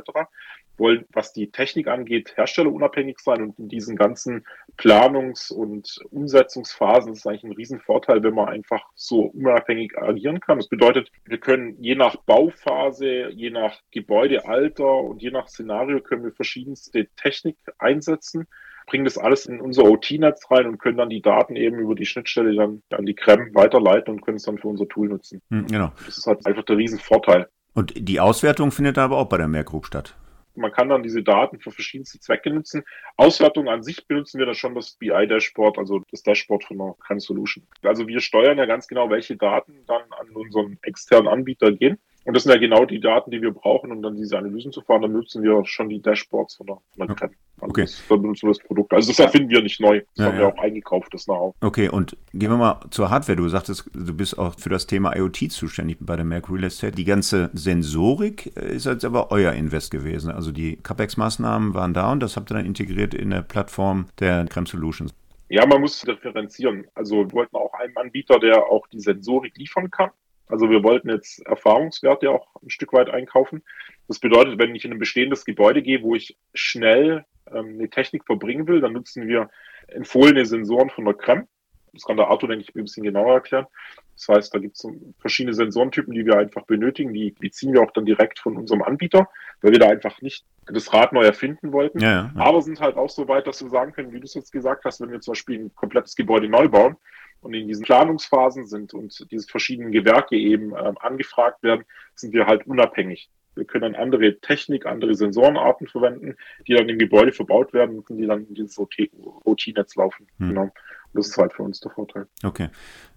Wollen, 0.79 1.05
was 1.13 1.35
die 1.35 1.51
Technik 1.51 1.89
angeht, 1.89 2.35
herstellerunabhängig 2.37 3.19
sein 3.19 3.43
und 3.43 3.59
in 3.59 3.69
diesen 3.69 3.97
ganzen 3.97 4.47
Planungs- 4.79 5.53
und 5.53 6.01
Umsetzungsphasen 6.11 7.13
ist 7.13 7.27
eigentlich 7.27 7.45
ein 7.45 7.53
Riesenvorteil, 7.53 8.23
wenn 8.23 8.35
man 8.35 8.49
einfach 8.49 8.83
so 8.95 9.25
unabhängig 9.25 9.99
agieren 9.99 10.41
kann. 10.41 10.59
Das 10.59 10.69
bedeutet, 10.69 11.13
wir 11.27 11.39
können 11.39 11.77
je 11.79 11.95
nach 11.95 12.17
Bauphase, 12.17 13.29
je 13.29 13.51
nach 13.51 13.79
Gebäudealter 13.91 15.01
und 15.01 15.21
je 15.21 15.31
nach 15.31 15.49
Szenario 15.49 16.01
können 16.01 16.25
wir 16.25 16.33
verschiedenste 16.33 17.09
Technik 17.17 17.57
einsetzen 17.79 18.47
bringen 18.89 19.05
das 19.05 19.19
alles 19.19 19.47
in 19.47 19.61
unser 19.61 19.85
OT-Netz 19.85 20.51
rein 20.51 20.67
und 20.67 20.79
können 20.79 20.97
dann 20.97 21.11
die 21.11 21.23
Daten 21.23 21.57
eben 21.57 21.79
über 21.79 21.95
die 21.95 22.07
Schnittstelle 22.07 22.55
dann 22.55 22.83
an 22.91 23.07
die 23.07 23.15
CREM 23.15 23.55
weiterleiten 23.55 24.15
und 24.15 24.23
können 24.23 24.39
es 24.39 24.45
dann 24.45 24.59
für 24.59 24.69
unser 24.69 24.89
Tool 24.89 25.09
nutzen. 25.09 25.43
Hm, 25.51 25.67
genau. 25.67 25.93
Das 26.07 26.19
ist 26.19 26.27
halt 26.27 26.45
einfach 26.47 26.65
der 26.65 26.77
Riesenvorteil. 26.77 27.49
Und 27.75 27.93
die 27.97 28.19
Auswertung 28.19 28.73
findet 28.73 28.99
aber 28.99 29.19
auch 29.19 29.29
bei 29.29 29.37
der 29.37 29.47
Merck 29.47 29.67
Group 29.67 29.87
statt. 29.87 30.17
Man 30.57 30.73
kann 30.73 30.89
dann 30.89 31.05
diese 31.05 31.23
Daten 31.23 31.61
für 31.61 31.71
verschiedenste 31.71 32.19
Zwecke 32.19 32.51
nutzen. 32.51 32.83
Auswertung 33.17 33.69
an 33.69 33.85
sich 33.85 34.09
benutzen 34.09 34.39
wir 34.39 34.47
dann 34.47 34.57
schon 34.57 34.75
das 34.75 34.93
BI-Dashboard, 34.95 35.79
also 35.79 36.03
das 36.11 36.23
Dashboard 36.25 36.65
von 36.65 36.79
der 36.79 36.95
Crime 36.99 37.21
Solution. 37.21 37.65
Also 37.83 38.09
wir 38.09 38.19
steuern 38.21 38.59
ja 38.59 38.67
ganz 38.67 38.89
genau, 38.89 39.09
welche 39.09 39.37
Daten 39.37 39.85
dann 39.87 40.03
an 40.19 40.31
unseren 40.35 40.79
externen 40.83 41.29
Anbieter 41.29 41.71
gehen. 41.71 41.99
Und 42.29 42.35
das 42.35 42.43
sind 42.43 42.53
ja 42.53 42.59
genau 42.59 42.85
die 42.85 43.01
Daten, 43.01 43.31
die 43.31 43.41
wir 43.41 43.53
brauchen, 43.53 43.91
um 43.91 44.03
dann 44.03 44.15
diese 44.15 44.37
Analysen 44.37 44.71
zu 44.71 44.83
fahren. 44.83 45.01
Dann 45.01 45.13
nutzen 45.13 45.43
wir 45.43 45.65
schon 45.65 45.89
die 45.89 46.03
Dashboards 46.03 46.57
von 46.57 46.67
der, 46.67 46.77
von 46.95 47.07
der. 47.07 47.17
Also 47.23 47.71
okay. 47.71 47.81
Das, 47.81 48.03
dann 48.07 48.21
benutzen 48.21 48.43
wir 48.43 48.53
das 48.53 48.59
Produkt. 48.59 48.93
Also 48.93 49.09
das 49.09 49.19
erfinden 49.19 49.49
wir 49.49 49.63
nicht 49.63 49.81
neu. 49.81 50.01
Das 50.01 50.09
ja, 50.17 50.25
haben 50.27 50.35
ja. 50.35 50.41
wir 50.41 50.49
auch 50.49 50.59
eingekauft, 50.59 51.15
das 51.15 51.25
Know-how. 51.25 51.55
Okay, 51.63 51.89
und 51.89 52.19
gehen 52.35 52.51
wir 52.51 52.59
mal 52.59 52.81
zur 52.91 53.09
Hardware. 53.09 53.37
Du 53.37 53.49
sagtest, 53.49 53.89
du 53.95 54.15
bist 54.15 54.39
auch 54.39 54.59
für 54.59 54.69
das 54.69 54.87
Thema 54.87 55.17
IoT 55.17 55.51
zuständig 55.51 55.97
bei 56.01 56.17
der 56.17 56.27
Merck 56.27 56.51
Real 56.51 56.65
Estate. 56.65 56.93
Die 56.93 57.07
ganze 57.07 57.49
Sensorik 57.55 58.55
äh, 58.59 58.77
ist 58.77 58.85
jetzt 58.85 59.07
aber 59.07 59.31
euer 59.31 59.55
Invest 59.55 59.91
gewesen. 59.91 60.31
Also 60.31 60.53
die 60.53 60.77
CapEx-Maßnahmen 60.83 61.73
waren 61.73 61.95
da 61.95 62.13
und 62.13 62.21
das 62.21 62.37
habt 62.37 62.51
ihr 62.51 62.57
dann 62.57 62.67
integriert 62.67 63.15
in 63.15 63.31
der 63.31 63.41
Plattform 63.41 64.05
der 64.21 64.45
CREM 64.45 64.67
Solutions. 64.67 65.15
Ja, 65.49 65.65
man 65.65 65.81
muss 65.81 66.03
differenzieren. 66.03 66.87
Also 66.95 67.25
wir 67.25 67.33
wollten 67.33 67.57
auch 67.57 67.73
einen 67.73 67.97
Anbieter, 67.97 68.39
der 68.39 68.67
auch 68.67 68.87
die 68.89 69.01
Sensorik 69.01 69.57
liefern 69.57 69.91
kann. 69.91 70.11
Also 70.49 70.71
wir 70.71 70.83
wollten 70.83 71.11
jetzt 71.11 71.45
Erfahrungswerte 71.47 72.31
auch 72.31 72.47
ein 72.63 72.71
Stück 72.71 72.93
weit 72.93 73.11
einkaufen. 73.11 73.63
Das 74.07 74.19
bedeutet, 74.19 74.59
wenn 74.59 74.75
ich 74.75 74.85
in 74.85 74.93
ein 74.93 74.99
bestehendes 74.99 75.45
Gebäude 75.45 75.83
gehe, 75.83 76.03
wo 76.03 76.15
ich 76.15 76.37
schnell 76.55 77.25
ähm, 77.53 77.77
eine 77.79 77.91
Technik 77.91 78.25
verbringen 78.25 78.67
will, 78.67 78.81
dann 78.81 78.93
nutzen 78.93 79.27
wir 79.27 79.51
empfohlene 79.89 80.47
Sensoren 80.47 80.91
von 80.91 81.05
der 81.05 81.15
CREM. 81.15 81.47
Das 81.93 82.05
kann 82.05 82.17
der 82.17 82.29
Arthur, 82.29 82.49
denke 82.51 82.65
ich, 82.65 82.75
ein 82.75 82.83
bisschen 82.83 83.05
genauer 83.05 83.35
erklären. 83.35 83.67
Das 84.15 84.29
heißt, 84.29 84.55
da 84.55 84.59
gibt 84.59 84.77
es 84.77 84.87
verschiedene 85.21 85.55
Sensorentypen, 85.55 86.13
die 86.13 86.27
wir 86.27 86.37
einfach 86.37 86.65
benötigen. 86.65 87.13
Die 87.13 87.35
beziehen 87.39 87.73
wir 87.73 87.83
auch 87.83 87.93
dann 87.93 88.05
direkt 88.05 88.39
von 88.39 88.57
unserem 88.57 88.83
Anbieter, 88.83 89.29
weil 89.63 89.73
wir 89.73 89.79
da 89.79 89.89
einfach 89.89 90.21
nicht 90.21 90.45
das 90.67 90.93
Rad 90.93 91.13
neu 91.13 91.25
erfinden 91.25 91.73
wollten. 91.73 92.01
Ja, 92.01 92.09
ja. 92.09 92.33
Aber 92.37 92.61
sind 92.63 92.81
halt 92.81 92.97
auch 92.97 93.11
so 93.11 93.29
weit, 93.29 93.47
dass 93.47 93.63
wir 93.63 93.71
sagen 93.71 93.93
können, 93.93 94.13
wie 94.13 94.21
du 94.21 94.25
es 94.25 94.35
jetzt 94.35 94.53
gesagt 94.53 94.85
hast, 94.85 95.01
wenn 95.01 95.11
wir 95.11 95.21
zum 95.21 95.33
Beispiel 95.33 95.61
ein 95.61 95.75
komplettes 95.75 96.15
Gebäude 96.15 96.49
neu 96.49 96.69
bauen, 96.69 96.97
und 97.41 97.55
in 97.55 97.69
diesen 97.69 97.85
Planungsphasen 97.85 98.67
sind 98.67 98.95
und 98.95 99.31
diese 99.31 99.47
verschiedenen 99.47 99.93
Gewerke 99.93 100.37
eben 100.37 100.73
ähm, 100.77 100.99
angefragt 100.99 101.63
werden, 101.63 101.85
sind 102.15 102.33
wir 102.33 102.47
halt 102.47 102.67
unabhängig. 102.67 103.31
Wir 103.59 103.65
können 103.65 103.93
dann 103.93 104.03
andere 104.03 104.39
Technik, 104.41 104.87
andere 104.87 105.15
Sensorenarten 105.15 105.89
verwenden, 105.89 106.37
die 106.67 106.75
dann 106.75 106.89
im 106.89 106.99
Gebäude 106.99 107.33
verbaut 107.33 107.73
werden 107.73 107.99
und 107.99 108.17
die 108.17 108.27
dann 108.27 108.47
in 108.47 108.55
dieses 108.55 108.79
OT-Netz 108.79 109.97
laufen. 109.97 110.27
Hm. 110.39 110.49
Genau. 110.49 110.63
Und 110.63 110.73
das 111.15 111.29
ist 111.29 111.39
halt 111.39 111.53
für 111.53 111.63
uns 111.63 111.81
der 111.81 111.91
Vorteil. 111.91 112.27
Okay. 112.45 112.69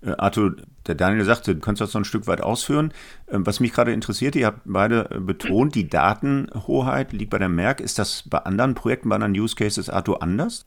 Äh, 0.01 0.11
Arthur, 0.17 0.55
der 0.87 0.95
Daniel 0.95 1.25
sagte, 1.25 1.53
du 1.53 1.61
kannst 1.61 1.81
das 1.81 1.93
noch 1.93 2.01
ein 2.01 2.05
Stück 2.05 2.27
weit 2.27 2.41
ausführen. 2.41 2.93
Ähm, 3.29 3.45
was 3.45 3.59
mich 3.59 3.71
gerade 3.71 3.93
interessiert, 3.93 4.35
ihr 4.35 4.47
habt 4.47 4.61
beide 4.65 5.09
äh, 5.11 5.19
betont, 5.19 5.75
die 5.75 5.87
Datenhoheit 5.87 7.13
liegt 7.13 7.31
bei 7.31 7.37
der 7.37 7.49
Merck. 7.49 7.79
Ist 7.79 7.99
das 7.99 8.27
bei 8.27 8.39
anderen 8.39 8.73
Projekten, 8.73 9.09
bei 9.09 9.15
anderen 9.15 9.33
Use 9.33 9.55
Cases, 9.55 9.89
Arthur, 9.89 10.23
anders? 10.23 10.65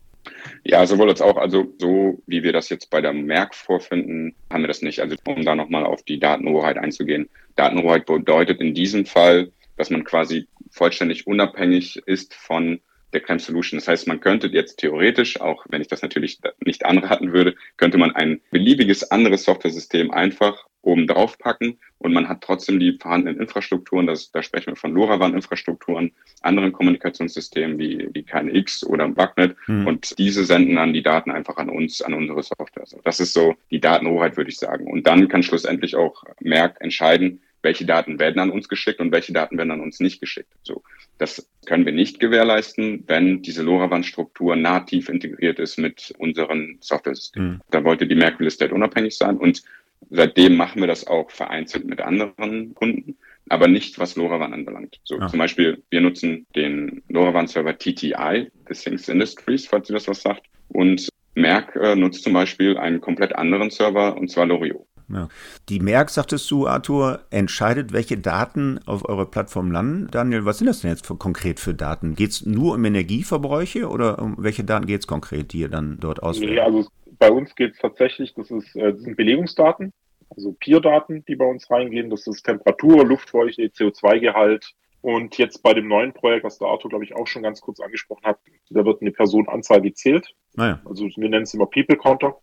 Ja, 0.65 0.87
sowohl 0.87 1.11
als 1.11 1.21
auch. 1.21 1.37
Also 1.37 1.75
so 1.79 2.23
wie 2.27 2.43
wir 2.43 2.53
das 2.53 2.69
jetzt 2.69 2.91
bei 2.91 3.01
der 3.01 3.13
Merck 3.13 3.55
vorfinden, 3.55 4.35
haben 4.51 4.63
wir 4.63 4.69
das 4.69 4.83
nicht. 4.83 5.01
Also 5.01 5.17
um 5.27 5.45
da 5.45 5.55
nochmal 5.55 5.85
auf 5.85 6.03
die 6.03 6.19
Datenhoheit 6.19 6.79
einzugehen. 6.79 7.29
Datenhoheit 7.57 8.07
bedeutet 8.07 8.61
in 8.61 8.75
diesem 8.75 9.07
Fall, 9.07 9.53
dass 9.77 9.91
man 9.91 10.05
quasi 10.05 10.49
vollständig 10.71 11.27
unabhängig 11.27 12.03
ist 12.07 12.35
von 12.35 12.81
der 13.13 13.21
Crime 13.21 13.39
Solution. 13.39 13.79
Das 13.79 13.89
heißt, 13.89 14.09
man 14.09 14.21
könnte 14.21 14.49
jetzt 14.49 14.77
theoretisch, 14.77 15.41
auch 15.41 15.65
wenn 15.69 15.81
ich 15.81 15.89
das 15.89 16.03
natürlich 16.03 16.41
nicht 16.65 16.85
anraten 16.85 17.33
würde, 17.33 17.55
könnte 17.77 17.99
man 17.99 18.15
ein 18.15 18.41
beliebiges 18.51 19.11
anderes 19.11 19.45
Software-System 19.45 20.11
einfach 20.11 20.67
oben 20.85 21.07
drauf 21.07 21.39
packen 21.39 21.79
und 21.99 22.13
man 22.13 22.29
hat 22.29 22.43
trotzdem 22.43 22.79
die 22.79 22.99
vorhandenen 23.01 23.41
Infrastrukturen, 23.41 24.07
das, 24.07 24.31
da 24.31 24.43
sprechen 24.43 24.69
wir 24.69 24.77
von 24.77 24.93
LoRaWAN-Infrastrukturen, 24.93 26.13
anderen 26.43 26.73
Kommunikationssystemen 26.73 27.79
wie, 27.79 28.09
wie 28.13 28.23
KNX 28.23 28.85
oder 28.85 29.09
Bugnet 29.09 29.57
mhm. 29.67 29.87
und 29.87 30.19
diese 30.19 30.45
senden 30.45 30.77
dann 30.77 30.93
die 30.93 31.03
Daten 31.03 31.31
einfach 31.31 31.57
an 31.57 31.71
uns, 31.71 32.03
an 32.03 32.15
unsere 32.15 32.43
Software. 32.43 32.87
So, 32.87 33.01
das 33.05 33.21
ist 33.21 33.33
so 33.33 33.55
die 33.71 33.81
Datenhoheit, 33.81 34.37
würde 34.37 34.51
ich 34.51 34.59
sagen. 34.59 34.87
Und 34.87 35.07
dann 35.07 35.29
kann 35.29 35.43
schlussendlich 35.43 35.97
auch 35.97 36.25
Merck 36.41 36.77
entscheiden, 36.81 37.41
welche 37.65 37.87
Daten 37.87 38.21
werden 38.21 38.39
an 38.39 38.51
uns 38.51 38.69
geschickt 38.69 39.01
und 39.01 39.11
welche 39.11 39.33
Daten 39.33 39.59
werden 39.59 39.73
an 39.73 39.81
uns 39.81 39.99
nicht 39.99 40.21
geschickt. 40.21 40.53
So, 40.63 40.83
das 41.19 41.49
können 41.67 41.87
wir 41.87 41.93
nicht 41.93 42.21
gewährleisten, 42.21 43.03
wenn 43.07 43.43
diese 43.43 43.63
LoRaWAN-Struktur 43.63 44.55
nativ 44.55 45.09
integriert 45.09 45.59
ist 45.59 45.79
mit 45.79 46.15
unseren 46.19 46.77
Software-Systemen. 46.81 47.53
Mhm. 47.53 47.61
Da 47.71 47.83
wollte 47.83 48.07
die 48.07 48.15
Merck 48.15 48.39
Real 48.39 48.49
Estate 48.49 48.75
unabhängig 48.75 49.17
sein 49.17 49.39
und 49.39 49.63
Seitdem 50.11 50.57
machen 50.57 50.81
wir 50.81 50.87
das 50.87 51.07
auch 51.07 51.31
vereinzelt 51.31 51.87
mit 51.87 52.01
anderen 52.01 52.75
Kunden, 52.75 53.17
aber 53.49 53.69
nicht 53.69 53.99
was 53.99 54.17
LoRaWAN 54.17 54.53
anbelangt. 54.53 55.01
So 55.05 55.19
ah. 55.19 55.29
zum 55.29 55.39
Beispiel, 55.39 55.83
wir 55.91 56.01
nutzen 56.01 56.47
den 56.55 57.03
LoRaWAN-Server 57.09 57.77
TTI, 57.79 58.51
The 58.69 58.75
Things 58.75 59.09
Industries, 59.09 59.67
falls 59.67 59.91
ihr 59.91 59.95
das 59.95 60.09
was 60.09 60.23
sagt. 60.23 60.43
Und 60.69 61.09
Merck 61.35 61.77
äh, 61.77 61.97
nutzt 61.97 62.23
zum 62.23 62.33
Beispiel 62.33 62.77
einen 62.77 63.01
komplett 63.01 63.35
anderen 63.35 63.71
Server, 63.71 64.17
und 64.17 64.31
zwar 64.31 64.47
Loriot. 64.47 64.87
Ja. 65.13 65.29
Die 65.69 65.81
Merck, 65.81 66.11
sagtest 66.11 66.51
du, 66.51 66.67
Arthur, 66.67 67.21
entscheidet, 67.31 67.93
welche 67.93 68.17
Daten 68.17 68.81
auf 68.87 69.07
eurer 69.07 69.27
Plattform 69.27 69.71
landen. 69.71 70.09
Daniel, 70.11 70.45
was 70.45 70.59
sind 70.59 70.67
das 70.67 70.81
denn 70.81 70.91
jetzt 70.91 71.07
für, 71.07 71.17
konkret 71.17 71.61
für 71.61 71.75
Daten? 71.75 72.15
Geht 72.15 72.31
es 72.31 72.47
nur 72.47 72.75
um 72.75 72.85
Energieverbräuche 72.85 73.89
oder 73.89 74.21
um 74.21 74.37
welche 74.39 74.65
Daten 74.65 74.87
geht 74.87 75.01
es 75.01 75.07
konkret, 75.07 75.53
die 75.53 75.61
ihr 75.61 75.69
dann 75.69 75.99
dort 76.01 76.23
auswählt? 76.23 76.53
Nee, 76.53 76.61
also 76.61 76.87
bei 77.25 77.31
uns 77.31 77.55
geht 77.55 77.73
es 77.73 77.79
tatsächlich, 77.79 78.35
das, 78.35 78.51
ist, 78.51 78.77
äh, 78.77 78.93
das 78.93 79.01
sind 79.01 79.17
Belegungsdaten, 79.17 79.93
also 80.29 80.53
Peer-Daten, 80.53 81.25
die 81.25 81.37
bei 81.37 81.47
uns 81.47 81.71
reingehen. 81.71 82.11
Das 82.11 82.27
ist 82.27 82.43
Temperatur, 82.43 83.05
Luftfeuchte, 83.05 83.63
CO2-Gehalt. 83.63 84.73
Und 85.01 85.37
jetzt 85.37 85.63
bei 85.63 85.75
dem 85.75 85.89
neuen 85.89 86.13
Projekt, 86.13 86.45
was 86.45 86.59
der 86.59 86.69
Arthur, 86.69 86.89
glaube 86.89 87.05
ich, 87.05 87.15
auch 87.15 87.27
schon 87.27 87.43
ganz 87.43 87.61
kurz 87.61 87.81
angesprochen 87.81 88.25
hat, 88.25 88.39
da 88.71 88.85
wird 88.85 89.03
eine 89.03 89.13
Personenanzahl 89.13 89.81
gezählt. 89.81 90.35
Naja. 90.55 90.81
Ah 90.83 90.89
also 90.89 91.05
wir 91.05 91.29
nennen 91.29 91.43
es 91.43 91.55
immer 91.55 91.67
People 91.67 91.97
Counter. 91.97 92.37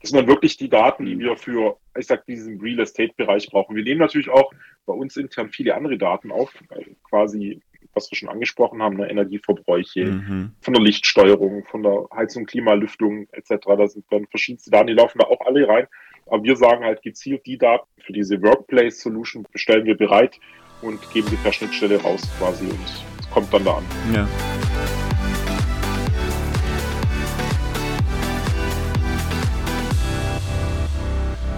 Das 0.00 0.10
sind 0.10 0.18
dann 0.18 0.28
wirklich 0.28 0.56
die 0.56 0.68
Daten, 0.68 1.06
die 1.06 1.18
wir 1.18 1.36
für, 1.36 1.78
ich 1.96 2.06
sag, 2.06 2.24
diesen 2.26 2.60
Real 2.60 2.80
Estate-Bereich 2.80 3.50
brauchen. 3.50 3.76
Wir 3.76 3.84
nehmen 3.84 4.00
natürlich 4.00 4.30
auch 4.30 4.50
bei 4.86 4.92
uns 4.92 5.16
intern 5.16 5.50
viele 5.50 5.74
andere 5.74 5.98
Daten 5.98 6.32
auf, 6.32 6.52
quasi 7.02 7.60
was 7.94 8.10
wir 8.10 8.16
schon 8.16 8.28
angesprochen 8.28 8.82
haben, 8.82 8.96
ne, 8.96 9.10
Energieverbräuche, 9.10 10.04
mhm. 10.04 10.52
von 10.60 10.74
der 10.74 10.82
Lichtsteuerung, 10.82 11.64
von 11.64 11.82
der 11.82 12.06
Heizung, 12.14 12.46
Klimalüftung 12.46 13.26
etc. 13.32 13.54
Da 13.66 13.88
sind 13.88 14.04
dann 14.10 14.26
verschiedenste 14.26 14.70
Daten, 14.70 14.88
die 14.88 14.94
laufen 14.94 15.18
da 15.18 15.26
auch 15.26 15.40
alle 15.46 15.66
rein. 15.66 15.86
Aber 16.26 16.42
wir 16.44 16.56
sagen 16.56 16.84
halt 16.84 17.02
gezielt, 17.02 17.44
die 17.46 17.58
Daten 17.58 17.86
für 17.98 18.12
diese 18.12 18.40
Workplace 18.42 19.00
Solution 19.00 19.44
bestellen 19.50 19.84
wir 19.84 19.96
bereit 19.96 20.38
und 20.82 20.98
geben 21.12 21.28
sie 21.28 21.36
per 21.36 21.52
Schnittstelle 21.52 22.00
raus 22.00 22.22
quasi 22.38 22.64
und 22.66 23.04
es 23.18 23.30
kommt 23.30 23.52
dann 23.52 23.64
da 23.64 23.78
an. 23.78 23.84
Ja. 24.14 24.28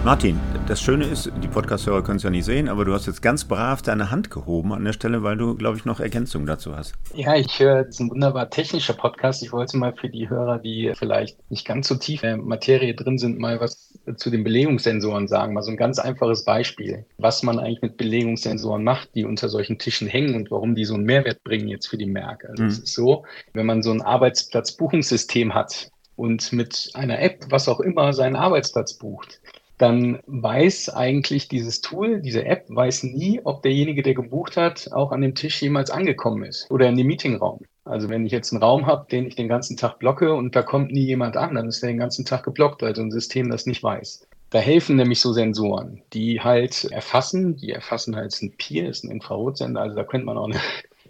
Martin, 0.03 0.37
das 0.67 0.81
Schöne 0.81 1.05
ist, 1.05 1.29
die 1.41 1.47
Podcast-Hörer 1.47 2.03
können 2.03 2.17
es 2.17 2.23
ja 2.23 2.29
nicht 2.29 2.45
sehen, 2.45 2.69
aber 2.69 2.85
du 2.85 2.93
hast 2.93 3.05
jetzt 3.05 3.21
ganz 3.21 3.43
brav 3.43 3.81
deine 3.81 4.11
Hand 4.11 4.31
gehoben 4.31 4.73
an 4.73 4.85
der 4.85 4.93
Stelle, 4.93 5.23
weil 5.23 5.35
du, 5.35 5.55
glaube 5.55 5.77
ich, 5.77 5.85
noch 5.85 5.99
Ergänzungen 5.99 6.47
dazu 6.47 6.75
hast. 6.75 6.93
Ja, 7.13 7.35
ich 7.35 7.59
höre, 7.59 7.81
es 7.81 7.89
ist 7.89 7.99
ein 7.99 8.09
wunderbar 8.09 8.49
technischer 8.49 8.93
Podcast. 8.93 9.43
Ich 9.43 9.51
wollte 9.51 9.77
mal 9.77 9.93
für 9.93 10.09
die 10.09 10.29
Hörer, 10.29 10.59
die 10.59 10.93
vielleicht 10.95 11.37
nicht 11.51 11.65
ganz 11.65 11.87
so 11.87 11.95
tief 11.95 12.23
in 12.23 12.29
der 12.29 12.37
Materie 12.37 12.93
drin 12.95 13.17
sind, 13.17 13.39
mal 13.39 13.59
was 13.59 13.93
zu 14.15 14.29
den 14.29 14.43
Belegungssensoren 14.43 15.27
sagen. 15.27 15.53
Mal 15.53 15.63
so 15.63 15.71
ein 15.71 15.77
ganz 15.77 15.99
einfaches 15.99 16.45
Beispiel, 16.45 17.05
was 17.17 17.43
man 17.43 17.59
eigentlich 17.59 17.81
mit 17.81 17.97
Belegungssensoren 17.97 18.83
macht, 18.83 19.15
die 19.15 19.25
unter 19.25 19.49
solchen 19.49 19.79
Tischen 19.79 20.07
hängen 20.07 20.35
und 20.35 20.51
warum 20.51 20.75
die 20.75 20.85
so 20.85 20.93
einen 20.93 21.03
Mehrwert 21.03 21.43
bringen 21.43 21.67
jetzt 21.67 21.87
für 21.87 21.97
die 21.97 22.05
Märkte. 22.05 22.49
Also 22.49 22.63
mhm. 22.63 22.69
es 22.69 22.79
ist 22.79 22.93
so, 22.93 23.25
wenn 23.53 23.65
man 23.65 23.83
so 23.83 23.91
ein 23.91 24.01
Arbeitsplatzbuchungssystem 24.01 25.53
hat, 25.53 25.89
und 26.15 26.53
mit 26.53 26.91
einer 26.93 27.19
App, 27.21 27.45
was 27.49 27.67
auch 27.67 27.79
immer, 27.79 28.13
seinen 28.13 28.35
Arbeitsplatz 28.35 28.93
bucht, 28.93 29.41
dann 29.77 30.19
weiß 30.27 30.89
eigentlich 30.89 31.47
dieses 31.47 31.81
Tool, 31.81 32.21
diese 32.21 32.45
App, 32.45 32.65
weiß 32.69 33.03
nie, 33.03 33.41
ob 33.43 33.63
derjenige, 33.63 34.03
der 34.03 34.13
gebucht 34.13 34.57
hat, 34.57 34.89
auch 34.93 35.11
an 35.11 35.21
dem 35.21 35.35
Tisch 35.35 35.61
jemals 35.61 35.89
angekommen 35.89 36.43
ist 36.43 36.69
oder 36.69 36.87
in 36.87 36.97
dem 36.97 37.07
Meetingraum. 37.07 37.61
Also 37.85 38.09
wenn 38.09 38.25
ich 38.25 38.31
jetzt 38.31 38.53
einen 38.53 38.63
Raum 38.63 38.85
habe, 38.85 39.07
den 39.11 39.25
ich 39.25 39.35
den 39.35 39.47
ganzen 39.47 39.75
Tag 39.75 39.99
blocke 39.99 40.33
und 40.33 40.55
da 40.55 40.61
kommt 40.61 40.91
nie 40.91 41.05
jemand 41.05 41.35
an, 41.35 41.55
dann 41.55 41.67
ist 41.67 41.81
der 41.81 41.89
den 41.89 41.97
ganzen 41.97 42.23
Tag 42.23 42.43
geblockt, 42.43 42.81
weil 42.81 42.95
so 42.95 43.01
ein 43.01 43.11
System 43.11 43.49
das 43.49 43.65
nicht 43.65 43.83
weiß. 43.83 44.27
Da 44.51 44.59
helfen 44.59 44.95
nämlich 44.95 45.19
so 45.19 45.33
Sensoren, 45.33 46.03
die 46.13 46.39
halt 46.39 46.85
erfassen, 46.85 47.57
die 47.57 47.71
erfassen 47.71 48.15
halt 48.15 48.39
ein 48.41 48.55
Peer, 48.55 48.87
ist 48.87 49.03
ein 49.03 49.11
Infrarotsender, 49.11 49.81
also 49.81 49.95
da 49.95 50.03
könnte 50.03 50.25
man 50.25 50.37
auch 50.37 50.45
eine 50.45 50.59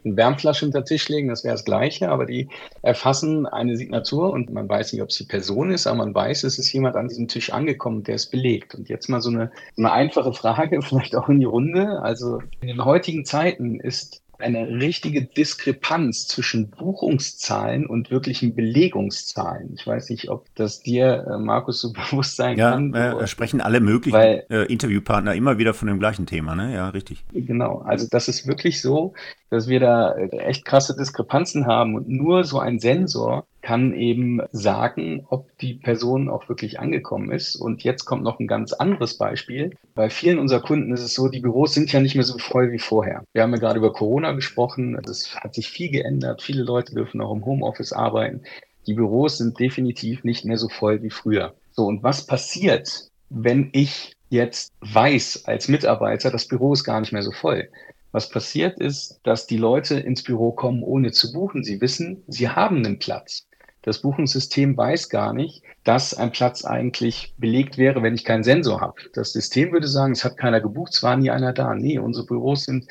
eine 0.06 0.18
Wärmflasche 0.18 0.66
unter 0.66 0.82
den 0.82 0.86
Tisch 0.86 1.10
legen, 1.10 1.30
das 1.30 1.44
wäre 1.44 1.54
das 1.54 1.66
Gleiche, 1.66 2.10
aber 2.10 2.26
die 2.26 2.50
erfassen 2.82 3.46
eine 3.46 3.78
Signatur 3.78 4.32
und 4.32 4.52
man 4.52 4.68
weiß 4.68 4.94
nicht, 4.94 5.02
ob 5.02 5.10
es 5.10 5.18
die 5.18 5.26
Person 5.26 5.72
ist, 5.72 5.88
aber 5.88 5.98
man 5.98 6.16
weiß, 6.16 6.44
es 6.44 6.60
ist 6.60 6.72
jemand 6.74 6.96
an 6.96 7.08
diesem 7.08 7.28
Tisch 7.28 7.52
angekommen, 7.54 8.04
der 8.04 8.16
es 8.16 8.26
belegt. 8.26 8.76
Und 8.76 8.90
jetzt 8.90 9.10
mal 9.10 9.22
so 9.22 9.30
eine, 9.30 9.52
eine 9.78 9.92
einfache 9.92 10.34
Frage, 10.34 10.82
vielleicht 10.84 11.16
auch 11.16 11.30
in 11.30 11.40
die 11.40 11.46
Runde. 11.46 12.02
Also 12.02 12.42
in 12.62 12.68
den 12.68 12.86
heutigen 12.86 13.26
Zeiten 13.26 13.80
ist 13.80 14.23
eine 14.44 14.68
richtige 14.68 15.24
Diskrepanz 15.24 16.28
zwischen 16.28 16.70
Buchungszahlen 16.70 17.86
und 17.86 18.12
wirklichen 18.12 18.56
Belegungszahlen. 18.56 19.74
Ich 19.76 19.88
weiß 19.88 20.10
nicht, 20.10 20.30
ob 20.30 20.46
das 20.56 20.82
dir, 20.82 21.26
äh, 21.30 21.38
Markus, 21.38 21.82
so 21.82 21.94
bewusst 21.94 22.36
sein 22.36 22.58
ja, 22.58 22.72
kann. 22.72 22.94
Ja, 22.94 23.20
äh, 23.20 23.28
sprechen 23.28 23.62
alle 23.62 23.80
möglichen 23.80 24.16
weil, 24.16 24.46
äh, 24.50 24.72
Interviewpartner 24.72 25.34
immer 25.34 25.58
wieder 25.58 25.74
von 25.74 25.88
dem 25.88 26.00
gleichen 26.00 26.26
Thema, 26.26 26.56
ne? 26.56 26.74
Ja, 26.74 26.90
richtig. 26.90 27.24
Genau, 27.34 27.80
also 27.80 28.08
das 28.10 28.28
ist 28.28 28.48
wirklich 28.48 28.82
so, 28.82 29.14
dass 29.50 29.68
wir 29.68 29.80
da 29.80 30.14
äh, 30.14 30.30
echt 30.38 30.66
krasse 30.66 30.96
Diskrepanzen 30.96 31.66
haben 31.66 31.96
und 31.96 32.10
nur 32.10 32.44
so 32.44 32.60
ein 32.60 32.80
Sensor 32.80 33.48
kann 33.64 33.94
eben 33.94 34.42
sagen, 34.52 35.26
ob 35.30 35.58
die 35.58 35.76
Person 35.76 36.30
auch 36.30 36.50
wirklich 36.50 36.80
angekommen 36.80 37.32
ist. 37.32 37.56
Und 37.56 37.84
jetzt 37.84 38.04
kommt 38.04 38.22
noch 38.22 38.40
ein 38.40 38.46
ganz 38.46 38.74
anderes 38.74 39.18
Beispiel. 39.18 39.72
Bei 39.96 40.10
vielen 40.10 40.38
unserer 40.38 40.60
Kunden 40.60 40.94
ist 40.94 41.02
es 41.02 41.14
so, 41.14 41.30
die 41.30 41.40
Büros 41.40 41.74
sind 41.74 41.92
ja 41.92 42.02
nicht 42.02 42.16
mehr 42.16 42.26
so 42.26 42.38
voll 42.38 42.74
wie 42.74 42.80
vorher. 42.80 43.24
Wir 43.32 43.42
haben 43.42 43.54
ja 43.54 43.60
gerade 43.60 43.80
über 43.80 43.94
Corona 43.94 44.34
gesprochen. 44.34 45.00
Es 45.06 45.34
hat 45.36 45.56
sich 45.56 45.70
viel 45.70 45.90
geändert. 45.90 46.42
Viele 46.42 46.62
Leute 46.62 46.94
dürfen 46.94 47.22
auch 47.22 47.34
im 47.34 47.46
Homeoffice 47.46 47.94
arbeiten. 47.94 48.42
Die 48.86 48.96
Büros 48.96 49.38
sind 49.38 49.58
definitiv 49.58 50.26
nicht 50.26 50.44
mehr 50.44 50.58
so 50.58 50.68
voll 50.68 51.02
wie 51.02 51.10
früher. 51.10 51.56
So, 51.72 51.86
und 51.86 52.04
was 52.04 52.26
passiert, 52.26 53.08
wenn 53.30 53.70
ich 53.72 54.14
jetzt 54.30 54.74
weiß 54.82 55.46
als 55.46 55.70
Mitarbeiter, 55.70 56.32
das 56.32 56.50
Büro 56.50 56.74
ist 56.74 56.84
gar 56.84 57.00
nicht 57.00 57.14
mehr 57.14 57.24
so 57.24 57.32
voll? 57.32 57.70
Was 58.12 58.30
passiert 58.30 58.78
ist, 58.78 59.22
dass 59.24 59.48
die 59.48 59.58
Leute 59.58 59.96
ins 60.00 60.22
Büro 60.22 60.52
kommen, 60.52 60.84
ohne 60.84 61.14
zu 61.14 61.32
buchen. 61.32 61.64
Sie 61.64 61.82
wissen, 61.82 62.24
sie 62.28 62.50
haben 62.50 62.86
einen 62.86 63.00
Platz. 63.00 63.48
Das 63.84 64.00
Buchungssystem 64.00 64.76
weiß 64.76 65.10
gar 65.10 65.34
nicht, 65.34 65.62
dass 65.84 66.14
ein 66.14 66.32
Platz 66.32 66.66
eigentlich 66.66 67.34
belegt 67.38 67.78
wäre, 67.78 68.02
wenn 68.02 68.16
ich 68.16 68.24
keinen 68.24 68.44
Sensor 68.44 68.82
habe. 68.82 68.96
Das 69.14 69.34
System 69.34 69.72
würde 69.74 69.90
sagen, 69.90 70.14
es 70.14 70.24
hat 70.24 70.38
keiner 70.38 70.62
gebucht, 70.62 70.94
es 70.94 71.04
war 71.04 71.18
nie 71.18 71.30
einer 71.30 71.54
da. 71.54 71.76
Nee, 71.76 72.00
unsere 72.00 72.26
Büros 72.26 72.64
sind 72.64 72.88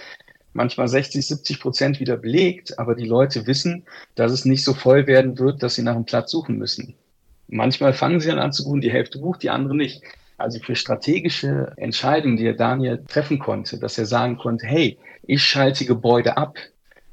manchmal 0.53 0.89
60, 0.89 1.27
70 1.27 1.61
Prozent 1.61 1.99
wieder 1.99 2.19
belegt, 2.19 2.79
aber 2.79 2.95
die 2.95 3.07
Leute 3.07 3.47
wissen, 3.47 3.85
dass 4.17 4.33
es 4.33 4.45
nicht 4.45 4.65
so 4.65 4.75
voll 4.75 5.07
werden 5.07 5.39
wird, 5.39 5.63
dass 5.63 5.77
sie 5.77 5.83
nach 5.83 5.95
einem 5.95 6.05
Platz 6.05 6.31
suchen 6.31 6.59
müssen. 6.59 6.95
Manchmal 7.49 7.95
fangen 7.95 8.21
sie 8.21 8.29
dann 8.29 8.39
an 8.39 8.53
zu 8.53 8.65
buchen, 8.65 8.83
die 8.83 8.93
Hälfte 8.93 9.19
bucht, 9.19 9.43
die 9.43 9.51
andere 9.51 9.75
nicht. 9.75 10.03
Also 10.37 10.59
für 10.59 10.75
strategische 10.75 11.73
Entscheidungen, 11.77 12.37
die 12.37 12.47
er 12.47 12.55
Daniel 12.55 13.03
treffen 13.09 13.39
konnte, 13.39 13.79
dass 13.79 13.97
er 13.97 14.07
sagen 14.07 14.37
konnte, 14.37 14.67
hey, 14.67 14.99
ich 15.23 15.43
schalte 15.43 15.87
Gebäude 15.87 16.37
ab, 16.37 16.59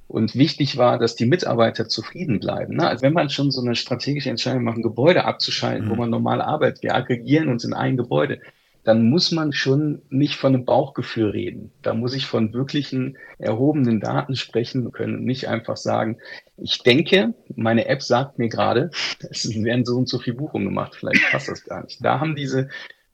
und 0.09 0.35
wichtig 0.35 0.77
war, 0.77 0.97
dass 0.97 1.15
die 1.15 1.27
Mitarbeiter 1.27 1.87
zufrieden 1.87 2.39
bleiben. 2.39 2.75
Ne? 2.77 2.87
Also 2.87 3.03
wenn 3.03 3.13
man 3.13 3.29
schon 3.29 3.51
so 3.51 3.61
eine 3.61 3.75
strategische 3.75 4.31
Entscheidung 4.31 4.63
macht, 4.63 4.77
ein 4.77 4.83
Gebäude 4.83 5.23
abzuschalten, 5.23 5.85
mhm. 5.85 5.91
wo 5.91 5.95
man 5.95 6.09
normal 6.09 6.41
arbeitet, 6.41 6.81
wir 6.81 6.95
aggregieren 6.95 7.47
uns 7.47 7.63
in 7.63 7.75
ein 7.75 7.95
Gebäude, 7.95 8.41
dann 8.83 9.07
muss 9.07 9.31
man 9.31 9.53
schon 9.53 10.01
nicht 10.09 10.35
von 10.35 10.55
einem 10.55 10.65
Bauchgefühl 10.65 11.29
reden. 11.29 11.71
Da 11.83 11.93
muss 11.93 12.15
ich 12.15 12.25
von 12.25 12.53
wirklichen 12.53 13.17
erhobenen 13.37 13.99
Daten 13.99 14.35
sprechen 14.35 14.91
können, 14.91 15.25
nicht 15.25 15.47
einfach 15.47 15.77
sagen, 15.77 16.17
ich 16.57 16.81
denke, 16.81 17.35
meine 17.55 17.87
App 17.87 18.01
sagt 18.01 18.39
mir 18.39 18.49
gerade, 18.49 18.89
es 19.29 19.47
werden 19.63 19.85
so 19.85 19.95
und 19.95 20.09
so 20.09 20.17
viele 20.17 20.37
Buchungen 20.37 20.65
gemacht, 20.65 20.95
vielleicht 20.95 21.21
passt 21.29 21.49
das 21.49 21.63
gar 21.65 21.83
nicht. 21.83 22.03
Da 22.03 22.19
haben 22.19 22.35
diese 22.35 22.69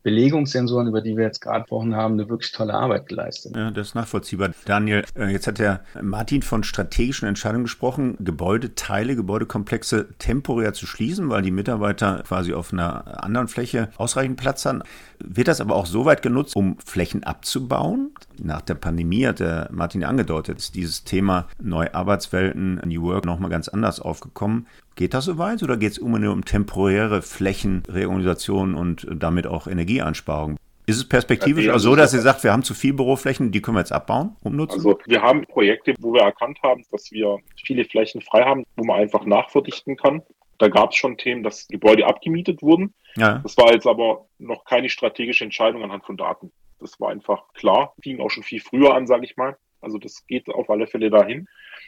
Belegungssensoren, 0.05 0.87
über 0.87 1.01
die 1.01 1.17
wir 1.17 1.23
jetzt 1.23 1.41
gerade 1.41 1.61
gesprochen 1.61 1.95
haben, 1.95 2.13
eine 2.13 2.29
wirklich 2.29 2.51
tolle 2.51 2.75
Arbeit 2.75 3.07
geleistet. 3.07 3.55
Ja, 3.55 3.71
das 3.71 3.87
ist 3.87 3.95
nachvollziehbar. 3.95 4.51
Daniel, 4.65 5.03
äh, 5.17 5.31
jetzt 5.31 5.47
hat 5.47 5.57
der 5.57 5.81
Martin 5.99 6.43
von 6.43 6.63
strategischen 6.63 7.27
Entscheidungen 7.27 7.63
gesprochen, 7.63 8.15
Gebäudeteile, 8.19 9.15
Gebäudekomplexe 9.15 10.09
temporär 10.19 10.73
zu 10.73 10.85
schließen, 10.85 11.29
weil 11.29 11.41
die 11.41 11.49
Mitarbeiter 11.49 12.21
quasi 12.27 12.53
auf 12.53 12.71
einer 12.71 13.23
anderen 13.23 13.47
Fläche 13.47 13.89
ausreichend 13.97 14.37
Platz 14.37 14.63
haben. 14.67 14.83
Wird 15.17 15.47
das 15.47 15.59
aber 15.59 15.75
auch 15.75 15.87
so 15.87 16.05
weit 16.05 16.21
genutzt, 16.21 16.55
um 16.55 16.77
Flächen 16.85 17.23
abzubauen? 17.23 18.11
Nach 18.37 18.61
der 18.61 18.75
Pandemie 18.75 19.25
hat 19.25 19.39
der 19.39 19.69
Martin 19.71 20.03
angedeutet, 20.03 20.59
ist 20.59 20.75
dieses 20.75 21.03
Thema 21.03 21.47
neue 21.59 21.95
Arbeitswelten, 21.95 22.79
New 22.85 23.01
Work 23.01 23.25
nochmal 23.25 23.49
ganz 23.49 23.69
anders 23.69 23.99
aufgekommen. 23.99 24.67
Geht 24.95 25.13
das 25.13 25.25
so 25.25 25.38
weit 25.38 25.62
oder 25.62 25.75
geht 25.75 25.91
es 25.91 25.97
immer 25.97 26.19
nur 26.19 26.31
um 26.31 26.45
temporäre 26.45 27.21
Flächenreorganisation 27.21 28.75
und 28.75 29.05
damit 29.12 29.45
auch 29.45 29.67
Energieeinsparung? 29.67 30.58
Ist 30.88 30.97
es 30.97 31.10
perspektivisch 31.10 31.67
auch 31.69 31.79
so, 31.79 31.95
dass 31.95 32.13
ihr 32.13 32.21
sagt, 32.21 32.43
wir 32.43 32.53
haben 32.53 32.63
zu 32.63 32.73
viel 32.73 32.93
Büroflächen, 32.93 33.51
die 33.51 33.62
können 33.62 33.75
wir 33.75 33.81
jetzt 33.81 33.91
abbauen, 33.91 34.36
umnutzen? 34.43 34.75
Also 34.75 34.99
wir 35.05 35.21
haben 35.21 35.45
Projekte, 35.47 35.95
wo 35.99 36.13
wir 36.13 36.21
erkannt 36.21 36.60
haben, 36.63 36.84
dass 36.91 37.12
wir 37.12 37.39
viele 37.65 37.86
Flächen 37.86 38.21
frei 38.21 38.43
haben, 38.43 38.63
wo 38.77 38.86
man 38.86 38.99
einfach 38.99 39.25
nachverdichten 39.25 39.97
kann. 39.97 40.21
Da 40.60 40.69
gab 40.69 40.91
es 40.91 40.95
schon 40.95 41.17
Themen, 41.17 41.43
dass 41.43 41.67
Gebäude 41.67 42.05
abgemietet 42.05 42.62
wurden. 42.62 42.93
Ja. 43.17 43.39
Das 43.39 43.58
war 43.58 43.73
jetzt 43.73 43.88
aber 43.88 44.27
noch 44.38 44.63
keine 44.63 44.89
strategische 44.89 45.43
Entscheidung 45.43 45.84
anhand 45.84 46.05
von 46.05 46.17
Daten. 46.17 46.51
Das 46.79 46.99
war 46.99 47.10
einfach 47.10 47.51
klar, 47.53 47.93
fing 48.01 48.21
auch 48.21 48.29
schon 48.29 48.43
viel 48.43 48.62
früher 48.62 48.93
an, 48.93 49.08
sage 49.08 49.25
ich 49.25 49.36
mal. 49.36 49.58
Also 49.81 49.97
das 49.97 50.25
geht 50.27 50.47
auf 50.49 50.69
alle 50.69 50.88
Fälle 50.88 51.10
dahin. 51.10 51.47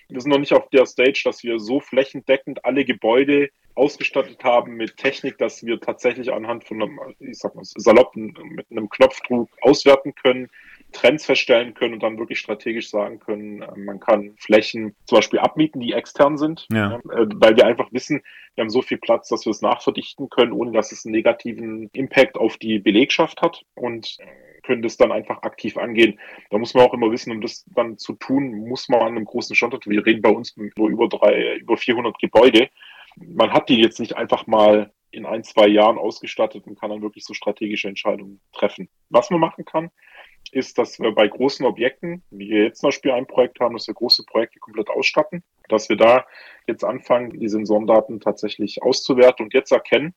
Wir 0.09 0.21
sind 0.21 0.31
noch 0.31 0.39
nicht 0.39 0.53
auf 0.53 0.69
der 0.69 0.85
Stage, 0.85 1.21
dass 1.25 1.43
wir 1.43 1.59
so 1.59 1.79
flächendeckend 1.79 2.63
alle 2.63 2.85
Gebäude 2.85 3.49
ausgestattet 3.75 4.43
haben 4.43 4.75
mit 4.75 4.97
Technik, 4.97 5.37
dass 5.37 5.65
wir 5.65 5.79
tatsächlich 5.79 6.31
anhand 6.31 6.63
von 6.63 6.81
einem, 6.81 6.99
ich 7.19 7.37
sag 7.37 7.55
mal, 7.55 7.63
saloppen 7.63 8.33
mit 8.55 8.71
einem 8.71 8.89
Knopfdruck 8.89 9.49
auswerten 9.61 10.15
können, 10.15 10.49
Trends 10.91 11.25
feststellen 11.25 11.73
können 11.73 11.95
und 11.95 12.03
dann 12.03 12.17
wirklich 12.17 12.39
strategisch 12.39 12.89
sagen 12.89 13.19
können, 13.19 13.61
äh, 13.61 13.77
man 13.77 13.99
kann 13.99 14.35
Flächen 14.39 14.95
zum 15.05 15.17
Beispiel 15.17 15.39
abmieten, 15.39 15.81
die 15.81 15.93
extern 15.93 16.37
sind, 16.37 16.67
ja. 16.71 16.95
Äh, 16.95 17.27
weil 17.35 17.55
wir 17.55 17.65
einfach 17.65 17.91
wissen, 17.91 18.21
wir 18.55 18.63
haben 18.63 18.69
so 18.69 18.81
viel 18.81 18.97
Platz, 18.97 19.27
dass 19.27 19.45
wir 19.45 19.51
es 19.51 19.61
nachverdichten 19.61 20.29
können, 20.29 20.51
ohne 20.51 20.71
dass 20.71 20.91
es 20.91 21.05
einen 21.05 21.13
negativen 21.13 21.89
Impact 21.93 22.37
auf 22.37 22.57
die 22.57 22.79
Belegschaft 22.79 23.41
hat 23.41 23.63
und 23.75 24.17
können 24.63 24.81
das 24.81 24.97
dann 24.97 25.11
einfach 25.11 25.43
aktiv 25.43 25.77
angehen. 25.77 26.19
Da 26.49 26.57
muss 26.57 26.73
man 26.73 26.85
auch 26.85 26.93
immer 26.93 27.11
wissen, 27.11 27.31
um 27.31 27.41
das 27.41 27.65
dann 27.67 27.97
zu 27.97 28.13
tun, 28.13 28.67
muss 28.67 28.89
man 28.89 29.01
an 29.01 29.07
einem 29.09 29.25
großen 29.25 29.55
Standort, 29.55 29.87
wir 29.87 30.05
reden 30.05 30.21
bei 30.21 30.29
uns 30.29 30.55
nur 30.57 30.89
über 30.89 31.07
drei, 31.07 31.57
über 31.57 31.77
400 31.77 32.17
Gebäude, 32.19 32.69
man 33.15 33.51
hat 33.51 33.69
die 33.69 33.79
jetzt 33.79 33.99
nicht 33.99 34.15
einfach 34.15 34.47
mal 34.47 34.91
in 35.11 35.25
ein, 35.25 35.43
zwei 35.43 35.67
Jahren 35.67 35.97
ausgestattet 35.97 36.67
und 36.67 36.79
kann 36.79 36.89
dann 36.89 37.01
wirklich 37.01 37.25
so 37.25 37.33
strategische 37.33 37.87
Entscheidungen 37.87 38.41
treffen. 38.53 38.89
Was 39.09 39.29
man 39.29 39.39
machen 39.39 39.65
kann, 39.65 39.89
ist, 40.53 40.77
dass 40.77 40.99
wir 40.99 41.11
bei 41.11 41.27
großen 41.27 41.65
Objekten, 41.65 42.23
wie 42.31 42.49
wir 42.49 42.63
jetzt 42.63 42.81
zum 42.81 42.87
Beispiel 42.87 43.11
ein 43.11 43.27
Projekt 43.27 43.59
haben, 43.59 43.75
dass 43.75 43.87
wir 43.87 43.93
große 43.93 44.23
Projekte 44.25 44.59
komplett 44.59 44.89
ausstatten, 44.89 45.43
dass 45.69 45.89
wir 45.89 45.97
da 45.97 46.25
jetzt 46.67 46.83
anfangen, 46.83 47.39
die 47.39 47.47
Sensorendaten 47.47 48.19
tatsächlich 48.19 48.81
auszuwerten 48.81 49.45
und 49.45 49.53
jetzt 49.53 49.71
erkennen, 49.71 50.13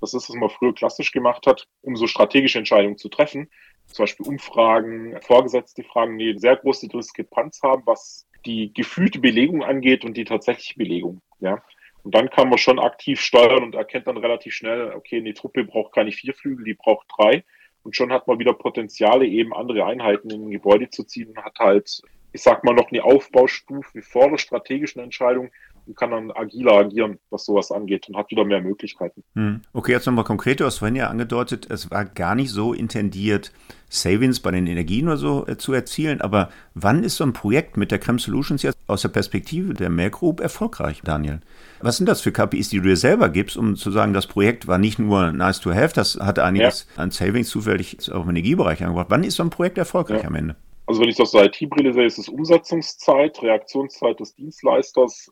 das 0.00 0.12
ist, 0.12 0.28
was 0.28 0.36
man 0.36 0.50
früher 0.50 0.74
klassisch 0.74 1.12
gemacht 1.12 1.46
hat, 1.46 1.66
um 1.80 1.96
so 1.96 2.06
strategische 2.06 2.58
Entscheidungen 2.58 2.98
zu 2.98 3.08
treffen. 3.08 3.50
Zum 3.86 4.02
Beispiel 4.02 4.26
Umfragen, 4.26 5.18
Vorgesetzte 5.22 5.82
Fragen, 5.82 6.18
die 6.18 6.38
sehr 6.38 6.56
große 6.56 6.88
Diskrepanz 6.88 7.62
haben, 7.62 7.82
was 7.86 8.26
die 8.44 8.72
gefühlte 8.74 9.18
Belegung 9.18 9.62
angeht 9.62 10.04
und 10.04 10.16
die 10.16 10.24
tatsächliche 10.24 10.78
Belegung. 10.78 11.22
Ja. 11.40 11.62
Und 12.02 12.14
dann 12.14 12.28
kann 12.28 12.50
man 12.50 12.58
schon 12.58 12.78
aktiv 12.78 13.20
steuern 13.20 13.62
und 13.62 13.74
erkennt 13.74 14.06
dann 14.06 14.18
relativ 14.18 14.52
schnell, 14.52 14.92
okay, 14.94 15.18
eine 15.18 15.32
Truppe 15.32 15.64
braucht 15.64 15.94
keine 15.94 16.12
vier 16.12 16.34
Flügel, 16.34 16.64
die 16.64 16.74
braucht 16.74 17.06
drei. 17.16 17.44
Und 17.84 17.94
schon 17.94 18.12
hat 18.12 18.26
man 18.26 18.38
wieder 18.38 18.54
Potenziale, 18.54 19.26
eben 19.26 19.54
andere 19.54 19.84
Einheiten 19.84 20.30
in 20.30 20.46
ein 20.46 20.50
Gebäude 20.50 20.90
zu 20.90 21.04
ziehen 21.04 21.28
und 21.28 21.44
hat 21.44 21.58
halt, 21.58 22.02
ich 22.32 22.42
sag 22.42 22.64
mal, 22.64 22.74
noch 22.74 22.90
eine 22.90 23.04
Aufbaustufe 23.04 24.02
vor 24.02 24.30
der 24.30 24.38
strategischen 24.38 25.02
Entscheidung, 25.02 25.50
und 25.86 25.96
kann 25.96 26.10
dann 26.10 26.30
agiler 26.30 26.72
agieren, 26.72 27.18
was 27.30 27.44
sowas 27.44 27.70
angeht 27.70 28.08
und 28.08 28.16
hat 28.16 28.30
wieder 28.30 28.44
mehr 28.44 28.60
Möglichkeiten. 28.60 29.22
Hm. 29.34 29.60
Okay, 29.72 29.92
jetzt 29.92 30.06
nochmal 30.06 30.24
konkret, 30.24 30.60
du 30.60 30.64
hast 30.64 30.78
vorhin 30.78 30.96
ja 30.96 31.08
angedeutet, 31.08 31.70
es 31.70 31.90
war 31.90 32.04
gar 32.04 32.34
nicht 32.34 32.50
so 32.50 32.72
intendiert, 32.72 33.52
Savings 33.88 34.40
bei 34.40 34.50
den 34.50 34.66
Energien 34.66 35.06
oder 35.06 35.16
so 35.16 35.46
äh, 35.46 35.56
zu 35.56 35.72
erzielen, 35.72 36.20
aber 36.20 36.50
wann 36.74 37.04
ist 37.04 37.16
so 37.16 37.24
ein 37.24 37.32
Projekt 37.32 37.76
mit 37.76 37.90
der 37.90 37.98
Creme 37.98 38.18
Solutions 38.18 38.62
jetzt 38.62 38.76
aus 38.86 39.02
der 39.02 39.08
Perspektive 39.10 39.74
der 39.74 39.90
Merck 39.90 40.14
Group 40.14 40.40
erfolgreich, 40.40 41.00
Daniel? 41.04 41.40
Was 41.80 41.98
sind 41.98 42.08
das 42.08 42.20
für 42.20 42.32
KPIs, 42.32 42.70
die 42.70 42.78
du 42.78 42.88
dir 42.88 42.96
selber 42.96 43.28
gibst, 43.28 43.56
um 43.56 43.76
zu 43.76 43.90
sagen, 43.90 44.12
das 44.12 44.26
Projekt 44.26 44.66
war 44.66 44.78
nicht 44.78 44.98
nur 44.98 45.32
nice 45.32 45.60
to 45.60 45.72
have, 45.72 45.94
das 45.94 46.18
hat 46.20 46.38
einiges 46.38 46.86
ja. 46.96 47.02
an 47.02 47.10
Savings 47.10 47.48
zufällig 47.48 48.10
auch 48.10 48.24
im 48.24 48.30
Energiebereich 48.30 48.82
angebracht. 48.82 49.06
Wann 49.10 49.22
ist 49.22 49.36
so 49.36 49.42
ein 49.42 49.50
Projekt 49.50 49.78
erfolgreich 49.78 50.22
ja. 50.22 50.28
am 50.28 50.34
Ende? 50.34 50.56
Also 50.86 51.00
wenn 51.00 51.08
ich 51.08 51.16
das 51.16 51.28
aus 51.28 51.32
der 51.32 51.46
IT-Brille 51.46 51.94
sehe, 51.94 52.04
ist 52.04 52.18
es 52.18 52.28
Umsetzungszeit, 52.28 53.40
Reaktionszeit 53.42 54.20
des 54.20 54.34
Dienstleisters, 54.34 55.30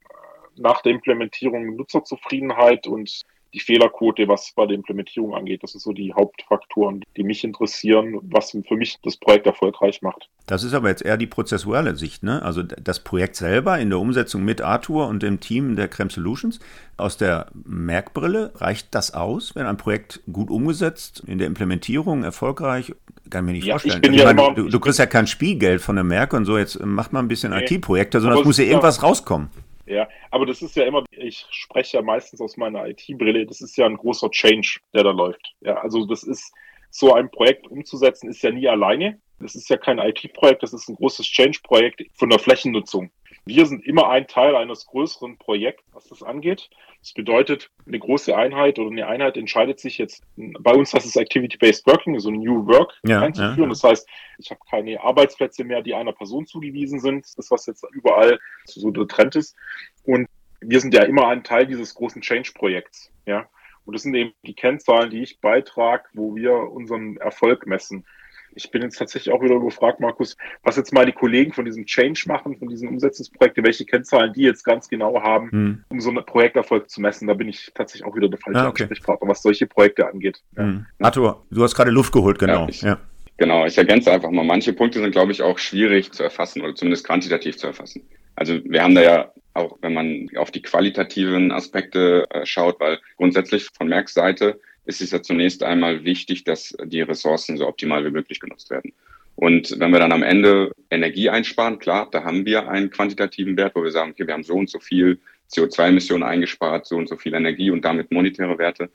nach 0.57 0.83
der 0.83 0.93
Implementierung 0.93 1.77
Nutzerzufriedenheit 1.77 2.87
und 2.87 3.25
die 3.55 3.61
Fehlerquote, 3.61 4.29
was 4.29 4.53
bei 4.55 4.67
der 4.67 4.77
Implementierung 4.77 5.35
angeht. 5.35 5.63
Das 5.63 5.73
sind 5.73 5.81
so 5.81 5.93
die 5.93 6.13
Hauptfaktoren, 6.13 7.05
die 7.17 7.23
mich 7.23 7.45
interessieren, 7.45 8.19
was 8.23 8.51
für 8.51 8.77
mich 8.77 8.99
das 9.03 9.17
Projekt 9.17 9.47
erfolgreich 9.47 10.01
macht. 10.03 10.29
Das 10.47 10.65
ist 10.65 10.75
aber 10.75 10.89
jetzt 10.89 11.03
eher 11.03 11.17
die 11.17 11.27
prozessuale 11.27 11.97
Sicht, 11.97 12.23
ne? 12.23 12.43
Also 12.43 12.63
das 12.63 13.01
Projekt 13.01 13.37
selber 13.37 13.79
in 13.79 13.91
der 13.91 13.99
Umsetzung 13.99 14.45
mit 14.45 14.61
Arthur 14.61 15.07
und 15.07 15.23
dem 15.23 15.41
Team 15.41 15.77
der 15.77 15.89
Creme 15.89 16.11
Solutions. 16.11 16.61
Aus 16.97 17.17
der 17.17 17.47
Merkbrille 17.65 18.53
reicht 18.57 18.95
das 18.95 19.13
aus, 19.13 19.55
wenn 19.55 19.67
ein 19.67 19.77
Projekt 19.77 20.21
gut 20.33 20.51
umgesetzt, 20.51 21.23
in 21.27 21.39
der 21.39 21.47
Implementierung 21.47 22.25
erfolgreich, 22.25 22.95
kann 23.31 23.45
ich 23.45 23.47
mir 23.47 23.53
nicht 23.53 23.67
ja, 23.67 23.79
vorstellen. 23.79 24.15
Ich 24.15 24.21
ja 24.21 24.33
meine, 24.33 24.55
du, 24.55 24.69
du, 24.69 24.81
kriegst 24.81 24.99
ja 24.99 25.07
kein 25.07 25.27
Spielgeld 25.27 25.81
von 25.81 25.97
der 25.97 26.05
Merk 26.05 26.33
und 26.33 26.45
so, 26.45 26.59
jetzt 26.59 26.85
macht 26.85 27.13
man 27.13 27.25
ein 27.25 27.29
bisschen 27.29 27.53
nee, 27.53 27.65
IT-Projekte, 27.65 28.21
sondern 28.21 28.41
es 28.41 28.45
muss 28.45 28.59
ja 28.59 28.65
irgendwas 28.65 29.03
rauskommen. 29.03 29.51
Ja, 29.93 30.09
aber 30.31 30.47
das 30.47 30.63
ist 30.63 30.75
ja 30.77 30.85
immer, 30.85 31.05
ich 31.11 31.47
spreche 31.51 31.99
ja 31.99 32.03
meistens 32.03 32.41
aus 32.41 32.57
meiner 32.57 32.89
IT-Brille, 32.89 33.47
das 33.47 33.61
ist 33.61 33.77
ja 33.77 33.87
ein 33.87 33.97
großer 33.97 34.31
Change, 34.31 34.81
der 34.95 35.05
da 35.05 35.11
läuft. 35.11 35.55
Ja, 35.61 35.75
also 35.75 36.07
das 36.07 36.23
ist, 36.23 36.53
so 36.93 37.15
ein 37.15 37.31
Projekt 37.31 37.67
umzusetzen, 37.67 38.29
ist 38.29 38.43
ja 38.43 38.51
nie 38.53 38.69
alleine. 38.69 39.19
Das 39.41 39.57
ist 39.57 39.69
ja 39.71 39.77
kein 39.77 39.99
IT-Projekt, 39.99 40.63
das 40.63 40.73
ist 40.73 40.89
ein 40.89 40.95
großes 40.95 41.27
Change-Projekt 41.27 42.05
von 42.15 42.31
der 42.31 42.39
Flächennutzung. 42.39 43.11
Wir 43.45 43.67
sind 43.67 43.85
immer 43.85 44.09
ein 44.09 44.29
Teil 44.29 44.55
eines 44.55 44.87
größeren 44.87 45.37
Projekts, 45.37 45.83
was 45.93 46.07
das 46.07 46.23
angeht. 46.23 46.71
Das 47.01 47.13
bedeutet, 47.13 47.71
eine 47.87 47.99
große 47.99 48.37
Einheit 48.37 48.79
oder 48.79 48.91
eine 48.91 49.09
Einheit 49.09 49.37
entscheidet 49.37 49.81
sich 49.81 49.99
jetzt, 49.99 50.23
bei 50.37 50.73
uns 50.73 50.93
das 50.93 51.05
ist 51.05 51.17
Activity-Based 51.17 51.85
Working, 51.87 52.21
so 52.21 52.31
New 52.31 52.67
Work 52.69 52.95
ja, 53.05 53.21
einzuführen. 53.21 53.57
Ja, 53.57 53.65
ja. 53.65 53.69
Das 53.69 53.83
heißt, 53.83 54.09
ich 54.39 54.51
habe 54.51 54.61
keine 54.71 55.03
Arbeitsplätze 55.03 55.65
mehr, 55.65 55.83
die 55.83 55.95
einer 55.95 56.13
Person 56.13 56.47
zugewiesen 56.47 57.01
sind. 57.01 57.27
Das, 57.37 57.51
was 57.51 57.67
jetzt 57.67 57.85
überall 57.93 58.39
so 58.65 58.93
der 58.93 59.09
Trend 59.09 59.35
ist. 59.35 59.57
Und 60.05 60.29
wir 60.61 60.79
sind 60.79 60.95
ja 60.95 61.03
immer 61.03 61.27
ein 61.27 61.43
Teil 61.43 61.67
dieses 61.67 61.95
großen 61.95 62.23
Change-Projekts. 62.23 63.13
Ja. 63.27 63.49
Und 63.85 63.95
das 63.95 64.03
sind 64.03 64.15
eben 64.15 64.33
die 64.47 64.55
Kennzahlen, 64.55 65.11
die 65.11 65.23
ich 65.23 65.41
beitrage, 65.41 66.05
wo 66.13 66.37
wir 66.37 66.55
unseren 66.55 67.17
Erfolg 67.17 67.67
messen 67.67 68.07
ich 68.55 68.71
bin 68.71 68.83
jetzt 68.83 68.99
tatsächlich 68.99 69.33
auch 69.33 69.43
wieder 69.43 69.59
gefragt, 69.61 70.01
Markus, 70.01 70.37
was 70.63 70.77
jetzt 70.77 70.93
mal 70.93 71.07
die 71.07 71.13
Kollegen 71.13 71.53
von 71.53 71.65
diesem 71.65 71.87
Change 71.87 72.25
machen, 72.27 72.57
von 72.57 72.69
diesen 72.69 72.89
Umsetzungsprojekten, 72.89 73.65
welche 73.65 73.85
Kennzahlen 73.85 74.33
die 74.33 74.43
jetzt 74.43 74.65
ganz 74.65 74.89
genau 74.89 75.23
haben, 75.23 75.51
hm. 75.51 75.85
um 75.89 76.01
so 76.01 76.11
einen 76.11 76.25
Projekterfolg 76.25 76.91
zu 76.91 77.01
messen. 77.01 77.29
Da 77.29 77.35
bin 77.35 77.49
ich 77.49 77.71
tatsächlich 77.75 78.07
auch 78.07 78.17
wieder 78.17 78.29
der 78.29 78.39
falsche 78.39 78.61
ah, 78.61 78.69
okay. 78.69 78.85
Ansprechpartner, 78.85 79.29
was 79.29 79.43
solche 79.43 79.67
Projekte 79.67 80.07
angeht. 80.07 80.43
Hm. 80.57 80.87
Ja. 80.99 81.07
Arthur, 81.07 81.45
du 81.51 81.63
hast 81.63 81.75
gerade 81.75 81.91
Luft 81.91 82.13
geholt, 82.13 82.39
genau. 82.39 82.63
Ja, 82.63 82.69
ich, 82.69 82.83
ja. 82.83 82.99
Genau, 83.39 83.67
ich 83.67 83.77
ergänze 83.77 84.13
einfach 84.13 84.31
mal, 84.31 84.45
manche 84.45 84.73
Punkte 84.73 85.01
sind, 85.01 85.13
glaube 85.13 85.33
ich, 85.33 85.43
auch 85.43 85.59
schwierig 85.59 86.13
zu 86.13 86.23
erfassen 86.23 86.63
oder 86.63 86.75
zumindest 86.75 87.07
quantitativ 87.07 87.57
zu 87.57 87.67
erfassen. 87.67 88.03
Also 88.37 88.61
wir 88.65 88.83
haben 88.83 88.95
da 88.95 89.03
ja 89.03 89.33
auch, 89.55 89.79
wenn 89.83 89.95
man 89.95 90.29
auf 90.37 90.51
die 90.51 90.63
qualitativen 90.63 91.53
Aspekte 91.53 92.27
äh, 92.31 92.47
schaut, 92.47 92.81
weil 92.81 92.99
grundsätzlich 93.17 93.69
von 93.77 93.89
Merks 93.89 94.15
Seite 94.15 94.61
ist 94.85 95.01
es 95.01 95.11
ja 95.11 95.23
zunächst 95.23 95.63
einmal 95.63 96.05
wichtig, 96.05 96.45
dass 96.45 96.77
die 96.85 97.03
Ressourcen 97.03 97.57
so 97.57 97.67
optimal 97.67 98.05
wie 98.05 98.11
möglich 98.11 98.41
genutzt 98.41 98.71
werden. 98.71 98.93
Und 99.37 99.79
wenn 99.79 99.93
wir 99.93 99.99
dann 99.99 100.13
am 100.13 100.23
Ende 100.23 100.73
Energie 100.91 101.31
einsparen, 101.31 101.79
klar, 101.79 102.09
da 102.11 102.25
haben 102.25 102.45
wir 102.45 102.69
einen 102.69 102.91
quantitativen 102.91 103.57
Wert, 103.57 103.75
wo 103.75 103.83
wir 103.83 103.91
sagen, 103.91 104.11
okay, 104.11 104.27
wir 104.27 104.35
haben 104.35 104.45
so 104.45 104.55
und 104.55 104.69
so 104.69 104.79
viel 104.79 105.21
CO2-Emissionen 105.51 106.23
eingespart, 106.23 106.87
so 106.87 106.97
und 106.97 107.09
so 107.09 107.17
viel 107.17 107.35
Energie 107.35 107.71
und 107.71 107.85
damit 107.85 108.11
monetäre 108.13 108.59
Werte. 108.59 108.91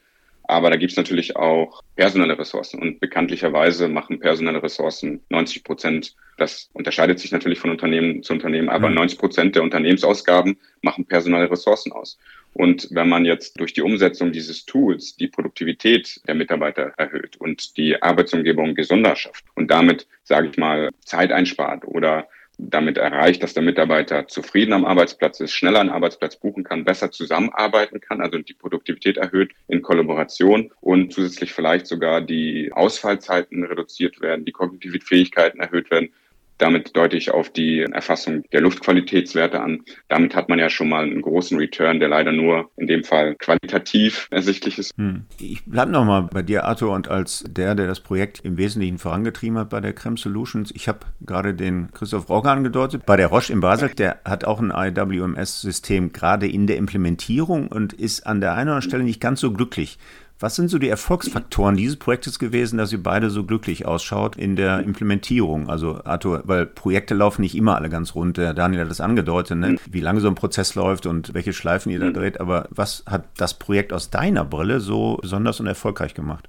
Aber 0.50 0.70
da 0.70 0.78
gibt 0.78 0.92
es 0.92 0.98
natürlich 0.98 1.36
auch 1.36 1.84
personelle 1.98 2.40
Ressourcen 2.40 2.82
und 2.82 3.02
bekanntlicherweise 3.02 3.90
machen 3.90 4.20
personelle 4.20 4.64
Ressourcen 4.64 5.22
90 5.30 5.66
Prozent. 5.66 6.16
Das 6.38 6.70
unterscheidet 6.72 7.20
sich 7.20 7.34
natürlich 7.34 7.60
von 7.60 7.70
Unternehmen 7.70 8.24
zu 8.24 8.32
Unternehmen, 8.32 8.70
aber 8.70 8.90
90 8.90 9.18
mhm. 9.18 9.20
Prozent 9.20 9.56
der 9.56 9.64
Unternehmensausgaben 9.64 10.58
machen 10.82 11.06
personelle 11.06 11.52
Ressourcen 11.52 11.92
aus. 11.92 12.18
Und 12.54 12.88
wenn 12.92 13.08
man 13.08 13.26
jetzt 13.26 13.60
durch 13.60 13.74
die 13.74 13.84
Umsetzung 13.84 14.32
dieses 14.32 14.66
Tools 14.66 15.16
die 15.16 15.28
Produktivität 15.28 16.20
der 16.28 16.36
Mitarbeiter 16.36 16.94
erhöht 16.98 17.38
und 17.38 17.78
die 17.78 18.02
Arbeitsumgebung 18.02 18.74
gesunder 18.74 19.16
schafft 19.16 19.46
und 19.56 19.70
damit, 19.70 20.08
sage 20.24 20.50
ich 20.50 20.58
mal, 20.58 20.90
Zeit 21.06 21.32
einspart 21.32 21.86
oder 21.86 22.28
damit 22.58 22.98
erreicht, 22.98 23.44
dass 23.44 23.54
der 23.54 23.64
Mitarbeiter 23.64 24.28
zufrieden 24.28 24.74
am 24.74 24.86
Arbeitsplatz 24.86 25.40
ist, 25.40 25.52
schneller 25.52 25.80
einen 25.80 25.90
Arbeitsplatz 25.90 26.36
buchen 26.36 26.64
kann, 26.64 26.86
besser 26.86 27.12
zusammenarbeiten 27.12 28.02
kann, 28.02 28.22
also 28.22 28.40
die 28.40 28.54
Produktivität 28.54 29.18
erhöht 29.18 29.52
in 29.68 29.84
Kollaboration 29.84 30.72
und 30.82 31.14
zusätzlich 31.14 31.54
vielleicht 31.54 31.86
sogar 31.86 32.22
die 32.22 32.72
Ausfallzeiten 32.74 33.64
reduziert 33.64 34.20
werden, 34.22 34.46
die 34.46 34.52
kognitiven 34.52 35.02
Fähigkeiten 35.02 35.60
erhöht 35.60 35.92
werden, 35.92 36.10
damit 36.58 36.96
deute 36.96 37.18
ich 37.18 37.32
auf 37.32 37.50
die 37.50 37.82
Erfassung 37.82 38.44
der 38.52 38.62
Luftqualitätswerte 38.62 39.62
an. 39.62 39.84
Damit 40.08 40.36
hat 40.36 40.50
man 40.50 40.60
ja 40.60 40.70
schon 40.70 40.90
mal 40.90 41.04
einen 41.04 41.22
großen 41.22 41.58
Return, 41.58 42.00
der 42.00 42.10
leider 42.10 42.32
nur 42.32 42.70
in 42.78 42.88
dem 42.88 43.04
Fall 43.04 43.36
qualitativ 43.36 44.28
ersichtlich 44.32 44.78
ist. 44.78 44.92
Hm. 44.98 45.26
Ich 45.40 45.64
bleibe 45.66 45.92
nochmal 45.92 46.24
bei 46.24 46.42
dir, 46.42 46.66
Arthur, 46.66 46.94
und 46.94 47.08
als 47.08 47.44
der, 47.48 47.76
der 47.76 47.88
das 47.88 48.00
Projekt 48.00 48.42
im 48.44 48.58
Wesentlichen 48.58 48.98
vorangetrieben 48.98 49.58
hat 49.58 49.70
bei 49.70 49.82
der 49.82 49.94
Creme 49.94 50.18
Solutions. 50.18 50.72
Ich 50.76 50.88
habe 50.88 51.00
gerade 51.22 51.54
den 51.54 51.92
Christoph 51.92 52.30
Rogge 52.30 52.50
angedeutet. 52.50 53.06
Bei 53.06 53.18
der 53.18 53.28
Roche 53.28 53.54
in 53.54 53.60
Basel, 53.60 53.90
der 53.90 54.20
hat 54.26 54.46
auch 54.46 54.60
ein 54.60 54.72
IWMS-System 54.72 56.12
gerade 56.12 56.48
in 56.48 56.68
der 56.68 56.78
Implementierung 56.78 57.68
und 57.68 57.94
ist 57.94 58.26
an 58.26 58.42
der 58.42 58.52
einen 58.52 58.70
oder 58.70 58.78
anderen 58.78 58.82
Stelle 58.82 59.04
nicht 59.04 59.22
ganz 59.22 59.40
so 59.40 59.52
glücklich 59.52 59.98
Was 60.40 60.56
sind 60.56 60.70
so 60.70 60.78
die 60.78 60.90
Erfolgsfaktoren 60.90 61.76
dieses 61.76 61.98
Projektes 61.98 62.38
gewesen, 62.38 62.78
dass 62.78 62.92
ihr 62.92 63.02
beide 63.02 63.32
so 63.32 63.44
glücklich 63.44 63.88
ausschaut 63.88 64.36
in 64.36 64.56
der 64.56 64.82
Implementierung? 64.82 65.68
Also 65.68 66.00
Arthur, 66.04 66.44
weil 66.46 66.68
Projekte 66.68 67.16
laufen 67.16 67.42
nicht 67.42 67.56
immer 67.56 67.76
alle 67.76 67.90
ganz 67.90 68.14
rund. 68.14 68.38
Der 68.38 68.54
Daniel 68.54 68.82
hat 68.82 68.92
das 68.92 69.02
angedeutet, 69.02 69.58
ne? 69.58 69.78
wie 69.90 70.00
lange 70.00 70.20
so 70.20 70.28
ein 70.28 70.36
Prozess 70.36 70.76
läuft 70.76 71.08
und 71.08 71.34
welche 71.34 71.54
Schleifen 71.54 71.92
ihr 71.92 72.00
da 72.00 72.12
dreht. 72.12 72.40
Aber 72.40 72.68
was 72.70 73.04
hat 73.08 73.26
das 73.38 73.58
Projekt 73.58 73.92
aus 73.92 74.12
deiner 74.12 74.46
Brille 74.46 74.80
so 74.80 75.18
besonders 75.22 75.60
und 75.60 75.66
erfolgreich 75.66 76.14
gemacht? 76.14 76.48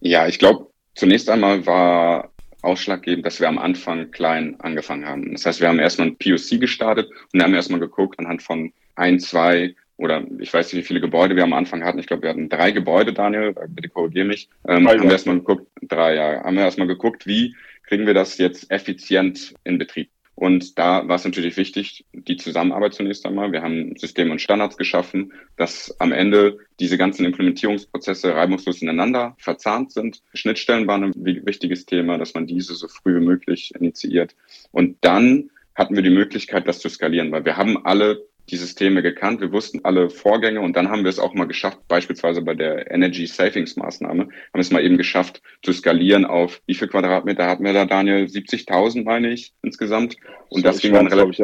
Ja, 0.00 0.28
ich 0.28 0.38
glaube, 0.38 0.66
zunächst 0.94 1.30
einmal 1.30 1.64
war 1.64 2.28
ausschlaggebend, 2.60 3.24
dass 3.24 3.40
wir 3.40 3.48
am 3.48 3.58
Anfang 3.58 4.10
klein 4.10 4.60
angefangen 4.60 5.06
haben. 5.06 5.32
Das 5.32 5.46
heißt, 5.46 5.60
wir 5.62 5.68
haben 5.68 5.78
erstmal 5.78 6.08
ein 6.08 6.16
POC 6.16 6.60
gestartet 6.60 7.08
und 7.32 7.42
haben 7.42 7.54
erstmal 7.54 7.80
geguckt 7.80 8.18
anhand 8.18 8.42
von 8.42 8.70
ein, 8.96 9.18
zwei 9.18 9.74
oder 9.96 10.24
ich 10.38 10.52
weiß 10.52 10.72
nicht, 10.72 10.82
wie 10.82 10.86
viele 10.86 11.00
Gebäude 11.00 11.36
wir 11.36 11.44
am 11.44 11.52
Anfang 11.52 11.84
hatten. 11.84 11.98
Ich 11.98 12.06
glaube, 12.06 12.22
wir 12.22 12.30
hatten 12.30 12.48
drei 12.48 12.72
Gebäude, 12.72 13.12
Daniel, 13.12 13.54
bitte 13.68 13.88
korrigiere 13.88 14.26
mich. 14.26 14.48
Ähm, 14.66 14.88
haben 14.88 15.02
wir 15.02 15.12
erstmal 15.12 15.38
geguckt, 15.38 15.66
drei 15.82 16.16
Jahre, 16.16 16.42
haben 16.42 16.56
wir 16.56 16.64
erstmal 16.64 16.88
geguckt, 16.88 17.26
wie 17.26 17.54
kriegen 17.86 18.06
wir 18.06 18.14
das 18.14 18.38
jetzt 18.38 18.70
effizient 18.70 19.54
in 19.64 19.78
Betrieb. 19.78 20.08
Und 20.36 20.78
da 20.78 21.06
war 21.06 21.16
es 21.16 21.24
natürlich 21.24 21.56
wichtig, 21.56 22.04
die 22.12 22.36
Zusammenarbeit 22.36 22.94
zunächst 22.94 23.24
einmal. 23.24 23.52
Wir 23.52 23.62
haben 23.62 23.96
Systeme 23.96 24.32
und 24.32 24.40
Standards 24.40 24.76
geschaffen, 24.76 25.32
dass 25.56 25.94
am 26.00 26.10
Ende 26.10 26.58
diese 26.80 26.98
ganzen 26.98 27.24
Implementierungsprozesse 27.24 28.34
reibungslos 28.34 28.82
ineinander 28.82 29.36
verzahnt 29.38 29.92
sind. 29.92 30.22
Schnittstellen 30.34 30.88
waren 30.88 31.04
ein 31.04 31.12
wichtiges 31.14 31.86
Thema, 31.86 32.18
dass 32.18 32.34
man 32.34 32.48
diese 32.48 32.74
so 32.74 32.88
früh 32.88 33.20
wie 33.20 33.24
möglich 33.24 33.72
initiiert. 33.78 34.34
Und 34.72 34.96
dann 35.02 35.50
hatten 35.76 35.94
wir 35.94 36.02
die 36.02 36.10
Möglichkeit, 36.10 36.66
das 36.66 36.80
zu 36.80 36.88
skalieren, 36.88 37.30
weil 37.30 37.44
wir 37.44 37.56
haben 37.56 37.84
alle 37.84 38.24
die 38.50 38.56
Systeme 38.56 39.02
gekannt, 39.02 39.40
wir 39.40 39.52
wussten 39.52 39.80
alle 39.84 40.10
Vorgänge 40.10 40.60
und 40.60 40.76
dann 40.76 40.88
haben 40.88 41.02
wir 41.02 41.08
es 41.08 41.18
auch 41.18 41.34
mal 41.34 41.46
geschafft, 41.46 41.78
beispielsweise 41.88 42.42
bei 42.42 42.54
der 42.54 42.90
Energy 42.90 43.26
Savings 43.26 43.76
Maßnahme, 43.76 44.24
haben 44.24 44.60
es 44.60 44.70
mal 44.70 44.84
eben 44.84 44.98
geschafft 44.98 45.40
zu 45.62 45.72
skalieren 45.72 46.24
auf 46.24 46.60
wie 46.66 46.74
viel 46.74 46.88
Quadratmeter 46.88 47.46
hatten 47.46 47.64
wir 47.64 47.72
da, 47.72 47.84
Daniel? 47.86 48.24
70.000 48.24 49.04
meine 49.04 49.30
ich 49.30 49.54
insgesamt. 49.62 50.16
Und 50.50 50.60
so 50.60 50.68
das 50.68 50.80
ging 50.80 50.92
dann 50.92 51.06
relativ, 51.06 51.38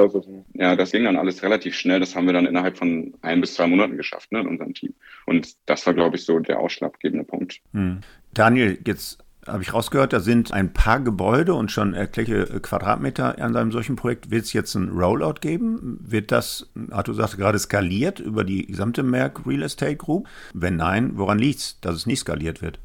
ja, 0.55 0.77
das 0.77 0.93
ging 0.93 1.05
dann 1.05 1.17
alles 1.17 1.43
relativ 1.43 1.75
schnell. 1.75 2.01
Das 2.01 2.15
haben 2.15 2.27
wir 2.27 2.33
dann 2.33 2.47
innerhalb 2.47 2.77
von 2.77 3.15
ein 3.23 3.41
bis 3.41 3.55
zwei 3.55 3.67
Monaten 3.67 3.97
geschafft, 3.97 4.31
ne, 4.33 4.41
in 4.41 4.47
unserem 4.47 4.75
Team. 4.75 4.95
Und 5.27 5.57
das 5.67 5.87
war, 5.87 5.95
glaube 5.95 6.17
ich, 6.17 6.25
so 6.25 6.39
der 6.39 6.61
ausschlaggebende 6.61 7.25
Punkt. 7.25 7.61
Hm. 7.73 8.01
Daniel, 8.35 8.79
jetzt 8.87 9.19
habe 9.46 9.62
ich 9.62 9.72
rausgehört, 9.72 10.12
da 10.12 10.20
sind 10.20 10.53
ein 10.53 10.72
paar 10.72 11.00
Gebäude 11.00 11.55
und 11.55 11.70
schon 11.70 11.94
etliche 11.94 12.44
Quadratmeter 12.61 13.40
an 13.40 13.57
einem 13.57 13.72
solchen 13.72 13.96
Projekt. 13.96 14.31
Wird 14.31 14.44
es 14.44 14.53
jetzt 14.53 14.74
ein 14.74 14.90
Rollout 14.90 15.40
geben? 15.40 15.98
Wird 16.03 16.31
das, 16.31 16.70
Arthur 16.90 17.14
sagte 17.14 17.37
gerade, 17.37 17.59
skaliert 17.59 18.20
über 18.20 18.44
die 18.44 18.66
gesamte 18.66 19.03
Merck 19.03 19.46
Real 19.46 19.62
Estate 19.62 19.96
Group? 19.96 20.29
Wenn 20.53 20.76
nein, 20.76 21.12
woran 21.14 21.38
liegt 21.38 21.59
es, 21.59 21.81
dass 21.81 21.94
es 21.94 22.07
nicht 22.07 22.20
skaliert 22.20 22.62
wird? 22.62 22.79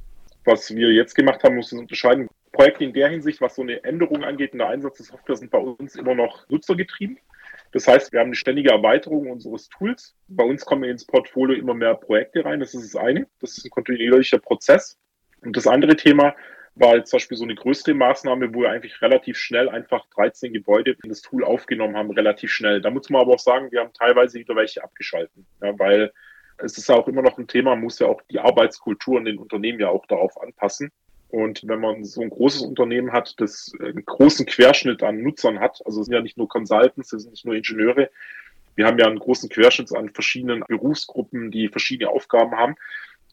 Was 0.45 0.73
wir 0.73 0.91
jetzt 0.91 1.15
gemacht 1.15 1.43
haben, 1.43 1.55
muss 1.55 1.71
es 1.71 1.79
unterscheiden. 1.79 2.29
Projekte 2.51 2.85
in 2.85 2.93
der 2.93 3.09
Hinsicht, 3.09 3.41
was 3.41 3.55
so 3.55 3.61
eine 3.61 3.83
Änderung 3.83 4.23
angeht 4.23 4.53
in 4.53 4.59
der 4.59 4.69
Einsatz 4.69 4.97
der 4.97 5.07
Software, 5.07 5.35
sind 5.35 5.51
bei 5.51 5.57
uns 5.57 5.95
immer 5.95 6.15
noch 6.15 6.47
nutzergetrieben. 6.49 7.17
Das 7.73 7.87
heißt, 7.87 8.13
wir 8.13 8.21
haben 8.21 8.27
eine 8.27 8.35
ständige 8.35 8.71
Erweiterung 8.71 9.29
unseres 9.29 9.67
Tools. 9.67 10.15
Bei 10.29 10.45
uns 10.45 10.63
kommen 10.63 10.85
ins 10.85 11.03
Portfolio 11.03 11.57
immer 11.57 11.73
mehr 11.73 11.95
Projekte 11.95 12.45
rein. 12.45 12.61
Das 12.61 12.73
ist 12.73 12.93
das 12.93 13.01
eine. 13.01 13.27
Das 13.41 13.57
ist 13.57 13.65
ein 13.65 13.69
kontinuierlicher 13.69 14.39
Prozess. 14.39 14.97
Und 15.45 15.55
das 15.55 15.67
andere 15.67 15.95
Thema 15.95 16.36
war 16.75 16.95
jetzt 16.95 17.10
zum 17.10 17.17
Beispiel 17.17 17.38
so 17.38 17.45
eine 17.45 17.55
größere 17.55 17.93
Maßnahme, 17.93 18.53
wo 18.53 18.62
wir 18.62 18.71
eigentlich 18.71 19.01
relativ 19.01 19.38
schnell 19.38 19.69
einfach 19.69 20.05
13 20.15 20.51
Gebäude 20.51 20.97
in 21.03 21.10
das 21.10 21.21
Tool 21.21 21.43
aufgenommen 21.43 21.95
haben, 21.95 22.12
relativ 22.12 22.51
schnell. 22.51 22.81
Da 22.81 22.89
muss 22.89 23.10
man 23.10 23.21
aber 23.21 23.34
auch 23.34 23.39
sagen, 23.39 23.71
wir 23.71 23.79
haben 23.79 23.93
teilweise 23.93 24.39
wieder 24.39 24.55
welche 24.55 24.84
abgeschalten, 24.84 25.45
ja, 25.62 25.77
weil 25.79 26.12
es 26.58 26.77
ist 26.77 26.89
ja 26.89 26.95
auch 26.95 27.08
immer 27.08 27.21
noch 27.21 27.38
ein 27.38 27.47
Thema, 27.47 27.71
man 27.71 27.81
muss 27.81 27.99
ja 27.99 28.08
auch 28.08 28.21
die 28.29 28.39
Arbeitskultur 28.39 29.17
in 29.17 29.25
den 29.25 29.38
Unternehmen 29.38 29.79
ja 29.79 29.89
auch 29.89 30.05
darauf 30.05 30.41
anpassen. 30.41 30.91
Und 31.29 31.67
wenn 31.67 31.79
man 31.79 32.03
so 32.03 32.21
ein 32.21 32.29
großes 32.29 32.62
Unternehmen 32.62 33.12
hat, 33.12 33.36
das 33.39 33.71
einen 33.79 34.05
großen 34.05 34.45
Querschnitt 34.45 35.03
an 35.03 35.21
Nutzern 35.21 35.60
hat, 35.60 35.81
also 35.86 35.99
es 35.99 36.05
sind 36.05 36.15
ja 36.15 36.21
nicht 36.21 36.38
nur 36.38 36.47
Consultants, 36.47 37.12
es 37.12 37.23
sind 37.23 37.31
nicht 37.31 37.45
nur 37.45 37.55
Ingenieure, 37.55 38.10
wir 38.75 38.86
haben 38.86 38.97
ja 38.99 39.05
einen 39.05 39.19
großen 39.19 39.49
Querschnitt 39.49 39.93
an 39.95 40.10
verschiedenen 40.10 40.63
Berufsgruppen, 40.67 41.51
die 41.51 41.67
verschiedene 41.69 42.10
Aufgaben 42.10 42.51
haben, 42.51 42.75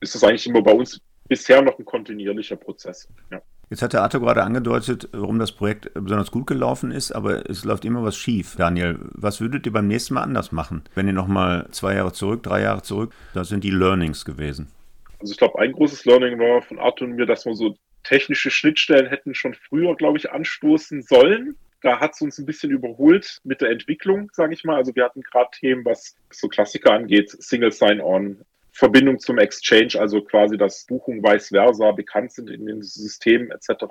ist 0.01 0.14
das 0.14 0.25
eigentlich 0.25 0.46
immer 0.46 0.62
bei 0.62 0.72
uns 0.72 1.01
bisher 1.33 1.62
noch 1.62 1.79
ein 1.79 1.87
kontinuierlicher 1.87 2.57
Prozess. 2.57 3.09
Ja. 3.31 3.40
Jetzt 3.71 3.81
hat 3.81 3.95
der 3.95 4.03
Arthur 4.03 4.21
gerade 4.21 4.42
angedeutet, 4.42 5.09
warum 5.12 5.38
das 5.38 5.51
Projekt 5.51 5.90
besonders 5.95 6.31
gut 6.31 6.47
gelaufen 6.47 6.90
ist, 6.90 7.11
aber 7.11 7.49
es 7.49 7.64
läuft 7.64 7.87
immer 7.87 8.05
was 8.05 8.18
schief. 8.18 8.55
Daniel, 8.59 8.99
was 9.14 9.40
würdet 9.40 9.64
ihr 9.64 9.73
beim 9.73 9.88
nächsten 9.88 10.12
Mal 10.12 10.25
anders 10.25 10.53
machen? 10.53 10.83
Wenn 10.95 11.07
ihr 11.07 11.14
nochmal 11.14 11.68
zwei 11.71 11.95
Jahre 11.95 12.12
zurück, 12.12 12.42
drei 12.42 12.61
Jahre 12.61 12.83
zurück, 12.83 13.14
das 13.33 13.49
sind 13.49 13.64
die 13.64 13.71
Learnings 13.71 14.27
gewesen. 14.27 14.71
Also 15.21 15.33
ich 15.33 15.38
glaube, 15.38 15.59
ein 15.59 15.73
großes 15.73 16.05
Learning 16.05 16.38
war 16.38 16.61
von 16.61 16.79
Arthur 16.79 17.09
und 17.09 17.14
mir, 17.14 17.25
dass 17.25 17.47
wir 17.47 17.55
so 17.55 17.75
technische 18.05 18.51
Schnittstellen 18.51 19.07
hätten 19.07 19.35
schon 19.35 19.55
früher, 19.55 19.97
glaube 19.97 20.18
ich, 20.18 20.31
anstoßen 20.31 21.01
sollen. 21.01 21.57
Da 21.81 21.99
hat 21.99 22.12
es 22.12 22.21
uns 22.21 22.38
ein 22.38 22.45
bisschen 22.45 22.71
überholt 22.71 23.38
mit 23.42 23.62
der 23.62 23.71
Entwicklung, 23.71 24.29
sage 24.35 24.53
ich 24.53 24.64
mal. 24.64 24.77
Also 24.77 24.95
wir 24.95 25.05
hatten 25.05 25.23
gerade 25.23 25.49
Themen, 25.59 25.83
was 25.87 26.14
so 26.31 26.49
Klassiker 26.49 26.92
angeht, 26.92 27.31
Single 27.31 27.73
Sign-On, 27.73 28.45
Verbindung 28.72 29.18
zum 29.18 29.38
Exchange, 29.38 29.92
also 29.98 30.22
quasi, 30.22 30.56
dass 30.56 30.87
Buchungen 30.87 31.22
vice 31.22 31.48
versa 31.48 31.92
bekannt 31.92 32.32
sind 32.32 32.50
in 32.50 32.66
den 32.66 32.82
Systemen 32.82 33.50
etc. 33.50 33.85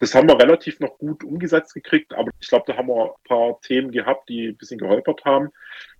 Das 0.00 0.14
haben 0.14 0.28
wir 0.28 0.38
relativ 0.38 0.80
noch 0.80 0.98
gut 0.98 1.24
umgesetzt 1.24 1.74
gekriegt, 1.74 2.12
aber 2.14 2.30
ich 2.40 2.48
glaube, 2.48 2.64
da 2.66 2.76
haben 2.76 2.88
wir 2.88 3.06
ein 3.06 3.24
paar 3.24 3.60
Themen 3.62 3.90
gehabt, 3.90 4.28
die 4.28 4.48
ein 4.48 4.56
bisschen 4.56 4.78
geholpert 4.78 5.24
haben. 5.24 5.50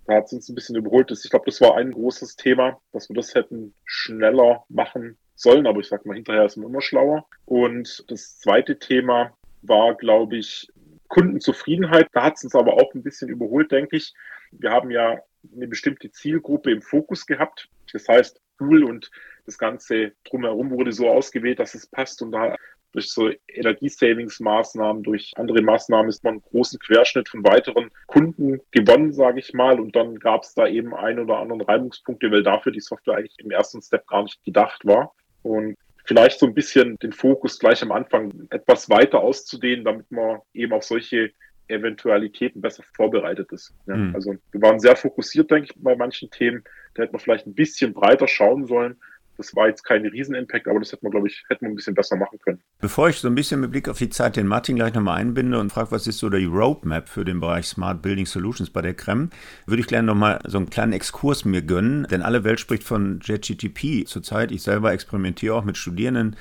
Da 0.07 0.15
hat 0.15 0.27
es 0.27 0.33
uns 0.33 0.49
ein 0.49 0.55
bisschen 0.55 0.77
überholt. 0.77 1.11
Ich 1.11 1.31
glaube, 1.31 1.47
das 1.47 1.61
war 1.61 1.77
ein 1.77 1.93
großes 1.93 2.37
Thema, 2.37 2.81
dass 2.93 3.09
wir 3.09 3.15
das 3.15 3.35
hätten 3.35 3.75
schneller 3.85 4.65
machen 4.69 5.19
sollen, 5.35 5.67
aber 5.67 5.81
ich 5.81 5.89
sag 5.89 6.07
mal, 6.07 6.15
hinterher 6.15 6.45
ist 6.45 6.57
man 6.57 6.71
immer 6.71 6.81
schlauer. 6.81 7.27
Und 7.45 8.05
das 8.09 8.39
zweite 8.39 8.79
Thema 8.79 9.37
war, 9.63 9.95
glaube 9.97 10.37
ich, 10.37 10.69
Kundenzufriedenheit. 11.09 12.09
Da 12.13 12.25
hat 12.25 12.37
es 12.37 12.45
uns 12.45 12.55
aber 12.55 12.75
auch 12.75 12.95
ein 12.95 13.03
bisschen 13.03 13.29
überholt, 13.29 13.73
denke 13.73 13.97
ich. 13.97 14.15
Wir 14.53 14.71
haben 14.71 14.91
ja 14.91 15.19
eine 15.55 15.69
bestimmte 15.69 16.11
Zielgruppe 16.11 16.71
im 16.71 16.83
Fokus 16.83 17.27
gehabt. 17.27 17.69
Das 17.93 18.07
heißt, 18.09 18.41
Tool 18.59 18.85
und 18.85 19.11
das 19.47 19.59
Ganze 19.59 20.13
drumherum 20.25 20.71
wurde 20.71 20.93
so 20.93 21.09
ausgewählt, 21.09 21.59
dass 21.59 21.75
es 21.75 21.87
passt 21.87 22.21
und 22.23 22.33
da 22.33 22.57
durch 22.93 23.11
so 23.13 23.31
Energiesavings-Maßnahmen, 23.49 25.03
durch 25.03 25.33
andere 25.37 25.63
Maßnahmen 25.63 26.09
ist 26.09 26.25
man 26.25 26.35
einen 26.35 26.43
großen 26.43 26.79
Querschnitt 26.79 27.29
von 27.29 27.45
weiteren 27.45 27.91
Kunden 28.07 28.61
gewonnen, 28.71 29.13
sage 29.13 29.41
ich 29.41 29.53
mal. 29.53 29.79
Und 29.79 29.95
dann 29.95 30.19
gab 30.19 30.43
es 30.43 30.55
da 30.55 30.67
eben 30.67 30.95
ein 30.95 31.19
oder 31.19 31.39
anderen 31.39 31.61
Reibungspunkte, 31.61 32.31
weil 32.31 32.43
dafür 32.43 32.73
die 32.73 32.81
Software 32.81 33.17
eigentlich 33.17 33.39
im 33.39 33.51
ersten 33.51 33.83
Step 33.83 34.07
gar 34.07 34.23
nicht 34.23 34.43
gedacht 34.45 34.87
war. 34.87 35.15
Und 35.43 35.77
vielleicht 36.05 36.41
so 36.41 36.47
ein 36.47 36.55
bisschen 36.55 36.97
den 36.97 37.13
Fokus 37.13 37.59
gleich 37.59 37.83
am 37.83 37.93
Anfang 37.93 38.49
etwas 38.51 38.89
weiter 38.89 39.21
auszudehnen, 39.21 39.85
damit 39.85 40.11
man 40.11 40.41
eben 40.55 40.73
auf 40.73 40.85
solche 40.85 41.31
Eventualitäten 41.69 42.61
besser 42.61 42.83
vorbereitet 42.95 43.53
ist. 43.53 43.75
Ja, 43.87 43.97
mhm. 43.97 44.15
Also 44.15 44.35
wir 44.53 44.63
waren 44.63 44.81
sehr 44.81 44.97
fokussiert, 44.97 45.51
denke 45.51 45.69
ich, 45.71 45.83
bei 45.83 45.97
manchen 45.97 46.31
Themen. 46.31 46.65
Da 46.95 47.03
hätte 47.03 47.13
man 47.13 47.21
vielleicht 47.21 47.47
ein 47.47 47.55
bisschen 47.55 47.93
breiter 47.93 48.27
schauen 48.27 48.67
sollen. 48.67 48.97
Das 49.39 49.55
war 49.55 49.69
jetzt 49.69 49.85
kein 49.85 50.05
Riesenimpact, 50.05 50.67
aber 50.67 50.81
das 50.81 50.91
hätte 50.91 51.05
man, 51.05 51.13
glaube 51.13 51.29
ich, 51.29 51.45
hätte 51.49 51.63
man 51.63 51.73
ein 51.73 51.77
bisschen 51.77 51.95
besser 51.95 52.17
machen 52.17 52.41
können. 52.41 52.61
Bevor 52.81 53.09
ich 53.09 53.19
so 53.19 53.29
ein 53.29 53.37
bisschen 53.37 53.61
mit 53.61 53.71
Blick 53.71 53.89
auf 53.89 53.97
die 53.97 54.11
Zeit 54.11 54.35
den 54.35 54.49
Martin 54.49 54.75
gleich 54.75 54.95
nochmal 54.95 55.21
einbinde 55.21 55.61
und 55.61 55.71
frage, 55.71 55.93
was 55.93 56.09
ist 56.09 56.19
so 56.19 56.29
die 56.29 56.45
Roadmap 56.45 57.09
für 57.09 57.25
den 57.25 57.39
Bereich 57.39 57.67
Smart 57.67 58.03
Building 58.03 58.27
Solutions 58.27 58.71
bei 58.71 58.83
der 58.83 58.95
CREM, 58.95 59.31
würde 59.65 59.81
ich 59.81 59.87
gerne 59.87 60.07
nochmal 60.07 60.41
so 60.45 60.59
einen 60.59 60.71
kleinen 60.71 60.93
Exkurs 60.93 61.45
mir 61.45 61.63
gönnen, 61.63 62.09
denn 62.11 62.23
alle 62.23 62.43
Welt 62.43 62.59
spricht 62.59 62.83
von 62.83 63.21
JetGTP 63.23 64.07
zurzeit. 64.07 64.51
Ich 64.51 64.63
selber 64.63 64.93
experimentiere 64.93 65.55
auch 65.55 65.65
mit 65.65 65.77
Studierenden 65.77 66.35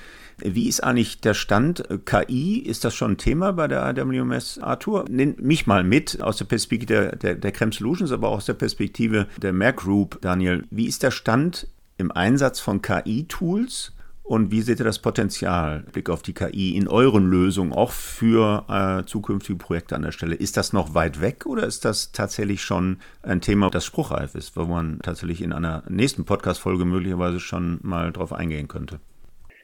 wie 0.44 0.68
ist 0.68 0.84
eigentlich 0.84 1.20
der 1.22 1.34
Stand? 1.34 1.84
KI, 2.06 2.60
ist 2.60 2.84
das 2.84 2.94
schon 2.96 3.12
ein 3.12 3.18
Thema 3.18 3.54
bei 3.54 3.68
der 3.68 3.84
AWMS 3.86 4.60
Arthur? 4.60 5.06
Nimm 5.10 5.36
mich 5.40 5.68
mal 5.68 5.84
mit 5.84 6.22
aus 6.22 6.38
der 6.38 6.46
Perspektive 6.46 6.88
der, 6.88 7.16
der, 7.16 7.36
der 7.36 7.52
Creme 7.52 7.72
Solutions, 7.72 8.12
aber 8.12 8.30
auch 8.30 8.38
aus 8.38 8.46
der 8.46 8.54
Perspektive 8.54 9.28
der 9.42 9.54
Mac 9.54 9.78
Group, 9.78 10.20
Daniel. 10.22 10.66
Wie 10.70 10.88
ist 10.88 11.04
der 11.04 11.12
Stand 11.12 11.68
im 11.98 12.12
Einsatz 12.12 12.60
von 12.60 12.82
KI-Tools? 12.82 13.94
Und 14.28 14.52
wie 14.52 14.62
seht 14.62 14.80
ihr 14.80 14.86
das 14.86 15.00
Potenzial, 15.00 15.86
Blick 15.94 16.10
auf 16.10 16.22
die 16.22 16.34
KI, 16.34 16.76
in 16.76 16.90
euren 16.90 17.30
Lösungen, 17.30 17.72
auch 17.72 17.94
für 17.94 18.66
äh, 18.68 19.06
zukünftige 19.06 19.58
Projekte 19.58 19.96
an 19.96 20.02
der 20.02 20.12
Stelle? 20.12 20.36
Ist 20.36 20.58
das 20.58 20.74
noch 20.74 20.94
weit 20.94 21.22
weg 21.22 21.46
oder 21.46 21.66
ist 21.66 21.86
das 21.86 22.12
tatsächlich 22.12 22.62
schon 22.62 22.98
ein 23.24 23.40
Thema, 23.40 23.70
das 23.70 23.86
spruchreif 23.86 24.36
ist, 24.36 24.58
wo 24.58 24.66
man 24.66 25.00
tatsächlich 25.02 25.42
in 25.42 25.54
einer 25.54 25.84
nächsten 25.88 26.26
Podcast-Folge 26.26 26.84
möglicherweise 26.84 27.40
schon 27.40 27.80
mal 27.84 28.12
drauf 28.12 28.34
eingehen 28.34 28.68
könnte? 28.68 29.00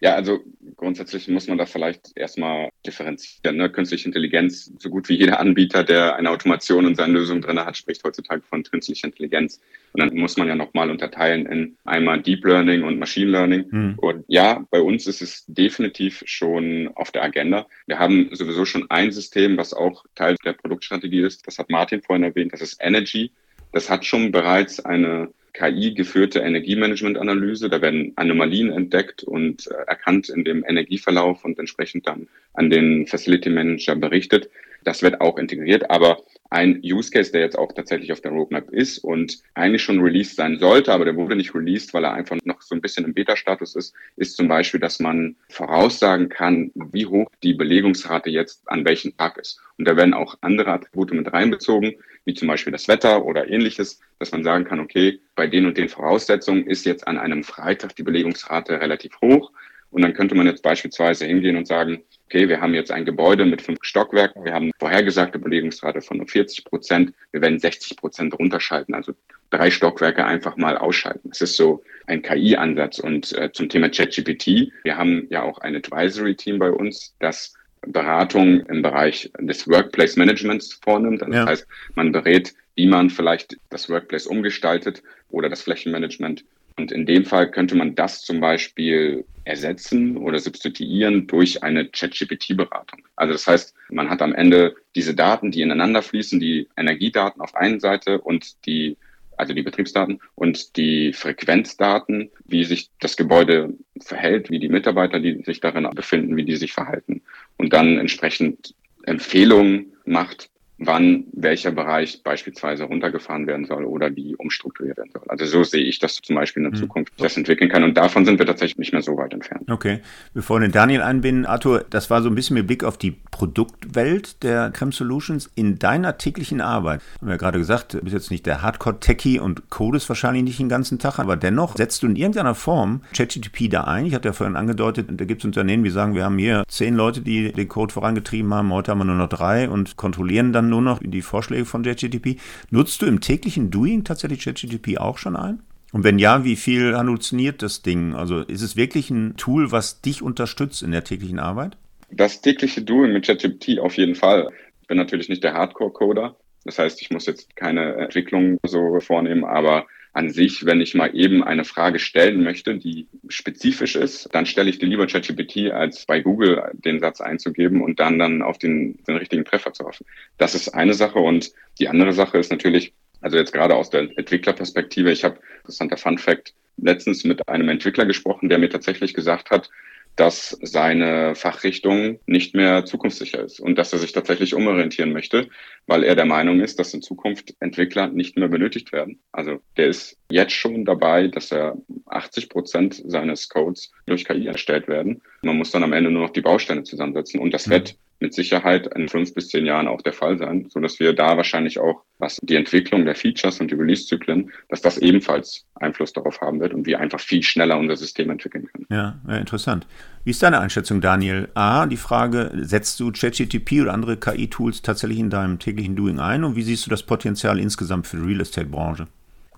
Ja, 0.03 0.15
also 0.15 0.41
grundsätzlich 0.75 1.29
muss 1.29 1.47
man 1.47 1.57
da 1.57 1.65
vielleicht 1.65 2.11
erstmal 2.15 2.71
differenzieren. 2.85 3.55
Ne? 3.55 3.69
Künstliche 3.69 4.05
Intelligenz, 4.05 4.69
so 4.77 4.89
gut 4.89 5.07
wie 5.07 5.15
jeder 5.15 5.39
Anbieter, 5.39 5.85
der 5.85 6.17
eine 6.17 6.29
Automation 6.29 6.85
in 6.85 6.95
seinen 6.95 7.13
Lösungen 7.13 7.41
drin 7.41 7.57
hat, 7.57 7.77
spricht 7.77 8.03
heutzutage 8.03 8.41
von 8.41 8.63
künstlicher 8.63 9.07
Intelligenz. 9.07 9.61
Und 9.93 10.01
dann 10.01 10.13
muss 10.13 10.35
man 10.35 10.49
ja 10.49 10.55
nochmal 10.55 10.91
unterteilen 10.91 11.45
in 11.45 11.77
einmal 11.85 12.21
Deep 12.21 12.43
Learning 12.43 12.83
und 12.83 12.99
Machine 12.99 13.31
Learning. 13.31 13.65
Mhm. 13.71 13.93
Und 13.95 14.25
ja, 14.27 14.65
bei 14.71 14.81
uns 14.81 15.07
ist 15.07 15.21
es 15.21 15.45
definitiv 15.47 16.21
schon 16.25 16.91
auf 16.95 17.11
der 17.11 17.23
Agenda. 17.23 17.65
Wir 17.87 17.97
haben 17.97 18.27
sowieso 18.33 18.65
schon 18.65 18.91
ein 18.91 19.13
System, 19.13 19.55
was 19.55 19.73
auch 19.73 20.03
Teil 20.15 20.35
der 20.43 20.51
Produktstrategie 20.51 21.21
ist. 21.21 21.47
Das 21.47 21.59
hat 21.59 21.69
Martin 21.69 22.01
vorhin 22.01 22.25
erwähnt. 22.25 22.51
Das 22.51 22.59
ist 22.59 22.75
Energy. 22.81 23.31
Das 23.71 23.89
hat 23.89 24.03
schon 24.03 24.33
bereits 24.33 24.81
eine 24.81 25.29
KI-geführte 25.53 26.39
Energiemanagement-Analyse. 26.39 27.69
Da 27.69 27.81
werden 27.81 28.13
Anomalien 28.15 28.71
entdeckt 28.71 29.23
und 29.23 29.67
äh, 29.67 29.73
erkannt 29.87 30.29
in 30.29 30.43
dem 30.43 30.65
Energieverlauf 30.65 31.45
und 31.45 31.59
entsprechend 31.59 32.07
dann 32.07 32.27
an 32.53 32.69
den 32.69 33.07
Facility 33.07 33.49
Manager 33.49 33.95
berichtet. 33.95 34.49
Das 34.83 35.01
wird 35.01 35.21
auch 35.21 35.37
integriert, 35.37 35.89
aber 35.89 36.23
ein 36.53 36.81
Use 36.83 37.09
Case, 37.09 37.31
der 37.31 37.41
jetzt 37.41 37.57
auch 37.57 37.73
tatsächlich 37.73 38.11
auf 38.11 38.21
der 38.21 38.31
Roadmap 38.31 38.69
ist 38.69 38.99
und 38.99 39.39
eigentlich 39.55 39.81
schon 39.81 39.99
released 39.99 40.35
sein 40.35 40.59
sollte, 40.59 40.93
aber 40.93 41.03
der 41.03 41.15
wurde 41.15 41.35
nicht 41.35 41.55
released, 41.55 41.93
weil 41.93 42.05
er 42.05 42.13
einfach 42.13 42.37
noch 42.43 42.61
so 42.61 42.75
ein 42.75 42.81
bisschen 42.81 43.05
im 43.05 43.13
Beta-Status 43.13 43.75
ist, 43.75 43.95
ist 44.17 44.37
zum 44.37 44.47
Beispiel, 44.47 44.79
dass 44.79 44.99
man 44.99 45.35
voraussagen 45.49 46.29
kann, 46.29 46.71
wie 46.75 47.07
hoch 47.07 47.27
die 47.41 47.55
Belegungsrate 47.55 48.29
jetzt 48.29 48.69
an 48.69 48.85
welchem 48.85 49.17
Tag 49.17 49.37
ist. 49.37 49.59
Und 49.79 49.87
da 49.87 49.97
werden 49.97 50.13
auch 50.13 50.37
andere 50.41 50.71
Attribute 50.71 51.13
mit 51.13 51.33
reinbezogen, 51.33 51.95
wie 52.25 52.35
zum 52.35 52.47
Beispiel 52.47 52.71
das 52.71 52.87
Wetter 52.87 53.25
oder 53.25 53.49
ähnliches, 53.49 53.99
dass 54.19 54.31
man 54.31 54.43
sagen 54.43 54.65
kann, 54.65 54.79
okay, 54.79 55.19
bei 55.35 55.47
den 55.47 55.65
und 55.65 55.77
den 55.77 55.89
Voraussetzungen 55.89 56.67
ist 56.67 56.85
jetzt 56.85 57.07
an 57.07 57.17
einem 57.17 57.43
Freitag 57.43 57.95
die 57.95 58.03
Belegungsrate 58.03 58.79
relativ 58.79 59.19
hoch. 59.21 59.51
Und 59.93 60.01
dann 60.01 60.13
könnte 60.13 60.35
man 60.35 60.47
jetzt 60.47 60.63
beispielsweise 60.63 61.25
hingehen 61.25 61.55
und 61.55 61.67
sagen, 61.67 62.03
okay, 62.25 62.49
wir 62.49 62.59
haben 62.59 62.73
jetzt 62.73 62.91
ein 62.91 63.05
Gebäude 63.05 63.45
mit 63.45 63.61
fünf 63.61 63.79
Stockwerken, 63.83 64.43
wir 64.43 64.53
haben 64.53 64.71
vorhergesagte 64.79 65.37
Belegungsrate 65.37 66.01
von 66.01 66.17
nur 66.17 66.27
40 66.27 66.65
Prozent, 66.65 67.13
wir 67.31 67.41
werden 67.41 67.59
60 67.59 67.95
Prozent 67.95 68.37
runterschalten, 68.37 68.95
also 68.95 69.13
drei 69.51 69.69
Stockwerke 69.69 70.25
einfach 70.25 70.57
mal 70.57 70.77
ausschalten. 70.77 71.29
Das 71.29 71.41
ist 71.41 71.55
so 71.55 71.83
ein 72.07 72.23
KI-Ansatz. 72.23 72.97
Und 72.99 73.37
äh, 73.37 73.51
zum 73.51 73.69
Thema 73.69 73.89
ChatGPT, 73.89 74.71
wir 74.83 74.97
haben 74.97 75.27
ja 75.29 75.43
auch 75.43 75.59
ein 75.59 75.75
Advisory-Team 75.75 76.57
bei 76.57 76.71
uns, 76.71 77.15
das 77.19 77.53
Beratung 77.85 78.61
im 78.61 78.81
Bereich 78.81 79.31
des 79.39 79.67
Workplace 79.67 80.15
Managements 80.15 80.79
vornimmt. 80.83 81.21
Also 81.21 81.33
ja. 81.33 81.41
Das 81.41 81.49
heißt, 81.49 81.67
man 81.93 82.11
berät, 82.11 82.55
wie 82.75 82.87
man 82.87 83.11
vielleicht 83.11 83.57
das 83.69 83.89
Workplace 83.89 84.25
umgestaltet 84.25 85.03
oder 85.29 85.49
das 85.49 85.61
Flächenmanagement 85.61 86.43
und 86.77 86.91
in 86.91 87.05
dem 87.05 87.25
Fall 87.25 87.51
könnte 87.51 87.75
man 87.75 87.95
das 87.95 88.21
zum 88.21 88.39
Beispiel 88.39 89.25
ersetzen 89.45 90.17
oder 90.17 90.39
substituieren 90.39 91.27
durch 91.27 91.63
eine 91.63 91.87
ChatGPT-Beratung. 91.87 93.01
Also 93.15 93.33
das 93.33 93.47
heißt, 93.47 93.75
man 93.89 94.09
hat 94.09 94.21
am 94.21 94.33
Ende 94.33 94.75
diese 94.95 95.13
Daten, 95.15 95.51
die 95.51 95.61
ineinander 95.61 96.01
fließen, 96.01 96.39
die 96.39 96.67
Energiedaten 96.77 97.41
auf 97.41 97.55
einer 97.55 97.79
Seite 97.79 98.21
und 98.21 98.65
die 98.65 98.97
also 99.35 99.53
die 99.53 99.63
Betriebsdaten 99.63 100.19
und 100.35 100.77
die 100.77 101.11
Frequenzdaten, 101.11 102.29
wie 102.45 102.63
sich 102.65 102.91
das 102.99 103.17
Gebäude 103.17 103.73
verhält, 103.99 104.49
wie 104.51 104.59
die 104.59 104.69
Mitarbeiter, 104.69 105.19
die 105.19 105.41
sich 105.43 105.59
darin 105.59 105.89
befinden, 105.93 106.37
wie 106.37 106.45
die 106.45 106.55
sich 106.55 106.71
verhalten 106.71 107.21
und 107.57 107.73
dann 107.73 107.97
entsprechend 107.97 108.75
Empfehlungen 109.05 109.93
macht, 110.05 110.49
wann 110.85 111.25
welcher 111.33 111.71
Bereich 111.71 112.21
beispielsweise 112.23 112.83
runtergefahren 112.83 113.47
werden 113.47 113.65
soll 113.65 113.85
oder 113.85 114.15
wie 114.15 114.35
umstrukturiert 114.35 114.97
werden 114.97 115.11
soll. 115.13 115.23
Also 115.27 115.45
so 115.45 115.63
sehe 115.63 115.83
ich 115.83 115.99
das 115.99 116.15
zum 116.15 116.35
Beispiel 116.35 116.63
in 116.63 116.71
der 116.71 116.79
mhm. 116.79 116.83
Zukunft 116.83 117.13
das 117.17 117.37
entwickeln 117.37 117.69
kann. 117.69 117.83
Und 117.83 117.97
davon 117.97 118.25
sind 118.25 118.39
wir 118.39 118.45
tatsächlich 118.45 118.77
nicht 118.77 118.93
mehr 118.93 119.01
so 119.01 119.17
weit 119.17 119.33
entfernt. 119.33 119.69
Okay. 119.69 119.99
Bevor 120.33 120.57
wir 120.59 120.67
den 120.67 120.71
Daniel 120.71 121.01
einbinden, 121.01 121.45
Arthur, 121.45 121.85
das 121.89 122.09
war 122.09 122.21
so 122.21 122.29
ein 122.29 122.35
bisschen 122.35 122.55
mit 122.55 122.67
Blick 122.67 122.83
auf 122.83 122.97
die 122.97 123.11
Produktwelt 123.11 124.43
der 124.43 124.71
Creme 124.71 124.91
Solutions 124.91 125.49
in 125.55 125.79
deiner 125.79 126.17
täglichen 126.17 126.61
Arbeit. 126.61 127.01
Haben 127.19 127.27
wir 127.27 127.33
ja 127.33 127.37
gerade 127.37 127.59
gesagt, 127.59 127.93
du 127.93 128.01
bist 128.01 128.13
jetzt 128.13 128.31
nicht 128.31 128.45
der 128.45 128.61
Hardcore-Techie 128.61 129.39
und 129.39 129.69
codest 129.69 130.09
wahrscheinlich 130.09 130.43
nicht 130.43 130.59
den 130.59 130.69
ganzen 130.69 130.99
Tag, 130.99 131.19
aber 131.19 131.35
dennoch 131.35 131.75
setzt 131.77 132.03
du 132.03 132.07
in 132.07 132.15
irgendeiner 132.15 132.55
Form 132.55 133.01
ChatGTP 133.15 133.69
da 133.69 133.85
ein. 133.85 134.05
Ich 134.05 134.15
hatte 134.15 134.29
ja 134.29 134.33
vorhin 134.33 134.55
angedeutet, 134.55 135.07
da 135.11 135.25
gibt 135.25 135.41
es 135.41 135.45
Unternehmen, 135.45 135.83
die 135.83 135.89
sagen, 135.89 136.15
wir 136.15 136.25
haben 136.25 136.37
hier 136.37 136.63
zehn 136.67 136.95
Leute, 136.95 137.21
die 137.21 137.51
den 137.51 137.67
Code 137.67 137.93
vorangetrieben 137.93 138.53
haben, 138.53 138.71
heute 138.73 138.91
haben 138.91 138.99
wir 138.99 139.05
nur 139.05 139.15
noch 139.15 139.29
drei 139.29 139.69
und 139.69 139.97
kontrollieren 139.97 140.53
dann 140.53 140.69
nur 140.73 140.81
noch 140.81 140.99
die 141.03 141.21
Vorschläge 141.21 141.65
von 141.65 141.83
JetGTP. 141.83 142.39
Nutzt 142.71 143.01
du 143.01 143.05
im 143.05 143.21
täglichen 143.21 143.69
Doing 143.69 144.03
tatsächlich 144.03 144.43
JetGTP 144.43 144.97
auch 144.97 145.19
schon 145.19 145.35
ein? 145.35 145.61
Und 145.91 146.03
wenn 146.03 146.17
ja, 146.17 146.43
wie 146.43 146.55
viel 146.55 146.97
halluziniert 146.97 147.61
das 147.61 147.83
Ding? 147.83 148.15
Also 148.15 148.39
ist 148.39 148.63
es 148.63 148.75
wirklich 148.75 149.11
ein 149.11 149.37
Tool, 149.37 149.71
was 149.71 150.01
dich 150.01 150.23
unterstützt 150.23 150.81
in 150.81 150.91
der 150.91 151.03
täglichen 151.03 151.37
Arbeit? 151.37 151.77
Das 152.09 152.41
tägliche 152.41 152.81
Doing 152.81 153.13
mit 153.13 153.25
ChatGPT 153.25 153.79
auf 153.79 153.95
jeden 153.97 154.15
Fall. 154.15 154.49
Ich 154.81 154.87
bin 154.87 154.97
natürlich 154.97 155.29
nicht 155.29 155.43
der 155.43 155.53
Hardcore-Coder. 155.53 156.35
Das 156.65 156.79
heißt, 156.79 157.01
ich 157.01 157.11
muss 157.11 157.27
jetzt 157.27 157.55
keine 157.55 157.95
Entwicklung 157.95 158.57
so 158.65 158.99
vornehmen, 158.99 159.45
aber 159.45 159.85
an 160.13 160.29
sich, 160.29 160.65
wenn 160.65 160.79
ich 160.79 160.93
mal 160.93 161.15
eben 161.15 161.43
eine 161.43 161.65
Frage 161.65 161.97
stellen 161.97 162.43
möchte, 162.43 162.77
die 162.77 163.07
spezifisch 163.29 163.95
ist, 163.95 164.29
dann 164.31 164.45
stelle 164.45 164.69
ich 164.69 164.77
die 164.77 164.85
lieber 164.85 165.07
ChatGPT, 165.07 165.71
als 165.71 166.05
bei 166.05 166.21
Google 166.21 166.71
den 166.73 166.99
Satz 166.99 167.19
einzugeben 167.19 167.81
und 167.81 167.99
dann 167.99 168.19
dann 168.19 168.43
auf 168.43 168.59
den, 168.59 169.03
den 169.07 169.17
richtigen 169.17 169.43
Treffer 169.43 169.73
zu 169.73 169.85
hoffen. 169.85 170.05
Das 170.37 170.53
ist 170.53 170.69
eine 170.69 170.93
Sache 170.93 171.17
und 171.17 171.51
die 171.79 171.89
andere 171.89 172.13
Sache 172.13 172.37
ist 172.37 172.51
natürlich, 172.51 172.93
also 173.21 173.37
jetzt 173.37 173.53
gerade 173.53 173.75
aus 173.75 173.89
der 173.89 174.01
Entwicklerperspektive, 174.01 175.11
ich 175.11 175.23
habe, 175.23 175.39
interessanter 175.57 175.97
Fun 175.97 176.19
Fact, 176.19 176.53
letztens 176.77 177.23
mit 177.23 177.47
einem 177.47 177.69
Entwickler 177.69 178.05
gesprochen, 178.05 178.49
der 178.49 178.59
mir 178.59 178.69
tatsächlich 178.69 179.15
gesagt 179.15 179.49
hat, 179.49 179.69
dass 180.15 180.57
seine 180.61 181.35
Fachrichtung 181.35 182.19
nicht 182.27 182.53
mehr 182.53 182.85
zukunftssicher 182.85 183.43
ist 183.43 183.59
und 183.59 183.77
dass 183.77 183.93
er 183.93 183.99
sich 183.99 184.11
tatsächlich 184.11 184.53
umorientieren 184.53 185.11
möchte, 185.11 185.49
weil 185.87 186.03
er 186.03 186.15
der 186.15 186.25
Meinung 186.25 186.59
ist, 186.59 186.79
dass 186.79 186.93
in 186.93 187.01
Zukunft 187.01 187.55
Entwickler 187.59 188.07
nicht 188.07 188.37
mehr 188.37 188.47
benötigt 188.47 188.91
werden. 188.91 189.19
Also 189.31 189.59
der 189.77 189.87
ist 189.87 190.17
jetzt 190.29 190.53
schon 190.53 190.85
dabei, 190.85 191.27
dass 191.27 191.51
er 191.51 191.77
80 192.07 192.49
Prozent 192.49 193.01
seines 193.05 193.49
Codes 193.49 193.91
durch 194.05 194.25
KI 194.25 194.47
erstellt 194.47 194.87
werden. 194.87 195.21
Man 195.41 195.57
muss 195.57 195.71
dann 195.71 195.83
am 195.83 195.93
Ende 195.93 196.11
nur 196.11 196.23
noch 196.23 196.33
die 196.33 196.41
Bausteine 196.41 196.83
zusammensetzen 196.83 197.39
und 197.39 197.51
das 197.51 197.67
mhm. 197.67 197.71
wird 197.71 197.95
mit 198.23 198.33
Sicherheit 198.33 198.87
in 198.95 199.09
fünf 199.09 199.33
bis 199.33 199.49
zehn 199.49 199.65
Jahren 199.65 199.85
auch 199.85 200.01
der 200.01 200.13
Fall 200.13 200.37
sein, 200.37 200.67
so 200.69 200.79
dass 200.79 200.97
wir 201.01 201.11
da 201.11 201.35
wahrscheinlich 201.35 201.77
auch, 201.77 202.03
was 202.19 202.39
die 202.41 202.55
Entwicklung 202.55 203.03
der 203.03 203.15
Features 203.15 203.59
und 203.59 203.69
die 203.69 203.75
Release-Zyklen, 203.75 204.49
dass 204.69 204.81
das 204.81 204.97
ebenfalls 204.97 205.65
Einfluss 205.75 206.13
darauf 206.13 206.39
haben 206.39 206.61
wird 206.61 206.73
und 206.73 206.85
wir 206.85 207.01
einfach 207.01 207.19
viel 207.19 207.43
schneller 207.43 207.77
unser 207.77 207.97
System 207.97 208.29
entwickeln 208.29 208.65
können. 208.71 208.85
Ja, 208.89 209.19
ja 209.27 209.35
interessant. 209.35 209.85
Wie 210.23 210.31
ist 210.31 210.41
deine 210.41 210.61
Einschätzung, 210.61 211.01
Daniel? 211.01 211.49
A, 211.53 211.85
die 211.85 211.97
Frage, 211.97 212.49
setzt 212.55 212.97
du 213.01 213.11
ChatGTP 213.11 213.81
oder 213.81 213.93
andere 213.93 214.15
KI-Tools 214.15 214.81
tatsächlich 214.81 215.19
in 215.19 215.29
deinem 215.29 215.59
täglichen 215.59 215.97
Doing 215.97 216.19
ein 216.19 216.45
und 216.45 216.55
wie 216.55 216.63
siehst 216.63 216.85
du 216.85 216.89
das 216.89 217.03
Potenzial 217.03 217.59
insgesamt 217.59 218.07
für 218.07 218.15
die 218.15 218.23
Real 218.23 218.39
Estate-Branche? 218.39 219.07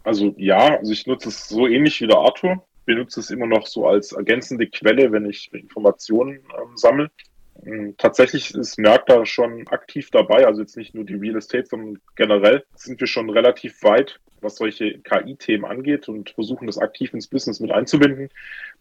Also 0.04 0.34
ja, 0.38 0.78
also 0.78 0.92
ich 0.92 1.06
nutze 1.06 1.30
es 1.30 1.48
so 1.48 1.68
ähnlich 1.68 2.02
wie 2.02 2.08
der 2.08 2.18
Arthur 2.18 2.66
benutze 2.86 3.20
es 3.20 3.30
immer 3.30 3.48
noch 3.48 3.68
so 3.68 3.88
als 3.88 4.12
ergänzende 4.12 4.68
Quelle, 4.68 5.12
wenn 5.12 5.28
ich 5.28 5.52
Informationen 5.54 6.36
ähm, 6.36 6.76
sammle. 6.76 7.10
Ähm, 7.66 7.96
tatsächlich 7.98 8.54
ist 8.54 8.78
Merck 8.78 9.08
da 9.08 9.26
schon 9.26 9.68
aktiv 9.68 10.12
dabei, 10.12 10.46
also 10.46 10.62
jetzt 10.62 10.78
nicht 10.78 10.94
nur 10.94 11.04
die 11.04 11.16
Real 11.16 11.38
Estate, 11.38 11.66
sondern 11.66 12.00
generell 12.16 12.64
sind 12.76 13.00
wir 13.00 13.08
schon 13.08 13.30
relativ 13.30 13.82
weit, 13.84 14.20
was 14.42 14.58
solche 14.58 15.00
KI-Themen 15.00 15.66
angeht 15.66 16.08
und 16.08 16.30
versuchen 16.32 16.68
das 16.68 16.78
aktiv 16.78 17.14
ins 17.14 17.28
Business 17.28 17.60
mit 17.60 17.72
einzubinden. 17.72 18.30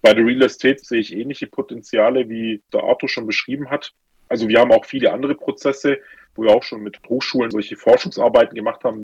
Bei 0.03 0.12
der 0.12 0.26
Real 0.26 0.43
Estate 0.43 0.85
sehe 0.85 1.01
ich 1.01 1.14
ähnliche 1.14 1.47
Potenziale, 1.47 2.28
wie 2.28 2.62
der 2.72 2.82
Arthur 2.82 3.09
schon 3.09 3.26
beschrieben 3.26 3.70
hat. 3.70 3.93
Also 4.28 4.49
wir 4.49 4.61
haben 4.61 4.72
auch 4.72 4.85
viele 4.85 5.12
andere 5.12 5.35
Prozesse, 5.35 5.99
wo 6.35 6.43
wir 6.43 6.51
auch 6.51 6.62
schon 6.62 6.82
mit 6.82 6.99
Hochschulen 7.09 7.51
solche 7.51 7.76
Forschungsarbeiten 7.76 8.55
gemacht 8.55 8.85
haben, 8.85 9.03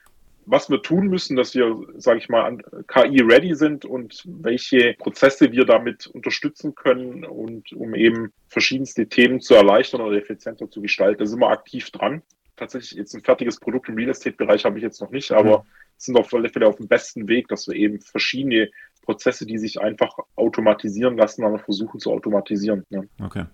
was 0.50 0.68
wir 0.68 0.82
tun 0.82 1.06
müssen, 1.06 1.36
dass 1.36 1.54
wir, 1.54 1.76
sage 1.96 2.18
ich 2.18 2.28
mal, 2.28 2.58
KI-ready 2.88 3.54
sind 3.54 3.84
und 3.84 4.22
welche 4.26 4.94
Prozesse 4.98 5.52
wir 5.52 5.64
damit 5.64 6.08
unterstützen 6.08 6.74
können 6.74 7.24
und 7.24 7.72
um 7.72 7.94
eben 7.94 8.32
verschiedenste 8.48 9.06
Themen 9.06 9.40
zu 9.40 9.54
erleichtern 9.54 10.00
oder 10.00 10.16
effizienter 10.16 10.68
zu 10.68 10.82
gestalten. 10.82 11.20
Da 11.20 11.26
sind 11.26 11.38
wir 11.38 11.50
aktiv 11.50 11.90
dran. 11.90 12.22
Tatsächlich 12.56 12.92
jetzt 12.92 13.14
ein 13.14 13.22
fertiges 13.22 13.60
Produkt 13.60 13.88
im 13.88 13.94
Real 13.94 14.10
Estate-Bereich 14.10 14.64
habe 14.64 14.78
ich 14.78 14.82
jetzt 14.82 15.00
noch 15.00 15.10
nicht, 15.10 15.30
aber 15.30 15.58
mhm. 15.58 15.62
sind 15.96 16.16
auf 16.18 16.34
alle 16.34 16.48
Fälle 16.48 16.66
auf 16.66 16.76
dem 16.76 16.88
besten 16.88 17.28
Weg, 17.28 17.46
dass 17.48 17.68
wir 17.68 17.76
eben 17.76 18.00
verschiedene 18.00 18.70
Prozesse, 19.10 19.44
die 19.44 19.58
sich 19.58 19.80
einfach 19.80 20.16
automatisieren 20.36 21.16
lassen, 21.16 21.44
aber 21.44 21.58
versuchen 21.58 21.98
zu 21.98 22.12
automatisieren. 22.12 22.84
Ja. 22.90 23.00
Okay. 23.20 23.44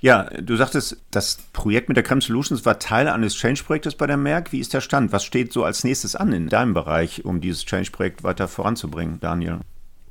Ja, 0.00 0.24
du 0.24 0.56
sagtest, 0.56 1.02
das 1.10 1.38
Projekt 1.54 1.88
mit 1.88 1.96
der 1.96 2.04
Creme 2.04 2.20
Solutions 2.20 2.66
war 2.66 2.78
Teil 2.78 3.08
eines 3.08 3.34
Change-Projektes 3.34 3.94
bei 3.94 4.06
der 4.06 4.18
Merck. 4.18 4.52
Wie 4.52 4.60
ist 4.60 4.74
der 4.74 4.82
Stand? 4.82 5.12
Was 5.12 5.24
steht 5.24 5.54
so 5.54 5.64
als 5.64 5.84
nächstes 5.84 6.16
an 6.16 6.34
in 6.34 6.48
deinem 6.48 6.74
Bereich, 6.74 7.24
um 7.24 7.40
dieses 7.40 7.64
Change-Projekt 7.64 8.24
weiter 8.24 8.46
voranzubringen, 8.46 9.20
Daniel? 9.20 9.60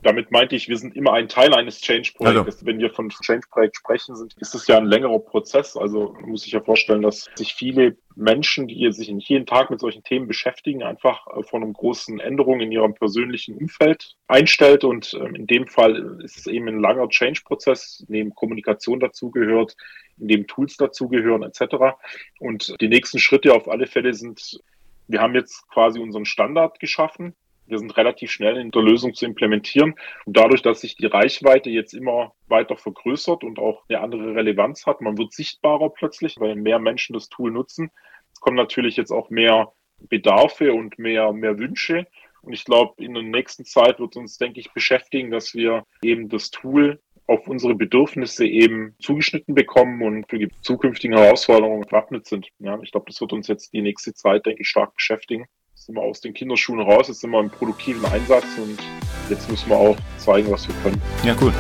Damit 0.02 0.32
meinte 0.32 0.56
ich, 0.56 0.70
wir 0.70 0.78
sind 0.78 0.96
immer 0.96 1.14
ein 1.14 1.28
Teil 1.28 1.54
eines 1.54 1.82
Change-Projektes. 1.82 2.56
Also. 2.56 2.66
Wenn 2.66 2.80
wir 2.80 2.90
von 2.90 3.10
Change-Projekt 3.10 3.78
sprechen, 3.78 4.16
sind, 4.16 4.34
ist 4.38 4.56
es 4.56 4.68
ja 4.68 4.78
ein 4.78 4.86
längerer 4.86 5.20
Prozess. 5.20 5.76
Also 5.76 6.16
muss 6.22 6.46
ich 6.46 6.54
ja 6.54 6.62
vorstellen, 6.62 7.02
dass 7.02 7.30
sich 7.36 7.54
viele 7.54 7.98
Menschen, 8.16 8.68
die 8.68 8.92
sich 8.92 9.10
nicht 9.10 9.28
jeden 9.28 9.46
Tag 9.46 9.70
mit 9.70 9.82
solchen 9.82 10.04
Themen 10.04 10.28
beschäftigen, 10.28 10.84
einfach 10.84 11.28
äh, 11.28 11.44
von 11.44 11.64
einer 11.64 11.74
großen 11.74 12.20
Änderung 12.20 12.62
in 12.62 12.72
ihrem 12.72 12.94
persönlichen 12.94 13.58
Umfeld 13.58 14.16
einstellt. 14.28 14.86
Und 14.86 15.14
ähm, 15.16 15.36
in 15.36 15.48
dem 15.48 15.68
Fall 15.68 16.22
ist 16.24 16.38
es 16.38 16.48
eben 16.48 16.70
ein 16.70 16.80
langer 16.80 17.10
Change-Prozess, 17.10 18.06
in 18.08 18.14
dem 18.14 18.36
Kommunikation 18.36 19.02
dazugehört, 19.02 19.76
in 20.18 20.30
dem 20.30 20.48
Tools 20.48 20.78
dazugehören, 20.78 21.44
etc. 21.44 21.98
Und 22.40 22.74
die 22.80 22.88
nächsten 22.88 23.20
Schritte 23.20 23.54
auf 23.54 23.68
alle 23.68 23.88
Fälle 23.88 24.14
sind, 24.14 24.62
wir 25.08 25.22
haben 25.22 25.36
jetzt 25.36 25.68
quasi 25.70 26.00
unseren 26.00 26.26
Standard 26.26 26.80
geschaffen 26.80 27.36
wir 27.70 27.80
sind 27.80 27.96
relativ 27.98 28.32
schnell 28.32 28.58
in 28.58 28.72
der 28.72 28.82
Lösung 28.82 29.14
zu 29.14 29.26
implementieren. 29.26 29.96
Und 30.26 30.38
dadurch, 30.38 30.62
dass 30.62 30.82
sich 30.82 30.96
die 30.96 31.06
Reichweite 31.06 31.70
jetzt 31.70 31.94
immer 31.94 32.34
weiter 32.48 32.78
vergrößert 32.78 33.44
und 33.44 33.60
auch 33.60 33.84
eine 33.90 34.02
andere 34.02 34.36
Relevanz 34.36 34.86
hat, 34.86 35.02
man 35.02 35.18
wird 35.18 35.34
sichtbarer 35.34 35.90
plötzlich, 35.90 36.40
weil 36.40 36.56
mehr 36.56 36.80
Menschen 36.80 37.14
das 37.14 37.30
Tool 37.30 37.52
nutzen. 37.52 37.92
Es 38.34 38.40
kommen 38.40 38.58
natürlich 38.58 38.98
jetzt 38.98 39.12
auch 39.12 39.30
mehr 39.30 39.72
Bedarfe 40.10 40.74
und 40.74 40.98
mehr, 40.98 41.34
mehr 41.34 41.58
Wünsche. 41.58 42.08
Und 42.42 42.54
ich 42.54 42.64
glaube, 42.64 43.04
in 43.04 43.14
der 43.14 43.24
nächsten 43.24 43.66
Zeit 43.66 44.00
wird 44.00 44.16
uns, 44.16 44.38
denke 44.38 44.60
ich, 44.60 44.72
beschäftigen, 44.72 45.30
dass 45.30 45.54
wir 45.54 45.84
eben 46.02 46.30
das 46.30 46.52
Tool 46.52 47.00
auf 47.28 47.48
unsere 47.48 47.76
Bedürfnisse 47.76 48.48
eben 48.48 48.96
zugeschnitten 49.00 49.54
bekommen 49.54 50.02
und 50.02 50.28
für 50.28 50.40
die 50.40 50.50
zukünftigen 50.62 51.16
Herausforderungen 51.16 51.84
gewappnet 51.84 52.26
sind. 52.26 52.48
Ja, 52.58 52.80
ich 52.82 52.92
glaube, 52.92 53.06
das 53.08 53.22
wird 53.22 53.34
uns 53.34 53.48
jetzt 53.48 53.72
die 53.72 53.84
nächste 53.84 54.16
Zeit, 54.16 54.48
denke 54.48 54.62
ich, 54.62 54.68
stark 54.68 54.96
beschäftigen. 54.96 55.46
Sind 55.90 55.96
wir 55.96 56.04
aus 56.04 56.22
den 56.22 56.36
Kinderschuhen 56.36 56.82
raus, 56.82 57.08
jetzt 57.08 57.22
sind 57.22 57.32
wir 57.32 57.40
im 57.40 57.50
produktiven 57.50 58.06
Einsatz 58.06 58.46
und 58.58 58.78
jetzt 59.28 59.50
müssen 59.50 59.70
wir 59.70 59.76
auch 59.76 59.98
zeigen, 60.20 60.52
was 60.52 60.68
wir 60.68 60.76
können. 60.84 61.02
Ja, 61.24 61.36
cool. 61.42 61.52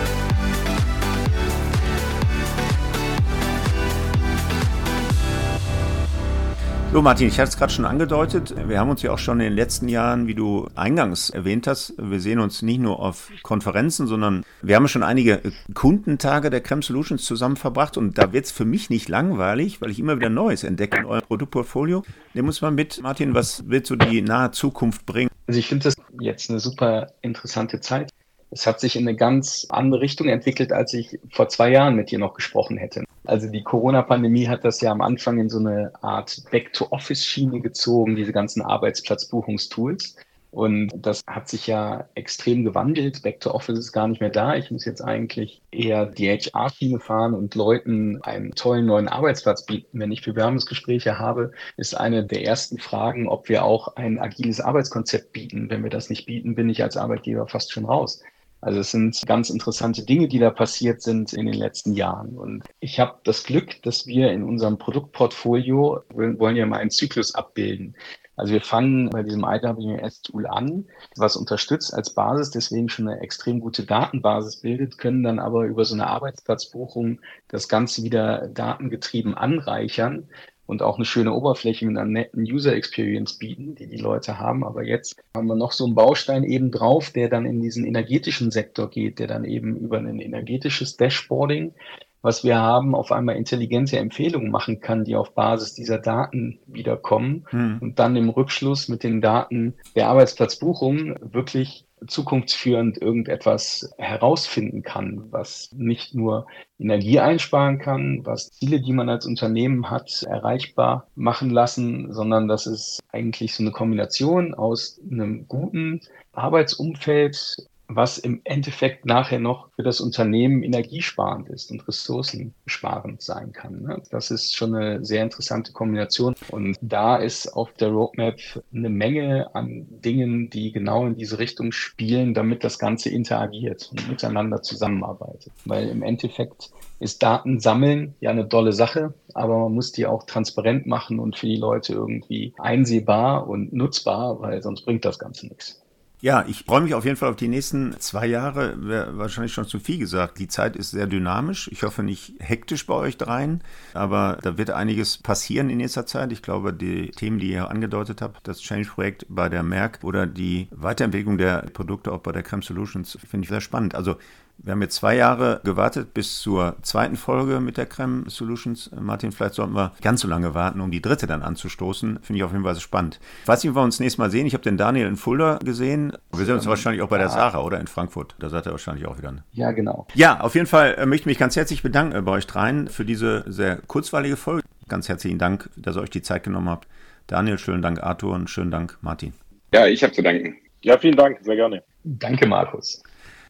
So, 6.91 7.03
Martin, 7.03 7.27
ich 7.27 7.39
hatte 7.39 7.49
es 7.49 7.57
gerade 7.57 7.71
schon 7.71 7.85
angedeutet. 7.85 8.55
Wir 8.67 8.79
haben 8.79 8.89
uns 8.89 9.03
ja 9.03 9.11
auch 9.11 9.19
schon 9.19 9.39
in 9.41 9.49
den 9.49 9.55
letzten 9.55 9.89
Jahren, 9.89 10.25
wie 10.25 10.33
du 10.33 10.67
eingangs 10.73 11.29
erwähnt 11.29 11.67
hast, 11.67 11.93
wir 11.99 12.19
sehen 12.19 12.39
uns 12.39 12.63
nicht 12.63 12.79
nur 12.79 12.99
auf 12.99 13.31
Konferenzen, 13.43 14.07
sondern 14.07 14.43
wir 14.63 14.75
haben 14.75 14.87
schon 14.87 15.03
einige 15.03 15.39
Kundentage 15.75 16.49
der 16.49 16.61
Creme 16.61 16.81
Solutions 16.81 17.23
zusammen 17.23 17.57
verbracht 17.57 17.95
und 17.95 18.17
da 18.17 18.33
wird 18.33 18.45
es 18.45 18.51
für 18.51 18.65
mich 18.65 18.89
nicht 18.89 19.07
langweilig, 19.07 19.81
weil 19.81 19.91
ich 19.91 19.99
immer 19.99 20.17
wieder 20.17 20.29
Neues 20.29 20.63
entdecke 20.63 20.97
in 20.97 21.05
eurem 21.05 21.21
Produktportfolio. 21.21 22.03
Nehmen 22.33 22.47
uns 22.47 22.59
mal 22.61 22.71
mit, 22.71 23.03
Martin, 23.03 23.35
was 23.35 23.69
wird 23.69 23.85
so 23.85 23.95
die 23.95 24.23
nahe 24.23 24.49
Zukunft 24.49 25.05
bringen? 25.05 25.29
Also 25.45 25.59
ich 25.59 25.67
finde 25.67 25.83
das 25.83 25.95
jetzt 26.19 26.49
eine 26.49 26.59
super 26.59 27.11
interessante 27.21 27.81
Zeit. 27.81 28.09
Es 28.49 28.65
hat 28.65 28.79
sich 28.79 28.95
in 28.95 29.07
eine 29.07 29.15
ganz 29.15 29.67
andere 29.69 30.01
Richtung 30.01 30.27
entwickelt, 30.27 30.73
als 30.73 30.95
ich 30.95 31.19
vor 31.31 31.49
zwei 31.49 31.69
Jahren 31.69 31.95
mit 31.95 32.09
dir 32.09 32.17
noch 32.17 32.33
gesprochen 32.33 32.77
hätte. 32.77 33.03
Also 33.29 33.47
die 33.47 33.61
Corona-Pandemie 33.61 34.47
hat 34.47 34.65
das 34.65 34.81
ja 34.81 34.91
am 34.91 35.01
Anfang 35.01 35.37
in 35.37 35.49
so 35.49 35.59
eine 35.59 35.91
Art 36.01 36.41
Back-to-Office-Schiene 36.49 37.61
gezogen, 37.61 38.15
diese 38.15 38.33
ganzen 38.33 38.63
Arbeitsplatzbuchungstools. 38.63 40.15
Und 40.49 40.89
das 40.95 41.21
hat 41.27 41.47
sich 41.47 41.67
ja 41.67 42.09
extrem 42.15 42.63
gewandelt. 42.65 43.21
Back 43.21 43.39
to 43.39 43.51
Office 43.51 43.77
ist 43.77 43.91
gar 43.91 44.07
nicht 44.07 44.19
mehr 44.19 44.31
da. 44.31 44.55
Ich 44.55 44.71
muss 44.71 44.83
jetzt 44.83 45.01
eigentlich 45.01 45.61
eher 45.69 46.07
die 46.07 46.27
HR-Schiene 46.27 46.99
fahren 46.99 47.35
und 47.35 47.53
Leuten 47.53 48.19
einen 48.23 48.55
tollen 48.55 48.87
neuen 48.87 49.07
Arbeitsplatz 49.07 49.63
bieten. 49.63 49.99
Wenn 49.99 50.11
ich 50.11 50.25
Bewerbungsgespräche 50.25 51.19
habe, 51.19 51.51
ist 51.77 51.95
eine 51.95 52.25
der 52.25 52.43
ersten 52.45 52.79
Fragen, 52.79 53.27
ob 53.27 53.47
wir 53.47 53.63
auch 53.63 53.95
ein 53.95 54.17
agiles 54.17 54.59
Arbeitskonzept 54.59 55.33
bieten. 55.33 55.69
Wenn 55.69 55.83
wir 55.83 55.91
das 55.91 56.09
nicht 56.09 56.25
bieten, 56.25 56.55
bin 56.55 56.67
ich 56.67 56.81
als 56.81 56.97
Arbeitgeber 56.97 57.45
fast 57.45 57.71
schon 57.71 57.85
raus. 57.85 58.23
Also 58.61 58.79
es 58.79 58.91
sind 58.91 59.21
ganz 59.25 59.49
interessante 59.49 60.03
Dinge, 60.03 60.27
die 60.27 60.39
da 60.39 60.49
passiert 60.49 61.01
sind 61.01 61.33
in 61.33 61.45
den 61.45 61.55
letzten 61.55 61.93
Jahren. 61.93 62.37
Und 62.37 62.63
ich 62.79 62.99
habe 62.99 63.19
das 63.23 63.43
Glück, 63.43 63.81
dass 63.83 64.05
wir 64.05 64.31
in 64.31 64.43
unserem 64.43 64.77
Produktportfolio, 64.77 66.01
wir 66.13 66.39
wollen 66.39 66.55
ja 66.57 66.65
mal 66.65 66.79
einen 66.79 66.91
Zyklus 66.91 67.35
abbilden. 67.35 67.95
Also 68.35 68.53
wir 68.53 68.61
fangen 68.61 69.09
bei 69.09 69.21
diesem 69.21 69.43
IWS-Tool 69.43 70.47
an, 70.47 70.85
was 71.17 71.35
unterstützt 71.35 71.93
als 71.93 72.13
Basis, 72.13 72.51
deswegen 72.51 72.87
schon 72.87 73.09
eine 73.09 73.19
extrem 73.19 73.59
gute 73.59 73.85
Datenbasis 73.85 74.61
bildet, 74.61 74.97
können 74.97 75.23
dann 75.23 75.39
aber 75.39 75.65
über 75.65 75.83
so 75.83 75.93
eine 75.93 76.07
Arbeitsplatzbuchung 76.07 77.19
das 77.49 77.67
Ganze 77.67 78.01
wieder 78.01 78.47
datengetrieben 78.47 79.33
anreichern 79.33 80.29
und 80.69 80.83
auch 80.83 80.97
eine 80.97 81.05
schöne 81.05 81.33
Oberfläche 81.33 81.83
mit 81.87 81.97
einer 81.97 82.07
netten 82.07 82.43
User 82.43 82.75
Experience 82.75 83.39
bieten, 83.39 83.73
die 83.73 83.87
die 83.87 83.97
Leute 83.97 84.37
haben. 84.37 84.63
Aber 84.63 84.83
jetzt 84.83 85.19
haben 85.35 85.47
wir 85.47 85.55
noch 85.55 85.71
so 85.71 85.83
einen 85.83 85.95
Baustein 85.95 86.43
eben 86.43 86.69
drauf, 86.69 87.09
der 87.09 87.27
dann 87.27 87.47
in 87.47 87.59
diesen 87.59 87.87
energetischen 87.87 88.51
Sektor 88.51 88.87
geht, 88.87 89.17
der 89.17 89.25
dann 89.25 89.45
eben 89.45 89.75
über 89.77 89.97
ein 89.97 90.19
energetisches 90.19 90.95
Dashboarding, 90.95 91.73
was 92.21 92.43
wir 92.43 92.59
haben, 92.59 92.93
auf 92.93 93.11
einmal 93.11 93.35
intelligente 93.35 93.97
Empfehlungen 93.97 94.51
machen 94.51 94.79
kann, 94.79 95.05
die 95.05 95.15
auf 95.15 95.33
Basis 95.33 95.73
dieser 95.73 95.97
Daten 95.97 96.59
wiederkommen 96.67 97.47
hm. 97.49 97.79
und 97.81 97.97
dann 97.97 98.15
im 98.15 98.29
Rückschluss 98.29 98.89
mit 98.89 99.01
den 99.03 99.21
Daten 99.21 99.73
der 99.95 100.09
Arbeitsplatzbuchung 100.09 101.15
wirklich 101.33 101.85
zukunftsführend 102.07 103.01
irgendetwas 103.01 103.93
herausfinden 103.97 104.83
kann, 104.83 105.31
was 105.31 105.71
nicht 105.73 106.15
nur 106.15 106.47
Energie 106.79 107.19
einsparen 107.19 107.79
kann, 107.79 108.21
was 108.25 108.51
Ziele, 108.51 108.81
die 108.81 108.93
man 108.93 109.09
als 109.09 109.25
Unternehmen 109.25 109.89
hat, 109.89 110.23
erreichbar 110.23 111.07
machen 111.15 111.49
lassen, 111.49 112.13
sondern 112.13 112.47
das 112.47 112.67
ist 112.67 112.99
eigentlich 113.11 113.53
so 113.53 113.63
eine 113.63 113.71
Kombination 113.71 114.53
aus 114.53 115.01
einem 115.11 115.47
guten 115.47 116.01
Arbeitsumfeld, 116.31 117.68
was 117.89 118.19
im 118.19 118.41
Endeffekt 118.43 119.05
nachher 119.05 119.39
noch 119.39 119.69
für 119.75 119.81
das 119.81 119.99
Unternehmen 119.99 120.61
energiesparend 120.61 121.49
ist 121.49 121.71
und 121.71 121.87
ressourcensparend 121.87 123.21
sein 123.21 123.51
kann. 123.51 123.81
Ne? 123.81 124.01
Das 124.11 124.29
ist 124.29 124.55
schon 124.55 124.75
eine 124.75 125.03
sehr 125.03 125.23
interessante 125.23 125.73
Kombination. 125.73 126.35
Und 126.51 126.77
da 126.81 127.17
ist 127.17 127.47
auf 127.47 127.73
der 127.73 127.89
Roadmap 127.89 128.39
eine 128.73 128.89
Menge 128.89 129.53
an 129.55 129.87
Dingen, 129.89 130.51
die 130.51 130.71
genau 130.71 131.07
in 131.07 131.15
diese 131.15 131.39
Richtung 131.39 131.71
spielen, 131.71 132.35
damit 132.35 132.63
das 132.63 132.77
Ganze 132.77 133.09
interagiert 133.09 133.89
und 133.91 134.07
miteinander 134.07 134.61
zusammenarbeitet. 134.61 135.51
Weil 135.65 135.89
im 135.89 136.03
Endeffekt 136.03 136.69
ist 136.99 137.23
Daten 137.23 137.59
sammeln 137.59 138.13
ja 138.19 138.29
eine 138.29 138.47
tolle 138.47 138.73
Sache, 138.73 139.13
aber 139.33 139.57
man 139.57 139.73
muss 139.73 139.91
die 139.91 140.05
auch 140.05 140.23
transparent 140.25 140.85
machen 140.85 141.19
und 141.19 141.37
für 141.37 141.47
die 141.47 141.55
Leute 141.55 141.93
irgendwie 141.93 142.53
einsehbar 142.59 143.47
und 143.47 143.73
nutzbar, 143.73 144.39
weil 144.41 144.61
sonst 144.61 144.85
bringt 144.85 145.05
das 145.05 145.17
Ganze 145.17 145.47
nichts. 145.47 145.81
Ja, 146.21 146.43
ich 146.49 146.65
freue 146.65 146.81
mich 146.81 146.93
auf 146.93 147.05
jeden 147.05 147.15
Fall 147.15 147.29
auf 147.29 147.37
die 147.37 147.47
nächsten 147.47 147.97
zwei 147.99 148.27
Jahre. 148.27 148.75
Wäre 148.85 149.17
wahrscheinlich 149.17 149.53
schon 149.53 149.65
zu 149.65 149.79
viel 149.79 149.97
gesagt. 149.99 150.37
Die 150.37 150.49
Zeit 150.49 150.75
ist 150.75 150.91
sehr 150.91 151.07
dynamisch. 151.07 151.69
Ich 151.71 151.83
hoffe 151.83 152.03
nicht 152.03 152.33
hektisch 152.39 152.85
bei 152.85 152.93
euch 152.93 153.15
dreien, 153.15 153.61
aber 153.93 154.37
da 154.41 154.57
wird 154.57 154.69
einiges 154.69 155.17
passieren 155.17 155.69
in 155.69 155.77
nächster 155.77 156.05
Zeit. 156.05 156.33
Ich 156.33 156.41
glaube, 156.41 156.73
die 156.73 157.11
Themen, 157.11 157.39
die 157.39 157.51
ihr 157.53 157.69
angedeutet 157.69 158.21
habt, 158.21 158.45
das 158.49 158.59
Change-Projekt 158.59 159.27
bei 159.29 159.47
der 159.47 159.63
Merck 159.63 159.99
oder 160.03 160.27
die 160.27 160.67
Weiterentwicklung 160.71 161.37
der 161.37 161.59
Produkte 161.71 162.11
auch 162.11 162.19
bei 162.19 162.33
der 162.33 162.43
Creme 162.43 162.63
Solutions, 162.63 163.17
finde 163.25 163.45
ich 163.45 163.49
sehr 163.49 163.61
spannend. 163.61 163.95
Also 163.95 164.17
wir 164.61 164.73
haben 164.73 164.81
jetzt 164.81 164.95
zwei 164.95 165.15
Jahre 165.15 165.61
gewartet 165.63 166.13
bis 166.13 166.39
zur 166.39 166.75
zweiten 166.81 167.15
Folge 167.15 167.59
mit 167.59 167.77
der 167.77 167.85
Creme 167.85 168.25
Solutions. 168.27 168.91
Martin, 168.99 169.31
vielleicht 169.31 169.55
sollten 169.55 169.73
wir 169.73 169.93
ganz 170.01 170.21
so 170.21 170.27
lange 170.27 170.53
warten, 170.53 170.81
um 170.81 170.91
die 170.91 171.01
dritte 171.01 171.27
dann 171.27 171.41
anzustoßen. 171.41 172.19
Finde 172.21 172.37
ich 172.37 172.43
auf 172.43 172.51
jeden 172.51 172.63
Fall 172.63 172.75
spannend. 172.79 173.19
Ich 173.41 173.47
weiß 173.47 173.63
nicht, 173.63 173.71
ob 173.71 173.77
wir 173.77 173.83
uns 173.83 173.99
nächstes 173.99 174.17
Mal 174.17 174.29
sehen. 174.29 174.45
Ich 174.45 174.53
habe 174.53 174.63
den 174.63 174.77
Daniel 174.77 175.07
in 175.07 175.15
Fulda 175.15 175.59
gesehen. 175.63 176.13
Wir 176.33 176.45
sehen 176.45 176.55
uns 176.55 176.67
wahrscheinlich 176.67 177.01
auch 177.01 177.09
bei 177.09 177.17
der 177.17 177.29
Sarah 177.29 177.61
oder 177.61 177.79
in 177.79 177.87
Frankfurt. 177.87 178.35
Da 178.39 178.49
seid 178.49 178.67
ihr 178.67 178.71
wahrscheinlich 178.71 179.07
auch 179.07 179.17
wieder. 179.17 179.33
Ja, 179.53 179.71
genau. 179.71 180.07
Ja, 180.13 180.41
auf 180.41 180.55
jeden 180.55 180.67
Fall 180.67 180.95
äh, 180.95 181.05
möchte 181.05 181.23
ich 181.23 181.27
mich 181.27 181.37
ganz 181.37 181.55
herzlich 181.55 181.81
bedanken 181.81 182.15
äh, 182.15 182.21
bei 182.21 182.33
euch 182.33 182.47
dreien 182.47 182.87
für 182.87 183.05
diese 183.05 183.45
sehr 183.47 183.77
kurzweilige 183.87 184.35
Folge. 184.35 184.63
Ganz 184.87 185.07
herzlichen 185.07 185.37
Dank, 185.37 185.69
dass 185.77 185.95
ihr 185.95 186.01
euch 186.01 186.09
die 186.09 186.21
Zeit 186.21 186.43
genommen 186.43 186.69
habt. 186.69 186.87
Daniel, 187.27 187.57
schönen 187.59 187.81
Dank, 187.81 188.01
Arthur 188.03 188.33
und 188.33 188.49
schönen 188.49 188.71
Dank, 188.71 188.97
Martin. 189.01 189.33
Ja, 189.73 189.85
ich 189.85 190.03
habe 190.03 190.13
zu 190.13 190.23
danken. 190.23 190.57
Ja, 190.81 190.97
vielen 190.97 191.15
Dank, 191.15 191.37
sehr 191.43 191.55
gerne. 191.55 191.83
Danke, 192.03 192.47
Markus. 192.47 193.03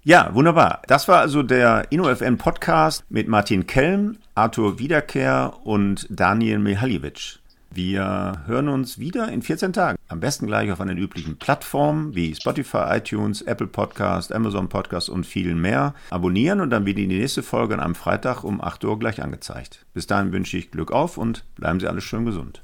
Ja, 0.10 0.34
wunderbar. 0.34 0.82
Das 0.88 1.08
war 1.08 1.20
also 1.20 1.44
der 1.44 1.92
InnoFM 1.92 2.38
Podcast 2.40 3.06
mit 3.10 3.28
Martin 3.28 3.68
Kelm, 3.68 4.18
Arthur 4.34 4.80
Wiederkehr 4.80 5.54
und 5.64 6.08
Daniel 6.10 6.58
Mihaliewicz. 6.58 7.38
Wir 7.70 8.42
hören 8.48 8.70
uns 8.70 8.98
wieder 8.98 9.30
in 9.30 9.44
14 9.44 9.72
Tagen. 9.72 10.00
Am 10.08 10.20
besten 10.20 10.48
gleich 10.48 10.72
auf 10.72 10.82
einen 10.82 10.98
üblichen 10.98 11.38
Plattformen 11.38 12.16
wie 12.16 12.34
Spotify, 12.34 12.86
iTunes, 12.98 13.44
Apple 13.44 13.68
Podcast, 13.68 14.34
Amazon 14.34 14.68
Podcast 14.68 15.10
und 15.10 15.28
vielen 15.28 15.62
mehr. 15.62 15.94
Abonnieren 16.10 16.60
und 16.60 16.72
dann 16.72 16.88
wird 16.88 16.98
Ihnen 16.98 17.10
die 17.10 17.20
nächste 17.20 17.44
Folge 17.44 17.76
an 17.76 17.80
einem 17.80 17.94
Freitag 17.94 18.44
um 18.44 18.62
8 18.62 18.84
Uhr 18.86 18.98
gleich 18.98 19.22
angezeigt. 19.22 19.86
Bis 19.94 20.08
dahin 20.08 20.32
wünsche 20.32 20.58
ich 20.58 20.72
Glück 20.72 20.92
auf 20.92 21.20
und 21.20 21.46
bleiben 21.54 21.80
Sie 21.80 21.88
alle 21.88 22.02
schön 22.02 22.26
gesund. 22.26 22.64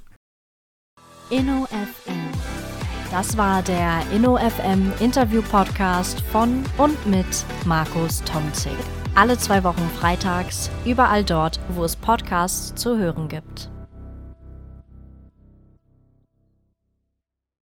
InnoFM 1.29 2.74
das 3.15 3.37
war 3.37 3.61
der 3.61 4.01
InnoFM 4.13 4.91
Interview 4.99 5.41
Podcast 5.41 6.19
von 6.19 6.65
und 6.77 7.05
mit 7.05 7.45
Markus 7.63 8.21
Tomzig. 8.25 8.75
Alle 9.15 9.37
zwei 9.37 9.63
Wochen 9.63 9.89
freitags, 9.97 10.69
überall 10.83 11.23
dort, 11.23 11.61
wo 11.69 11.85
es 11.85 11.95
Podcasts 11.95 12.75
zu 12.75 12.97
hören 12.97 13.29
gibt. 13.29 13.69